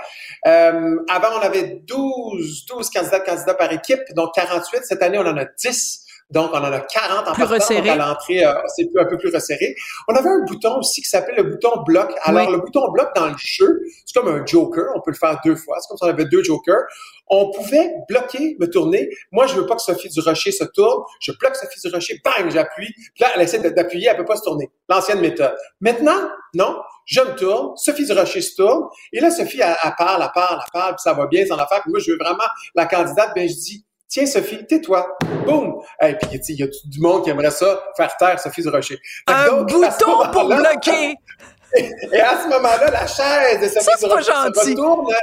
Euh, 0.47 0.95
avant, 1.09 1.39
on 1.39 1.41
avait 1.41 1.81
12, 1.85 2.65
12 2.65 2.89
candidats 2.89 3.19
candidats 3.19 3.53
par 3.55 3.71
équipe, 3.73 4.01
donc 4.15 4.33
48. 4.35 4.81
Cette 4.83 5.03
année, 5.03 5.17
on 5.17 5.27
en 5.27 5.37
a 5.37 5.45
10. 5.45 6.05
Donc, 6.31 6.49
on 6.53 6.57
en 6.57 6.71
a 6.71 6.79
40 6.79 7.27
en 7.27 7.33
plus 7.33 7.43
resserré. 7.43 7.89
à 7.89 7.95
l'entrée, 7.95 8.43
euh, 8.43 8.53
c'est 8.75 8.89
un 8.97 9.05
peu 9.05 9.17
plus 9.17 9.31
resserré. 9.31 9.75
On 10.07 10.15
avait 10.15 10.29
un 10.29 10.43
bouton 10.47 10.79
aussi 10.79 11.01
qui 11.01 11.07
s'appelle 11.07 11.35
le 11.35 11.43
bouton 11.43 11.83
bloc. 11.85 12.11
Alors, 12.23 12.49
le 12.49 12.57
bouton 12.57 12.89
bloc 12.91 13.09
dans 13.15 13.27
le 13.27 13.35
jeu, 13.37 13.81
c'est 14.05 14.19
comme 14.19 14.33
un 14.33 14.43
joker. 14.43 14.85
On 14.95 15.01
peut 15.01 15.11
le 15.11 15.17
faire 15.17 15.39
deux 15.45 15.55
fois. 15.55 15.77
C'est 15.79 15.87
comme 15.89 15.97
si 15.97 16.03
on 16.03 16.07
avait 16.07 16.25
deux 16.25 16.43
jokers. 16.43 16.83
On 17.27 17.51
pouvait 17.51 17.91
bloquer, 18.07 18.55
me 18.59 18.69
tourner. 18.69 19.09
Moi, 19.31 19.47
je 19.47 19.55
veux 19.55 19.65
pas 19.65 19.75
que 19.75 19.81
Sophie 19.81 20.09
Durocher 20.09 20.51
se 20.51 20.63
tourne. 20.63 21.03
Je 21.19 21.31
bloque 21.31 21.55
Sophie 21.55 21.79
Durocher, 21.81 22.21
bang, 22.23 22.51
j'appuie. 22.51 22.93
Puis 22.93 23.21
là, 23.21 23.29
elle 23.35 23.41
essaie 23.41 23.59
d'appuyer, 23.59 24.09
elle 24.09 24.17
peut 24.17 24.25
pas 24.25 24.35
se 24.35 24.43
tourner. 24.43 24.69
L'ancienne 24.89 25.21
méthode. 25.21 25.55
Maintenant, 25.81 26.29
non, 26.53 26.77
je 27.05 27.21
me 27.21 27.35
tourne, 27.35 27.75
Sophie 27.77 28.05
Durocher 28.05 28.41
se 28.41 28.55
tourne, 28.55 28.83
et 29.11 29.19
là, 29.19 29.31
Sophie, 29.31 29.61
elle, 29.61 29.75
parle, 29.97 30.23
elle 30.23 30.31
parle, 30.33 30.59
elle 30.65 30.71
parle, 30.71 30.95
puis 30.95 31.01
ça 31.03 31.13
va 31.13 31.27
bien, 31.27 31.45
sans 31.45 31.57
affaire. 31.57 31.81
Puis 31.81 31.91
moi, 31.91 31.99
je 31.99 32.11
veux 32.11 32.17
vraiment 32.17 32.45
la 32.75 32.85
candidate, 32.85 33.31
ben 33.35 33.47
je 33.47 33.55
dis, 33.55 33.85
Tiens, 34.07 34.27
Sophie, 34.27 34.65
tais-toi. 34.65 35.17
Boum! 35.45 35.81
Et 36.01 36.13
puis, 36.13 36.39
il 36.49 36.59
y 36.59 36.63
a 36.63 36.67
du 36.67 37.01
monde 37.01 37.23
qui 37.23 37.31
aimerait 37.31 37.51
ça, 37.51 37.83
faire 37.97 38.15
taire 38.17 38.39
Sophie 38.39 38.61
Durocher? 38.61 38.99
Un 39.27 39.47
donc, 39.47 39.69
bouton 39.69 40.31
pour 40.31 40.45
bloquer! 40.45 41.15
Et 41.75 42.21
à 42.21 42.41
ce 42.41 42.47
moment-là, 42.47 42.91
la 42.91 43.07
chaise 43.07 43.61
de 43.61 43.67
ça, 43.67 43.91
Durocher 43.99 44.31
se 44.31 44.69
retourne. 44.69 45.13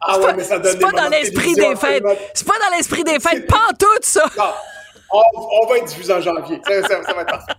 Ah 0.00 0.18
ouais, 0.18 0.34
mais 0.34 0.44
ça 0.44 0.58
donne 0.58 0.72
C'est 0.72 0.78
pas 0.78 0.92
dans 0.92 1.08
l'esprit 1.08 1.54
des 1.54 1.76
fêtes. 1.76 2.04
C'est 2.34 2.46
pas 2.46 2.58
dans 2.60 2.76
l'esprit 2.76 3.04
des 3.04 3.20
fêtes. 3.20 3.46
Pas 3.46 3.70
tout 3.78 3.86
ça! 4.02 4.24
Non. 4.36 4.44
On, 5.10 5.22
on, 5.62 5.66
va 5.66 5.78
être 5.78 5.84
diffusé 5.84 6.12
en 6.12 6.20
janvier. 6.20 6.60
Ça, 6.66 6.82
ça, 6.82 7.02
ça 7.02 7.14
va 7.14 7.22
être 7.22 7.30
parfait. 7.30 7.52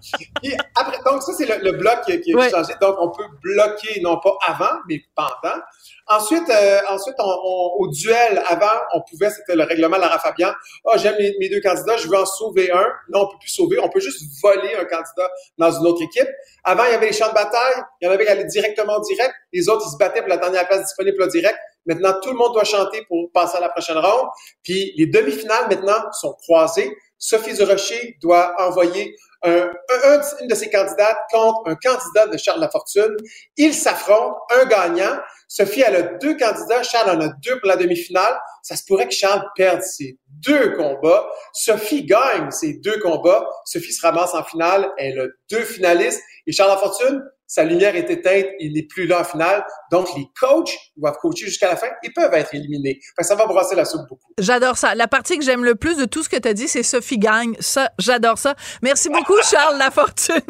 Et 0.43 0.53
après, 0.75 0.97
donc, 1.05 1.21
ça, 1.21 1.33
c'est 1.37 1.45
le, 1.45 1.63
le, 1.63 1.77
bloc 1.77 2.01
qui, 2.05 2.19
qui 2.21 2.31
est 2.31 2.49
changé. 2.49 2.73
Donc, 2.81 2.95
on 2.99 3.11
peut 3.11 3.27
bloquer, 3.41 4.01
non 4.01 4.19
pas 4.19 4.35
avant, 4.41 4.79
mais 4.89 5.01
pendant. 5.15 5.61
Ensuite, 6.07 6.47
euh, 6.51 6.81
ensuite 6.89 7.15
on, 7.17 7.23
on, 7.23 7.71
au 7.79 7.87
duel, 7.87 8.43
avant, 8.47 8.75
on 8.93 9.01
pouvait, 9.09 9.31
c'était 9.31 9.55
le 9.55 9.63
règlement 9.63 9.95
de 9.95 10.01
Lara 10.01 10.19
Fabian. 10.19 10.49
Ah, 10.49 10.57
oh, 10.85 10.91
j'aime 10.97 11.15
mes, 11.17 11.33
mes, 11.39 11.49
deux 11.49 11.61
candidats, 11.61 11.97
je 11.97 12.07
veux 12.07 12.17
en 12.17 12.25
sauver 12.27 12.71
un. 12.71 12.85
Non, 13.09 13.21
on 13.21 13.27
peut 13.27 13.37
plus 13.39 13.49
sauver, 13.49 13.79
on 13.79 13.89
peut 13.89 13.99
juste 13.99 14.21
voler 14.43 14.75
un 14.75 14.85
candidat 14.85 15.31
dans 15.57 15.71
une 15.71 15.87
autre 15.87 16.03
équipe. 16.03 16.27
Avant, 16.63 16.83
il 16.85 16.91
y 16.91 16.93
avait 16.93 17.07
les 17.07 17.13
champs 17.13 17.29
de 17.29 17.33
bataille, 17.33 17.81
il 18.01 18.05
y 18.05 18.07
en 18.07 18.11
avait 18.11 18.23
qui 18.23 18.31
allaient 18.31 18.45
directement 18.45 18.97
au 18.97 19.01
direct. 19.01 19.33
Les 19.51 19.67
autres, 19.67 19.83
ils 19.87 19.93
se 19.93 19.97
battaient 19.97 20.21
pour 20.21 20.29
la 20.29 20.37
dernière 20.37 20.67
place 20.67 20.83
disponible 20.83 21.23
au 21.23 21.27
direct. 21.27 21.57
Maintenant, 21.87 22.13
tout 22.21 22.29
le 22.29 22.37
monde 22.37 22.53
doit 22.53 22.63
chanter 22.63 23.03
pour 23.07 23.31
passer 23.31 23.57
à 23.57 23.61
la 23.61 23.69
prochaine 23.69 23.97
ronde. 23.97 24.27
Puis 24.63 24.93
les 24.97 25.07
demi-finales, 25.07 25.67
maintenant, 25.69 26.11
sont 26.13 26.33
croisées. 26.33 26.95
Sophie 27.18 27.53
Durocher 27.53 28.18
doit 28.22 28.55
envoyer 28.59 29.16
un, 29.43 29.70
un, 30.03 30.22
une 30.41 30.47
de 30.47 30.55
ses 30.55 30.70
candidates 30.70 31.18
contre 31.32 31.61
un 31.66 31.76
candidat 31.76 32.28
de 32.28 32.38
Charles 32.38 32.59
Lafortune. 32.59 33.16
Ils 33.57 33.74
s'affrontent, 33.74 34.38
un 34.51 34.66
gagnant. 34.66 35.20
Sophie, 35.47 35.84
a 35.84 36.01
deux 36.01 36.36
candidats. 36.38 36.84
Charles 36.84 37.18
en 37.18 37.22
a 37.22 37.30
deux 37.43 37.59
pour 37.59 37.68
la 37.68 37.78
demi-finale. 37.78 38.38
Ça 38.63 38.76
se 38.76 38.84
pourrait 38.86 39.07
que 39.07 39.13
Charles 39.13 39.45
perde 39.55 39.82
ses 39.82 40.18
deux 40.28 40.76
combats. 40.76 41.30
Sophie 41.53 42.03
gagne 42.03 42.49
ses 42.51 42.80
deux 42.80 42.99
combats. 42.99 43.47
Sophie 43.66 43.93
se 43.93 44.01
ramasse 44.01 44.34
en 44.34 44.43
finale. 44.43 44.91
Elle 44.97 45.20
a 45.20 45.26
deux 45.49 45.63
finalistes. 45.63 46.22
Et 46.47 46.51
Charles 46.51 46.72
Lafortune, 46.72 47.24
sa 47.47 47.63
lumière 47.63 47.95
est 47.95 48.09
éteinte, 48.09 48.45
il 48.59 48.73
n'est 48.73 48.87
plus 48.87 49.05
là 49.05 49.21
en 49.21 49.23
finale. 49.23 49.63
Donc, 49.91 50.07
les 50.15 50.25
coachs 50.39 50.71
doivent 50.97 51.17
coacher 51.21 51.45
jusqu'à 51.45 51.69
la 51.69 51.75
fin. 51.75 51.87
Ils 52.03 52.13
peuvent 52.13 52.33
être 52.33 52.53
éliminés. 52.55 52.99
Enfin, 53.13 53.27
ça 53.27 53.35
va 53.35 53.45
brasser 53.45 53.75
la 53.75 53.85
soupe 53.85 54.07
beaucoup. 54.09 54.31
J'adore 54.39 54.77
ça. 54.77 54.95
La 54.95 55.07
partie 55.07 55.37
que 55.37 55.43
j'aime 55.43 55.63
le 55.63 55.75
plus 55.75 55.97
de 55.97 56.05
tout 56.05 56.23
ce 56.23 56.29
que 56.29 56.37
tu 56.37 56.47
as 56.47 56.53
dit, 56.53 56.67
c'est 56.67 56.83
Sophie 56.83 57.19
gagne. 57.19 57.55
Ça, 57.59 57.91
j'adore 57.99 58.37
ça. 58.37 58.55
Merci 58.81 59.09
beaucoup, 59.09 59.39
Charles 59.49 59.77
Lafortune. 59.77 60.41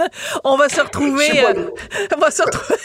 On 0.44 0.58
va 0.58 0.70
se 0.70 0.82
retrouver. 0.82 1.46
Euh, 1.46 1.70
on 2.16 2.20
va 2.20 2.32
se 2.32 2.44
retrouver. 2.44 2.80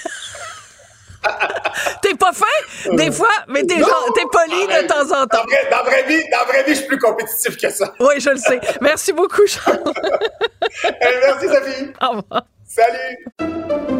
t'es 2.02 2.14
pas 2.14 2.32
fin? 2.32 2.94
Des 2.96 3.12
fois, 3.12 3.28
mais 3.48 3.62
t'es 3.64 3.78
genre, 3.78 4.12
t'es 4.14 4.24
poli 4.30 4.66
de 4.66 4.86
temps 4.86 5.22
en 5.22 5.26
temps. 5.26 5.44
Dans 5.70 5.76
dans 5.78 5.84
vraie 5.84 6.04
vie, 6.04 6.22
dans 6.30 6.46
vraie 6.46 6.64
vie, 6.64 6.74
je 6.74 6.78
suis 6.78 6.86
plus 6.86 6.98
compétitif 6.98 7.56
que 7.56 7.70
ça. 7.70 7.92
Oui, 8.00 8.14
je 8.18 8.30
le 8.30 8.38
sais. 8.38 8.60
Merci 8.80 9.12
beaucoup, 9.12 9.46
Charles. 9.46 9.78
merci, 11.00 11.46
Sophie. 11.46 11.92
Au 12.00 12.08
revoir. 12.08 12.46
Salut! 12.64 13.99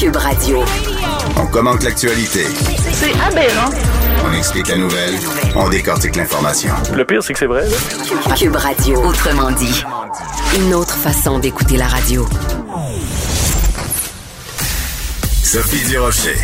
Cube 0.00 0.16
Radio. 0.16 0.64
On 1.36 1.46
commente 1.48 1.82
l'actualité. 1.82 2.46
C'est 2.90 3.12
aberrant. 3.20 3.68
On 4.24 4.32
explique 4.32 4.68
la 4.68 4.78
nouvelle. 4.78 5.14
On 5.54 5.68
décortique 5.68 6.16
l'information. 6.16 6.72
Le 6.94 7.04
pire, 7.04 7.22
c'est 7.22 7.34
que 7.34 7.38
c'est 7.38 7.44
vrai. 7.44 7.68
Cube 8.34 8.56
Radio. 8.56 8.98
Autrement 9.04 9.50
dit. 9.50 9.84
Une 10.58 10.72
autre 10.72 10.94
façon 10.94 11.38
d'écouter 11.38 11.76
la 11.76 11.86
radio. 11.86 12.26
Sophie 15.42 15.86
Durocher. 15.90 16.36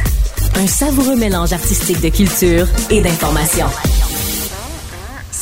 Un 0.56 0.66
savoureux 0.66 1.16
mélange 1.16 1.54
artistique 1.54 2.02
de 2.02 2.10
culture 2.10 2.66
et 2.90 3.00
d'information. 3.00 3.68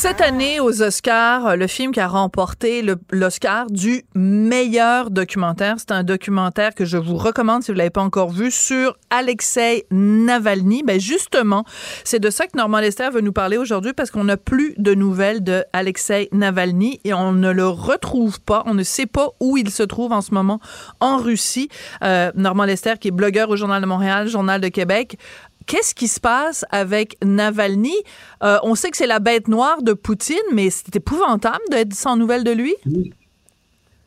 Cette 0.05 0.21
année, 0.21 0.59
aux 0.59 0.83
Oscars, 0.83 1.57
le 1.57 1.65
film 1.65 1.91
qui 1.91 1.99
a 1.99 2.07
remporté 2.07 2.85
l'Oscar 3.11 3.65
du 3.71 4.03
meilleur 4.13 5.09
documentaire, 5.09 5.77
c'est 5.79 5.91
un 5.91 6.03
documentaire 6.03 6.75
que 6.75 6.85
je 6.85 6.97
vous 6.97 7.17
recommande 7.17 7.63
si 7.63 7.71
vous 7.71 7.77
l'avez 7.79 7.89
pas 7.89 8.03
encore 8.03 8.29
vu 8.29 8.51
sur 8.51 8.95
Alexei 9.09 9.87
Navalny. 9.89 10.83
Ben 10.83 10.99
justement, 10.99 11.65
c'est 12.03 12.19
de 12.19 12.29
ça 12.29 12.45
que 12.45 12.55
Normand 12.55 12.81
Lester 12.81 13.09
veut 13.11 13.21
nous 13.21 13.33
parler 13.33 13.57
aujourd'hui 13.57 13.93
parce 13.93 14.11
qu'on 14.11 14.25
n'a 14.25 14.37
plus 14.37 14.75
de 14.77 14.93
nouvelles 14.93 15.43
de 15.43 15.63
Alexei 15.73 16.29
Navalny 16.31 16.99
et 17.03 17.15
on 17.15 17.31
ne 17.31 17.49
le 17.49 17.67
retrouve 17.67 18.39
pas. 18.39 18.61
On 18.67 18.75
ne 18.75 18.83
sait 18.83 19.07
pas 19.07 19.29
où 19.39 19.57
il 19.57 19.71
se 19.71 19.81
trouve 19.81 20.11
en 20.11 20.21
ce 20.21 20.35
moment 20.35 20.59
en 20.99 21.17
Russie. 21.17 21.67
Euh, 22.03 22.31
Normand 22.35 22.65
Lester, 22.65 22.93
qui 23.01 23.07
est 23.07 23.11
blogueur 23.11 23.49
au 23.49 23.55
Journal 23.55 23.81
de 23.81 23.87
Montréal, 23.87 24.27
Journal 24.27 24.61
de 24.61 24.67
Québec, 24.67 25.17
Qu'est-ce 25.65 25.95
qui 25.95 26.07
se 26.07 26.19
passe 26.19 26.65
avec 26.71 27.17
Navalny? 27.23 27.95
Euh, 28.43 28.57
on 28.63 28.75
sait 28.75 28.91
que 28.91 28.97
c'est 28.97 29.07
la 29.07 29.19
bête 29.19 29.47
noire 29.47 29.81
de 29.81 29.93
Poutine, 29.93 30.37
mais 30.53 30.69
c'est 30.69 30.95
épouvantable 30.95 31.63
d'être 31.71 31.93
sans 31.93 32.17
nouvelles 32.17 32.43
de 32.43 32.51
lui? 32.51 32.75
Oui. 32.85 33.11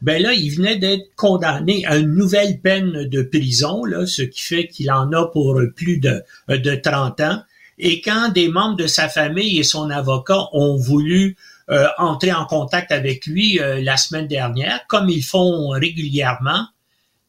Ben 0.01 0.23
là, 0.23 0.33
il 0.33 0.51
venait 0.51 0.77
d'être 0.77 1.11
condamné 1.17 1.85
à 1.87 1.97
une 1.97 2.15
nouvelle 2.15 2.61
peine 2.61 3.09
de 3.09 3.23
prison, 3.23 3.83
ce 4.07 4.23
qui 4.23 4.43
fait 4.43 4.69
qu'il 4.69 4.93
en 4.93 5.13
a 5.13 5.27
pour 5.27 5.61
plus 5.75 5.99
de, 5.99 6.23
de 6.49 6.75
30 6.77 7.21
ans. 7.21 7.43
Et 7.79 8.01
quand 8.01 8.31
des 8.33 8.49
membres 8.49 8.77
de 8.77 8.87
sa 8.87 9.09
famille 9.09 9.59
et 9.59 9.65
son 9.65 9.91
avocat 9.91 10.49
ont 10.53 10.77
voulu 10.77 11.37
euh, 11.71 11.87
entrer 11.99 12.33
en 12.33 12.45
contact 12.47 12.93
avec 12.93 13.27
lui 13.27 13.61
euh, 13.61 13.81
la 13.83 13.97
semaine 13.97 14.27
dernière, 14.27 14.87
comme 14.89 15.09
ils 15.09 15.23
font 15.23 15.69
régulièrement, 15.71 16.67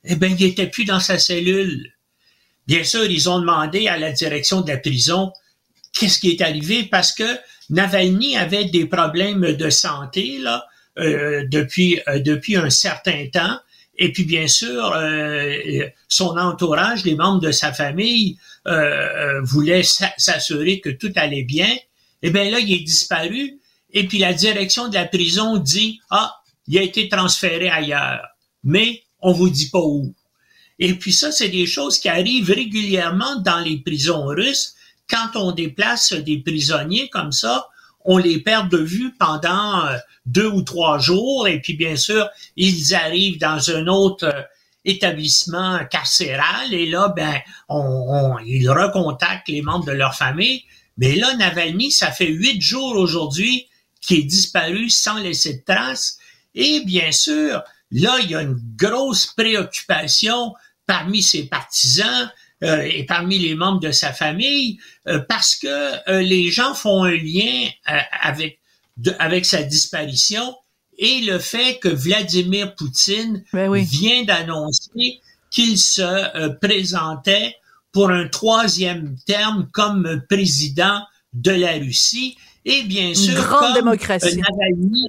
eh 0.05 0.15
ben, 0.15 0.33
il 0.37 0.45
était 0.45 0.67
plus 0.67 0.85
dans 0.85 0.99
sa 0.99 1.19
cellule. 1.19 1.91
Bien 2.69 2.83
sûr, 2.83 3.03
ils 3.09 3.27
ont 3.27 3.39
demandé 3.39 3.87
à 3.87 3.97
la 3.97 4.11
direction 4.11 4.61
de 4.61 4.69
la 4.69 4.77
prison 4.77 5.33
qu'est-ce 5.91 6.19
qui 6.19 6.29
est 6.29 6.41
arrivé 6.41 6.83
parce 6.83 7.11
que 7.11 7.23
Navalny 7.71 8.37
avait 8.37 8.65
des 8.65 8.85
problèmes 8.85 9.53
de 9.53 9.71
santé 9.71 10.37
là 10.37 10.67
euh, 10.99 11.45
depuis 11.49 11.99
euh, 12.07 12.19
depuis 12.19 12.57
un 12.57 12.69
certain 12.69 13.25
temps 13.33 13.57
et 13.97 14.11
puis 14.11 14.23
bien 14.23 14.47
sûr 14.47 14.93
euh, 14.93 15.87
son 16.07 16.37
entourage, 16.37 17.05
les 17.05 17.15
membres 17.15 17.41
de 17.41 17.51
sa 17.51 17.73
famille 17.73 18.37
voulaient 19.41 19.81
s'assurer 20.17 20.79
que 20.79 20.91
tout 20.91 21.11
allait 21.15 21.41
bien. 21.41 21.69
Et 22.21 22.27
eh 22.27 22.29
bien 22.29 22.51
là, 22.51 22.59
il 22.59 22.71
est 22.71 22.83
disparu 22.83 23.59
et 23.91 24.05
puis 24.05 24.19
la 24.19 24.33
direction 24.33 24.89
de 24.89 24.93
la 24.93 25.05
prison 25.05 25.57
dit 25.57 26.01
ah 26.11 26.35
il 26.67 26.77
a 26.77 26.83
été 26.83 27.09
transféré 27.09 27.67
ailleurs, 27.67 28.27
mais 28.63 29.01
on 29.21 29.31
vous 29.31 29.49
dit 29.49 29.69
pas 29.71 29.81
où. 29.81 30.13
Et 30.79 30.93
puis 30.93 31.13
ça, 31.13 31.31
c'est 31.31 31.49
des 31.49 31.65
choses 31.65 31.99
qui 31.99 32.09
arrivent 32.09 32.51
régulièrement 32.51 33.35
dans 33.37 33.59
les 33.59 33.77
prisons 33.77 34.25
russes. 34.25 34.75
Quand 35.09 35.35
on 35.35 35.51
déplace 35.51 36.13
des 36.13 36.39
prisonniers 36.39 37.09
comme 37.09 37.31
ça, 37.31 37.67
on 38.05 38.17
les 38.17 38.39
perd 38.39 38.69
de 38.69 38.77
vue 38.77 39.13
pendant 39.19 39.85
euh, 39.85 39.97
deux 40.25 40.47
ou 40.47 40.61
trois 40.61 40.99
jours. 40.99 41.47
Et 41.47 41.59
puis 41.61 41.73
bien 41.73 41.95
sûr, 41.95 42.29
ils 42.55 42.95
arrivent 42.95 43.39
dans 43.39 43.69
un 43.71 43.87
autre 43.87 44.25
euh, 44.25 44.41
établissement 44.85 45.79
carcéral 45.91 46.73
et 46.73 46.85
là, 46.85 47.13
ben, 47.15 47.35
on, 47.67 48.37
ils 48.45 48.69
recontactent 48.69 49.49
les 49.49 49.61
membres 49.61 49.85
de 49.85 49.91
leur 49.91 50.15
famille. 50.15 50.63
Mais 50.97 51.15
là, 51.15 51.35
Navalny, 51.35 51.91
ça 51.91 52.11
fait 52.11 52.27
huit 52.27 52.61
jours 52.61 52.95
aujourd'hui 52.95 53.67
qu'il 54.01 54.19
est 54.19 54.23
disparu 54.23 54.89
sans 54.89 55.17
laisser 55.17 55.55
de 55.55 55.63
traces. 55.65 56.17
Et 56.55 56.81
bien 56.85 57.11
sûr, 57.11 57.61
là, 57.91 58.17
il 58.23 58.31
y 58.31 58.35
a 58.35 58.41
une 58.41 58.59
grosse 58.77 59.27
préoccupation 59.27 60.53
parmi 60.89 61.21
ses 61.21 61.45
partisans 61.45 62.31
euh, 62.63 62.81
et 62.81 63.05
parmi 63.05 63.37
les 63.37 63.53
membres 63.53 63.79
de 63.79 63.91
sa 63.91 64.11
famille 64.11 64.79
euh, 65.07 65.19
parce 65.29 65.55
que 65.55 65.67
euh, 66.09 66.21
les 66.21 66.49
gens 66.49 66.73
font 66.73 67.03
un 67.03 67.15
lien 67.15 67.69
avec 68.23 68.59
avec 69.19 69.45
sa 69.45 69.61
disparition 69.61 70.55
et 70.97 71.21
le 71.21 71.37
fait 71.37 71.77
que 71.77 71.89
Vladimir 71.89 72.73
Poutine 72.73 73.43
ben 73.53 73.71
vient 73.75 74.23
d'annoncer 74.23 75.21
qu'il 75.51 75.77
se 75.77 76.49
présentait 76.57 77.55
pour 77.91 78.09
un 78.09 78.27
troisième 78.27 79.15
terme 79.27 79.69
comme 79.71 80.23
président 80.27 81.01
de 81.33 81.51
la 81.51 81.73
Russie 81.73 82.35
et 82.65 82.81
bien 82.81 83.13
sûr 83.13 83.37
Une 83.37 83.43
grande 83.43 83.75
démocratie. 83.75 84.37
Navalny, 84.37 85.07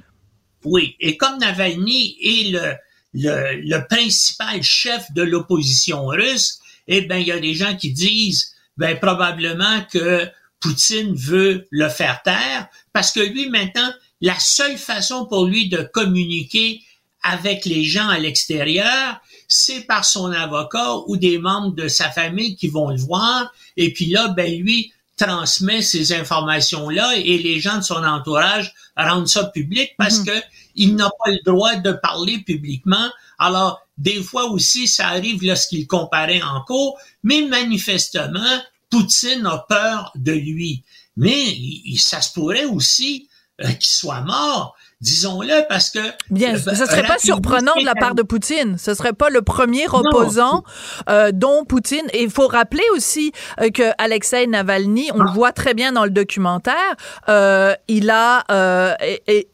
oui, 0.63 0.95
et 0.99 1.17
comme 1.17 1.39
Navalny 1.39 2.17
est 2.21 2.51
le 2.51 2.75
le, 3.13 3.87
principal 3.87 4.61
chef 4.63 5.11
de 5.13 5.21
l'opposition 5.21 6.05
russe, 6.05 6.59
eh 6.87 7.01
ben 7.01 7.17
il 7.17 7.27
y 7.27 7.31
a 7.31 7.39
des 7.39 7.53
gens 7.53 7.75
qui 7.75 7.91
disent 7.91 8.53
ben 8.77 8.97
probablement 8.99 9.83
que 9.91 10.27
Poutine 10.59 11.15
veut 11.15 11.67
le 11.71 11.89
faire 11.89 12.21
taire 12.23 12.67
parce 12.93 13.11
que 13.11 13.19
lui 13.19 13.49
maintenant 13.49 13.91
la 14.21 14.37
seule 14.39 14.77
façon 14.77 15.25
pour 15.25 15.45
lui 15.45 15.69
de 15.69 15.81
communiquer 15.81 16.81
avec 17.23 17.65
les 17.65 17.83
gens 17.83 18.07
à 18.07 18.17
l'extérieur, 18.17 19.19
c'est 19.47 19.81
par 19.81 20.05
son 20.05 20.31
avocat 20.31 20.95
ou 21.07 21.17
des 21.17 21.37
membres 21.37 21.75
de 21.75 21.87
sa 21.87 22.09
famille 22.09 22.55
qui 22.55 22.67
vont 22.67 22.89
le 22.89 22.97
voir 22.97 23.51
et 23.77 23.93
puis 23.93 24.07
là 24.07 24.29
ben 24.29 24.59
lui 24.59 24.91
transmet 25.17 25.81
ces 25.81 26.13
informations-là 26.13 27.15
et 27.15 27.37
les 27.37 27.59
gens 27.59 27.77
de 27.77 27.83
son 27.83 28.03
entourage 28.03 28.73
rendent 28.97 29.27
ça 29.27 29.45
public 29.45 29.91
parce 29.97 30.19
mhm. 30.19 30.25
que 30.25 30.31
il 30.75 30.95
n'a 30.95 31.09
pas 31.23 31.31
le 31.31 31.39
droit 31.45 31.75
de 31.75 31.91
parler 31.91 32.39
publiquement. 32.39 33.09
Alors, 33.39 33.81
des 33.97 34.21
fois 34.21 34.45
aussi, 34.45 34.87
ça 34.87 35.07
arrive 35.07 35.43
lorsqu'il 35.43 35.87
comparait 35.87 36.41
en 36.41 36.61
cours, 36.61 36.97
mais 37.23 37.43
manifestement, 37.43 38.61
Poutine 38.89 39.45
a 39.45 39.65
peur 39.69 40.11
de 40.15 40.33
lui. 40.33 40.83
Mais 41.17 41.57
ça 41.97 42.21
se 42.21 42.33
pourrait 42.33 42.65
aussi 42.65 43.29
euh, 43.61 43.71
qu'il 43.73 43.91
soit 43.91 44.21
mort 44.21 44.75
disons-le, 45.01 45.67
parce 45.67 45.89
que... 45.89 45.99
Bien, 46.29 46.57
ce 46.57 46.73
serait 46.73 47.03
pas 47.03 47.17
surprenant 47.17 47.73
de 47.75 47.85
la 47.85 47.95
part 47.95 48.15
de 48.15 48.21
Poutine. 48.21 48.77
Ce 48.77 48.93
serait 48.93 49.13
pas 49.13 49.29
le 49.29 49.41
premier 49.41 49.87
opposant 49.87 50.63
euh, 51.09 51.31
dont 51.33 51.65
Poutine... 51.65 52.05
Et 52.13 52.23
il 52.23 52.29
faut 52.29 52.47
rappeler 52.47 52.83
aussi 52.95 53.31
euh, 53.59 53.69
que 53.69 53.91
Alexei 53.97 54.45
Navalny, 54.47 55.09
on 55.13 55.19
le 55.19 55.29
ah. 55.29 55.33
voit 55.33 55.51
très 55.51 55.73
bien 55.73 55.91
dans 55.91 56.03
le 56.03 56.11
documentaire, 56.11 56.95
euh, 57.29 57.73
il 57.87 58.09
a 58.09 58.43
euh, 58.51 58.93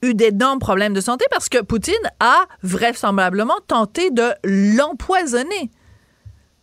eu 0.01 0.13
d'énormes 0.13 0.59
problèmes 0.59 0.93
de 0.93 1.01
santé 1.01 1.25
parce 1.31 1.49
que 1.49 1.61
Poutine 1.61 1.95
a 2.19 2.45
vraisemblablement 2.63 3.57
tenté 3.67 4.11
de 4.11 4.31
l'empoisonner. 4.43 5.71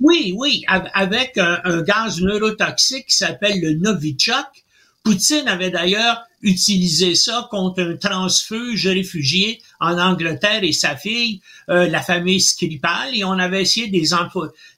Oui, 0.00 0.34
oui, 0.36 0.64
avec 0.92 1.38
un, 1.38 1.60
un 1.64 1.80
gaz 1.82 2.20
neurotoxique 2.20 3.06
qui 3.06 3.16
s'appelle 3.16 3.60
le 3.62 3.74
Novichok, 3.74 4.63
Poutine 5.04 5.46
avait 5.48 5.70
d'ailleurs 5.70 6.24
utilisé 6.40 7.14
ça 7.14 7.46
contre 7.50 7.82
un 7.82 7.96
transfuge 7.96 8.86
réfugié 8.86 9.62
en 9.78 9.98
Angleterre 9.98 10.64
et 10.64 10.72
sa 10.72 10.96
fille, 10.96 11.40
euh, 11.68 11.86
la 11.88 12.02
famille 12.02 12.40
Skripal, 12.40 13.14
et 13.14 13.22
on 13.22 13.38
avait 13.38 13.62
essayé 13.62 13.88
des, 13.88 14.08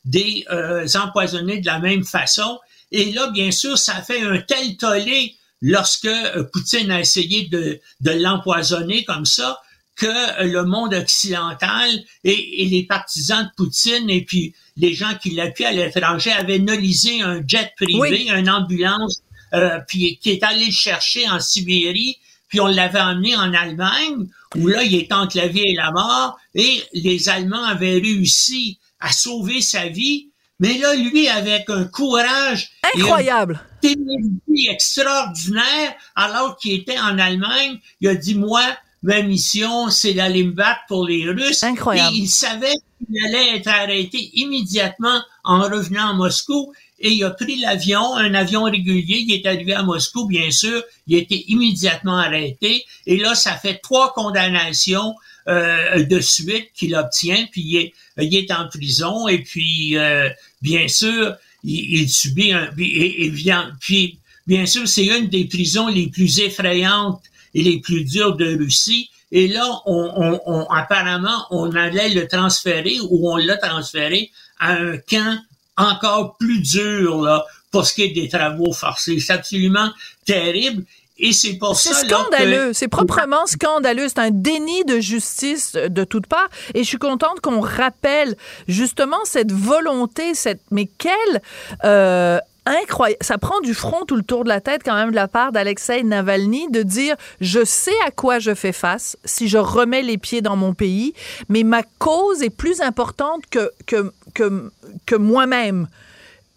des 0.05 0.45
euh, 0.51 0.87
empoisonner 0.97 1.59
de 1.59 1.67
la 1.67 1.79
même 1.79 2.05
façon. 2.05 2.59
Et 2.91 3.13
là, 3.13 3.31
bien 3.31 3.53
sûr, 3.53 3.79
ça 3.79 4.03
fait 4.03 4.21
un 4.23 4.39
tel 4.39 4.77
tollé 4.77 5.37
lorsque 5.63 6.07
euh, 6.07 6.43
Poutine 6.53 6.91
a 6.91 7.01
essayé 7.01 7.47
de, 7.47 7.81
de 8.01 8.11
l'empoisonner 8.11 9.05
comme 9.05 9.27
ça 9.27 9.61
que 9.95 10.45
le 10.45 10.65
monde 10.65 10.93
occidental 10.93 11.89
et, 12.23 12.67
les 12.67 12.83
partisans 12.83 13.45
de 13.45 13.51
Poutine 13.57 14.11
et 14.11 14.23
puis 14.23 14.55
les 14.77 14.93
gens 14.93 15.15
qui 15.21 15.31
l'appuient 15.31 15.65
à 15.65 15.73
l'étranger 15.73 16.33
avaient 16.33 16.59
nolisé 16.59 17.23
un 17.23 17.41
jet 17.47 17.73
privé, 17.77 18.29
une 18.29 18.51
ambulance 18.51 19.23
euh, 19.57 19.79
puis 19.89 20.19
qui 20.19 20.31
est 20.31 20.43
allé 20.43 20.67
le 20.67 20.73
chercher 20.73 21.29
en 21.29 21.41
Sibérie, 21.41 22.19
puis 22.49 22.61
on 22.61 22.67
l'avait 22.67 23.01
emmené 23.01 23.35
en 23.35 23.53
Allemagne, 23.53 24.27
où 24.57 24.69
là, 24.69 24.83
il 24.83 24.95
est 24.95 25.13
enclavé 25.13 25.77
à 25.79 25.87
la 25.87 25.91
mort, 25.91 26.39
et 26.55 26.83
les 26.93 27.29
Allemands 27.29 27.65
avaient 27.65 27.99
réussi 27.99 28.79
à 29.01 29.11
sauver 29.13 29.61
sa 29.61 29.89
vie, 29.89 30.29
mais 30.59 30.79
là, 30.79 30.95
lui, 30.95 31.29
avec 31.29 31.69
un 31.69 31.85
courage 31.85 32.71
incroyable, 32.95 33.61
une 33.83 34.39
extraordinaire, 34.71 35.95
alors 36.15 36.57
qu'il 36.57 36.73
était 36.73 36.99
en 36.99 37.19
Allemagne, 37.19 37.79
il 38.01 38.09
a 38.09 38.15
dit 38.15 38.35
moi, 38.35 38.63
ma 39.03 39.23
mission, 39.23 39.91
c'est 39.91 40.15
d'aller 40.15 40.45
me 40.45 40.53
battre 40.53 40.81
pour 40.89 41.07
les 41.07 41.29
Russes. 41.29 41.63
Incroyable. 41.63 42.15
Et 42.15 42.21
il 42.21 42.29
savait 42.29 42.73
qu'il 42.99 43.25
allait 43.27 43.57
être 43.57 43.69
arrêté 43.69 44.31
immédiatement 44.35 45.21
en 45.45 45.61
revenant 45.63 46.11
à 46.11 46.13
Moscou 46.15 46.73
et 46.99 47.13
il 47.13 47.25
a 47.25 47.31
pris 47.31 47.57
l'avion, 47.61 48.17
un 48.17 48.35
avion 48.35 48.65
régulier, 48.65 49.25
il 49.27 49.33
est 49.33 49.47
arrivé 49.47 49.75
à 49.75 49.83
Moscou, 49.83 50.27
bien 50.27 50.51
sûr, 50.51 50.83
il 51.07 51.17
a 51.17 51.19
été 51.19 51.45
immédiatement 51.49 52.19
arrêté, 52.19 52.85
et 53.07 53.17
là, 53.19 53.35
ça 53.35 53.55
fait 53.57 53.79
trois 53.83 54.15
condamnations 54.15 55.15
euh, 55.49 56.05
de 56.05 56.21
suite 56.21 56.69
qu'il 56.75 56.95
obtient, 56.95 57.47
puis 57.51 57.63
il 57.63 57.77
est, 57.77 57.93
il 58.19 58.35
est 58.35 58.51
en 58.51 58.69
prison, 58.69 59.29
et 59.29 59.43
puis, 59.43 59.97
euh, 59.97 60.29
bien 60.63 60.89
sûr, 60.89 61.35
il, 61.65 62.09
subit 62.09 62.53
un... 62.53 62.71
Et, 62.79 63.29
bien, 63.31 63.73
puis, 63.81 64.19
bien 64.47 64.65
sûr, 64.65 64.89
c'est 64.89 65.07
une 65.07 65.29
des 65.29 65.45
prisons 65.45 65.89
les 65.89 66.09
plus 66.09 66.41
effrayantes 66.41 67.23
et 67.55 67.63
les 67.63 67.81
plus 67.81 68.05
dures 68.05 68.37
de 68.37 68.57
Russie, 68.57 69.11
et 69.33 69.49
là, 69.49 69.83
on, 69.85 70.41
on, 70.47 70.65
apparemment, 70.71 71.47
on 71.51 71.75
allait 71.75 72.15
le 72.15 72.27
transférer, 72.27 72.99
ou 73.11 73.31
on 73.31 73.37
l'a 73.37 73.57
transféré 73.57 74.31
à 74.59 74.73
un 74.73 74.97
camp 74.97 75.39
encore 75.77 76.37
plus 76.37 76.61
dur 76.61 77.23
là, 77.23 77.45
pour 77.71 77.87
ce 77.87 77.95
qui 77.95 78.03
est 78.03 78.09
des 78.09 78.29
travaux 78.29 78.73
forcés. 78.73 79.21
C'est 79.21 79.33
absolument 79.33 79.91
terrible. 80.25 80.85
Et 81.19 81.33
c'est 81.33 81.55
pour 81.55 81.77
ça. 81.77 81.95
C'est 81.95 82.09
scandaleux. 82.09 82.73
C'est 82.73 82.89
proprement 82.89 83.47
scandaleux. 83.47 84.09
C'est 84.09 84.19
un 84.19 84.31
déni 84.31 84.85
de 84.85 85.01
justice 85.01 85.73
de 85.73 86.05
toutes 86.05 86.27
parts. 86.27 86.49
Et 86.75 86.83
je 86.83 86.89
suis 86.89 86.99
contente 86.99 87.41
qu'on 87.41 87.61
rappelle 87.61 88.37
justement 88.69 89.19
cette 89.25 89.53
volonté, 89.53 90.35
cette. 90.35 90.61
Mais 90.71 90.89
quelle. 90.99 91.41
Euh, 91.85 92.39
incroyable. 92.67 93.23
Ça 93.23 93.39
prend 93.39 93.61
du 93.61 93.73
front 93.73 94.05
tout 94.05 94.17
le 94.17 94.23
tour 94.23 94.45
de 94.45 94.49
la 94.49 94.61
tête 94.61 94.83
quand 94.85 94.95
même 94.95 95.11
de 95.11 95.15
la 95.15 95.29
part 95.29 95.53
d'Alexei 95.53 96.03
Navalny 96.03 96.69
de 96.71 96.83
dire 96.83 97.15
je 97.41 97.65
sais 97.65 97.95
à 98.07 98.11
quoi 98.11 98.39
je 98.39 98.55
fais 98.55 98.73
face 98.73 99.17
si 99.25 99.49
je 99.49 99.59
remets 99.59 100.03
les 100.03 100.19
pieds 100.19 100.43
dans 100.43 100.57
mon 100.57 100.75
pays, 100.75 101.15
mais 101.49 101.63
ma 101.63 101.83
cause 101.99 102.43
est 102.43 102.51
plus 102.51 102.81
importante 102.81 103.45
que, 103.51 103.71
que, 103.87 104.13
que, 104.37 104.71
que 105.07 105.17
moi-même. 105.17 105.89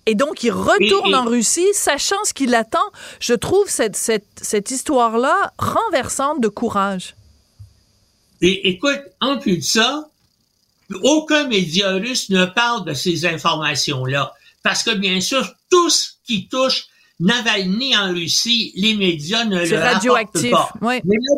Et 0.06 0.16
donc, 0.16 0.44
il 0.44 0.52
retourne 0.52 1.14
en 1.14 1.26
Russie, 1.26 1.68
sachant 1.74 2.24
ce 2.24 2.34
qui 2.34 2.48
l'attend. 2.48 2.90
Je 3.20 3.34
trouve 3.34 3.70
cette, 3.70 3.96
cette, 3.96 4.26
cette 4.42 4.72
histoire-là 4.72 5.54
renversante 5.58 6.42
de 6.42 6.48
courage. 6.48 7.16
Et 8.42 8.70
écoute, 8.70 9.02
en 9.22 9.38
plus 9.38 9.58
de 9.58 9.64
ça, 9.64 10.10
aucun 11.04 11.48
média 11.48 11.92
russe 11.92 12.30
ne 12.30 12.46
parle 12.46 12.86
de 12.86 12.94
ces 12.94 13.26
informations-là. 13.26 14.34
Parce 14.64 14.84
que, 14.84 14.92
bien 14.92 15.22
sûr, 15.22 15.48
tout 15.70 15.90
ce 15.90 16.10
qui 16.26 16.48
touche 16.48 16.88
Navalny 17.20 17.96
en 17.96 18.12
Russie, 18.14 18.72
les 18.76 18.96
médias 18.96 19.46
ne 19.46 19.64
le 19.64 19.78
radioactif. 19.78 20.52
pas. 20.52 20.72
Oui. 20.82 21.02
Mais, 21.04 21.16
là, 21.16 21.36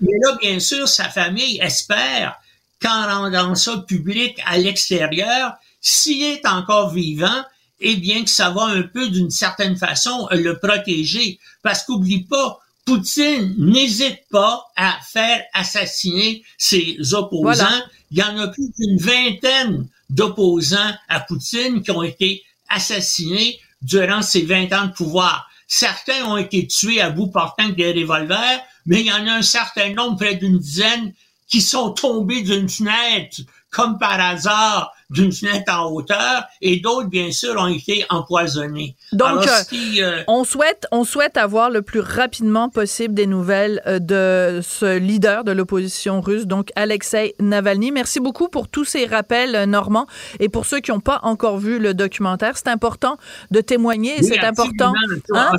mais 0.00 0.12
là, 0.22 0.36
bien 0.40 0.58
sûr, 0.60 0.88
sa 0.88 1.08
famille 1.08 1.58
espère 1.62 2.36
qu'en 2.82 3.06
rendant 3.06 3.54
ça 3.54 3.84
public 3.86 4.38
à 4.44 4.58
l'extérieur, 4.58 5.52
s'il 5.80 6.22
est 6.22 6.46
encore 6.46 6.90
vivant, 6.90 7.44
eh 7.80 7.96
bien 7.96 8.22
que 8.24 8.30
ça 8.30 8.50
va 8.50 8.64
un 8.64 8.82
peu 8.82 9.08
d'une 9.08 9.30
certaine 9.30 9.76
façon 9.76 10.28
le 10.30 10.58
protéger. 10.58 11.38
Parce 11.62 11.84
qu'oublie 11.84 12.24
pas, 12.24 12.60
Poutine 12.84 13.54
n'hésite 13.58 14.20
pas 14.30 14.64
à 14.76 14.98
faire 15.02 15.44
assassiner 15.54 16.42
ses 16.58 17.14
opposants. 17.14 17.82
Il 18.10 18.18
y 18.18 18.22
en 18.22 18.36
a 18.38 18.48
plus 18.48 18.70
d'une 18.78 18.98
vingtaine 18.98 19.86
d'opposants 20.08 20.94
à 21.08 21.20
Poutine 21.20 21.82
qui 21.82 21.90
ont 21.90 22.02
été 22.02 22.42
assassinés 22.68 23.58
durant 23.82 24.22
ses 24.22 24.42
20 24.42 24.72
ans 24.72 24.86
de 24.86 24.92
pouvoir. 24.92 25.48
Certains 25.68 26.24
ont 26.24 26.36
été 26.36 26.66
tués 26.66 27.00
à 27.00 27.10
bout 27.10 27.28
portant 27.28 27.68
des 27.68 27.92
revolvers, 27.92 28.60
mais 28.86 29.00
il 29.00 29.06
y 29.06 29.12
en 29.12 29.26
a 29.26 29.34
un 29.34 29.42
certain 29.42 29.94
nombre, 29.94 30.16
près 30.16 30.34
d'une 30.34 30.58
dizaine, 30.58 31.14
qui 31.48 31.60
sont 31.60 31.90
tombés 31.90 32.42
d'une 32.42 32.68
fenêtre 32.68 33.42
comme 33.70 33.98
par 33.98 34.20
hasard 34.20 34.92
d'une 35.10 35.32
fenêtre 35.32 35.72
en 35.72 35.90
hauteur 35.90 36.44
et 36.60 36.78
d'autres, 36.80 37.08
bien 37.08 37.32
sûr, 37.32 37.54
ont 37.56 37.66
été 37.66 38.04
empoisonnés. 38.10 38.96
Donc, 39.12 39.46
euh, 39.46 39.76
euh, 39.98 40.22
on, 40.28 40.44
souhaite, 40.44 40.86
on 40.92 41.04
souhaite 41.04 41.36
avoir 41.36 41.68
le 41.70 41.82
plus 41.82 42.00
rapidement 42.00 42.68
possible 42.68 43.14
des 43.14 43.26
nouvelles 43.26 43.82
euh, 43.86 43.98
de 43.98 44.60
ce 44.62 44.98
leader 44.98 45.44
de 45.44 45.52
l'opposition 45.52 46.20
russe, 46.20 46.46
donc 46.46 46.70
Alexei 46.76 47.34
Navalny. 47.40 47.90
Merci 47.90 48.20
beaucoup 48.20 48.48
pour 48.48 48.68
tous 48.68 48.84
ces 48.84 49.06
rappels, 49.06 49.64
Normand. 49.64 50.06
Et 50.38 50.48
pour 50.48 50.64
ceux 50.64 50.80
qui 50.80 50.92
n'ont 50.92 51.00
pas 51.00 51.20
encore 51.22 51.58
vu 51.58 51.78
le 51.78 51.92
documentaire, 51.92 52.56
c'est 52.56 52.68
important 52.68 53.16
de 53.50 53.60
témoigner. 53.60 54.22
c'est 54.22 54.40
important. 54.40 54.92
Hein? 55.34 55.52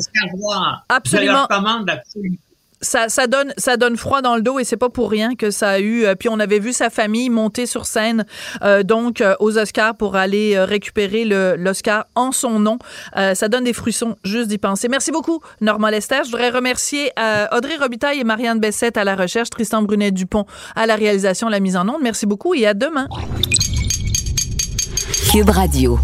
Absolument. 0.89 1.47
Je 1.49 1.55
absolument 1.55 2.45
ça, 2.81 3.27
donne 3.27 3.53
ça 3.57 3.77
donne 3.77 3.97
froid 3.97 4.21
dans 4.21 4.35
le 4.35 4.41
dos 4.41 4.59
et 4.59 4.63
c'est 4.63 4.77
pas 4.77 4.89
pour 4.89 5.09
rien 5.09 5.35
que 5.35 5.51
ça 5.51 5.69
a 5.69 5.79
eu. 5.79 6.05
Euh, 6.05 6.15
puis 6.15 6.29
on 6.29 6.39
avait 6.39 6.59
vu 6.59 6.73
sa 6.73 6.89
famille 6.89 7.29
monter 7.29 7.65
sur 7.65 7.85
scène 7.85 8.25
euh, 8.63 8.83
donc 8.83 9.21
euh, 9.21 9.35
aux 9.39 9.57
Oscars 9.57 9.95
pour 9.95 10.15
aller 10.15 10.59
récupérer 10.59 11.25
l'Oscar 11.57 12.05
en 12.15 12.31
son 12.31 12.59
nom. 12.59 12.77
ça 13.15 13.47
donne 13.47 13.63
des 13.63 13.73
frissons 13.73 14.15
juste 14.23 14.47
d'y 14.47 14.57
penser. 14.57 14.87
Merci 14.87 15.11
beaucoup 15.11 15.41
Normand 15.61 15.89
Lester. 15.89 16.21
Je 16.25 16.31
voudrais 16.31 16.49
remercier 16.49 17.11
Audrey 17.51 17.75
Robitaille 17.77 18.19
et 18.19 18.23
Marianne 18.23 18.59
Bessette 18.59 18.97
à 18.97 19.03
la 19.03 19.15
recherche, 19.15 19.49
Tristan 19.49 19.81
Brunet 19.81 20.11
Dupont 20.11 20.45
à 20.75 20.85
la 20.85 20.95
réalisation, 20.95 21.49
la 21.49 21.59
mise 21.59 21.77
en 21.77 21.87
onde. 21.87 22.01
Merci 22.01 22.25
beaucoup 22.25 22.53
et 22.53 22.65
à 22.65 22.73
demain. 22.73 23.07
Cube 25.31 25.49
Radio. 25.49 25.99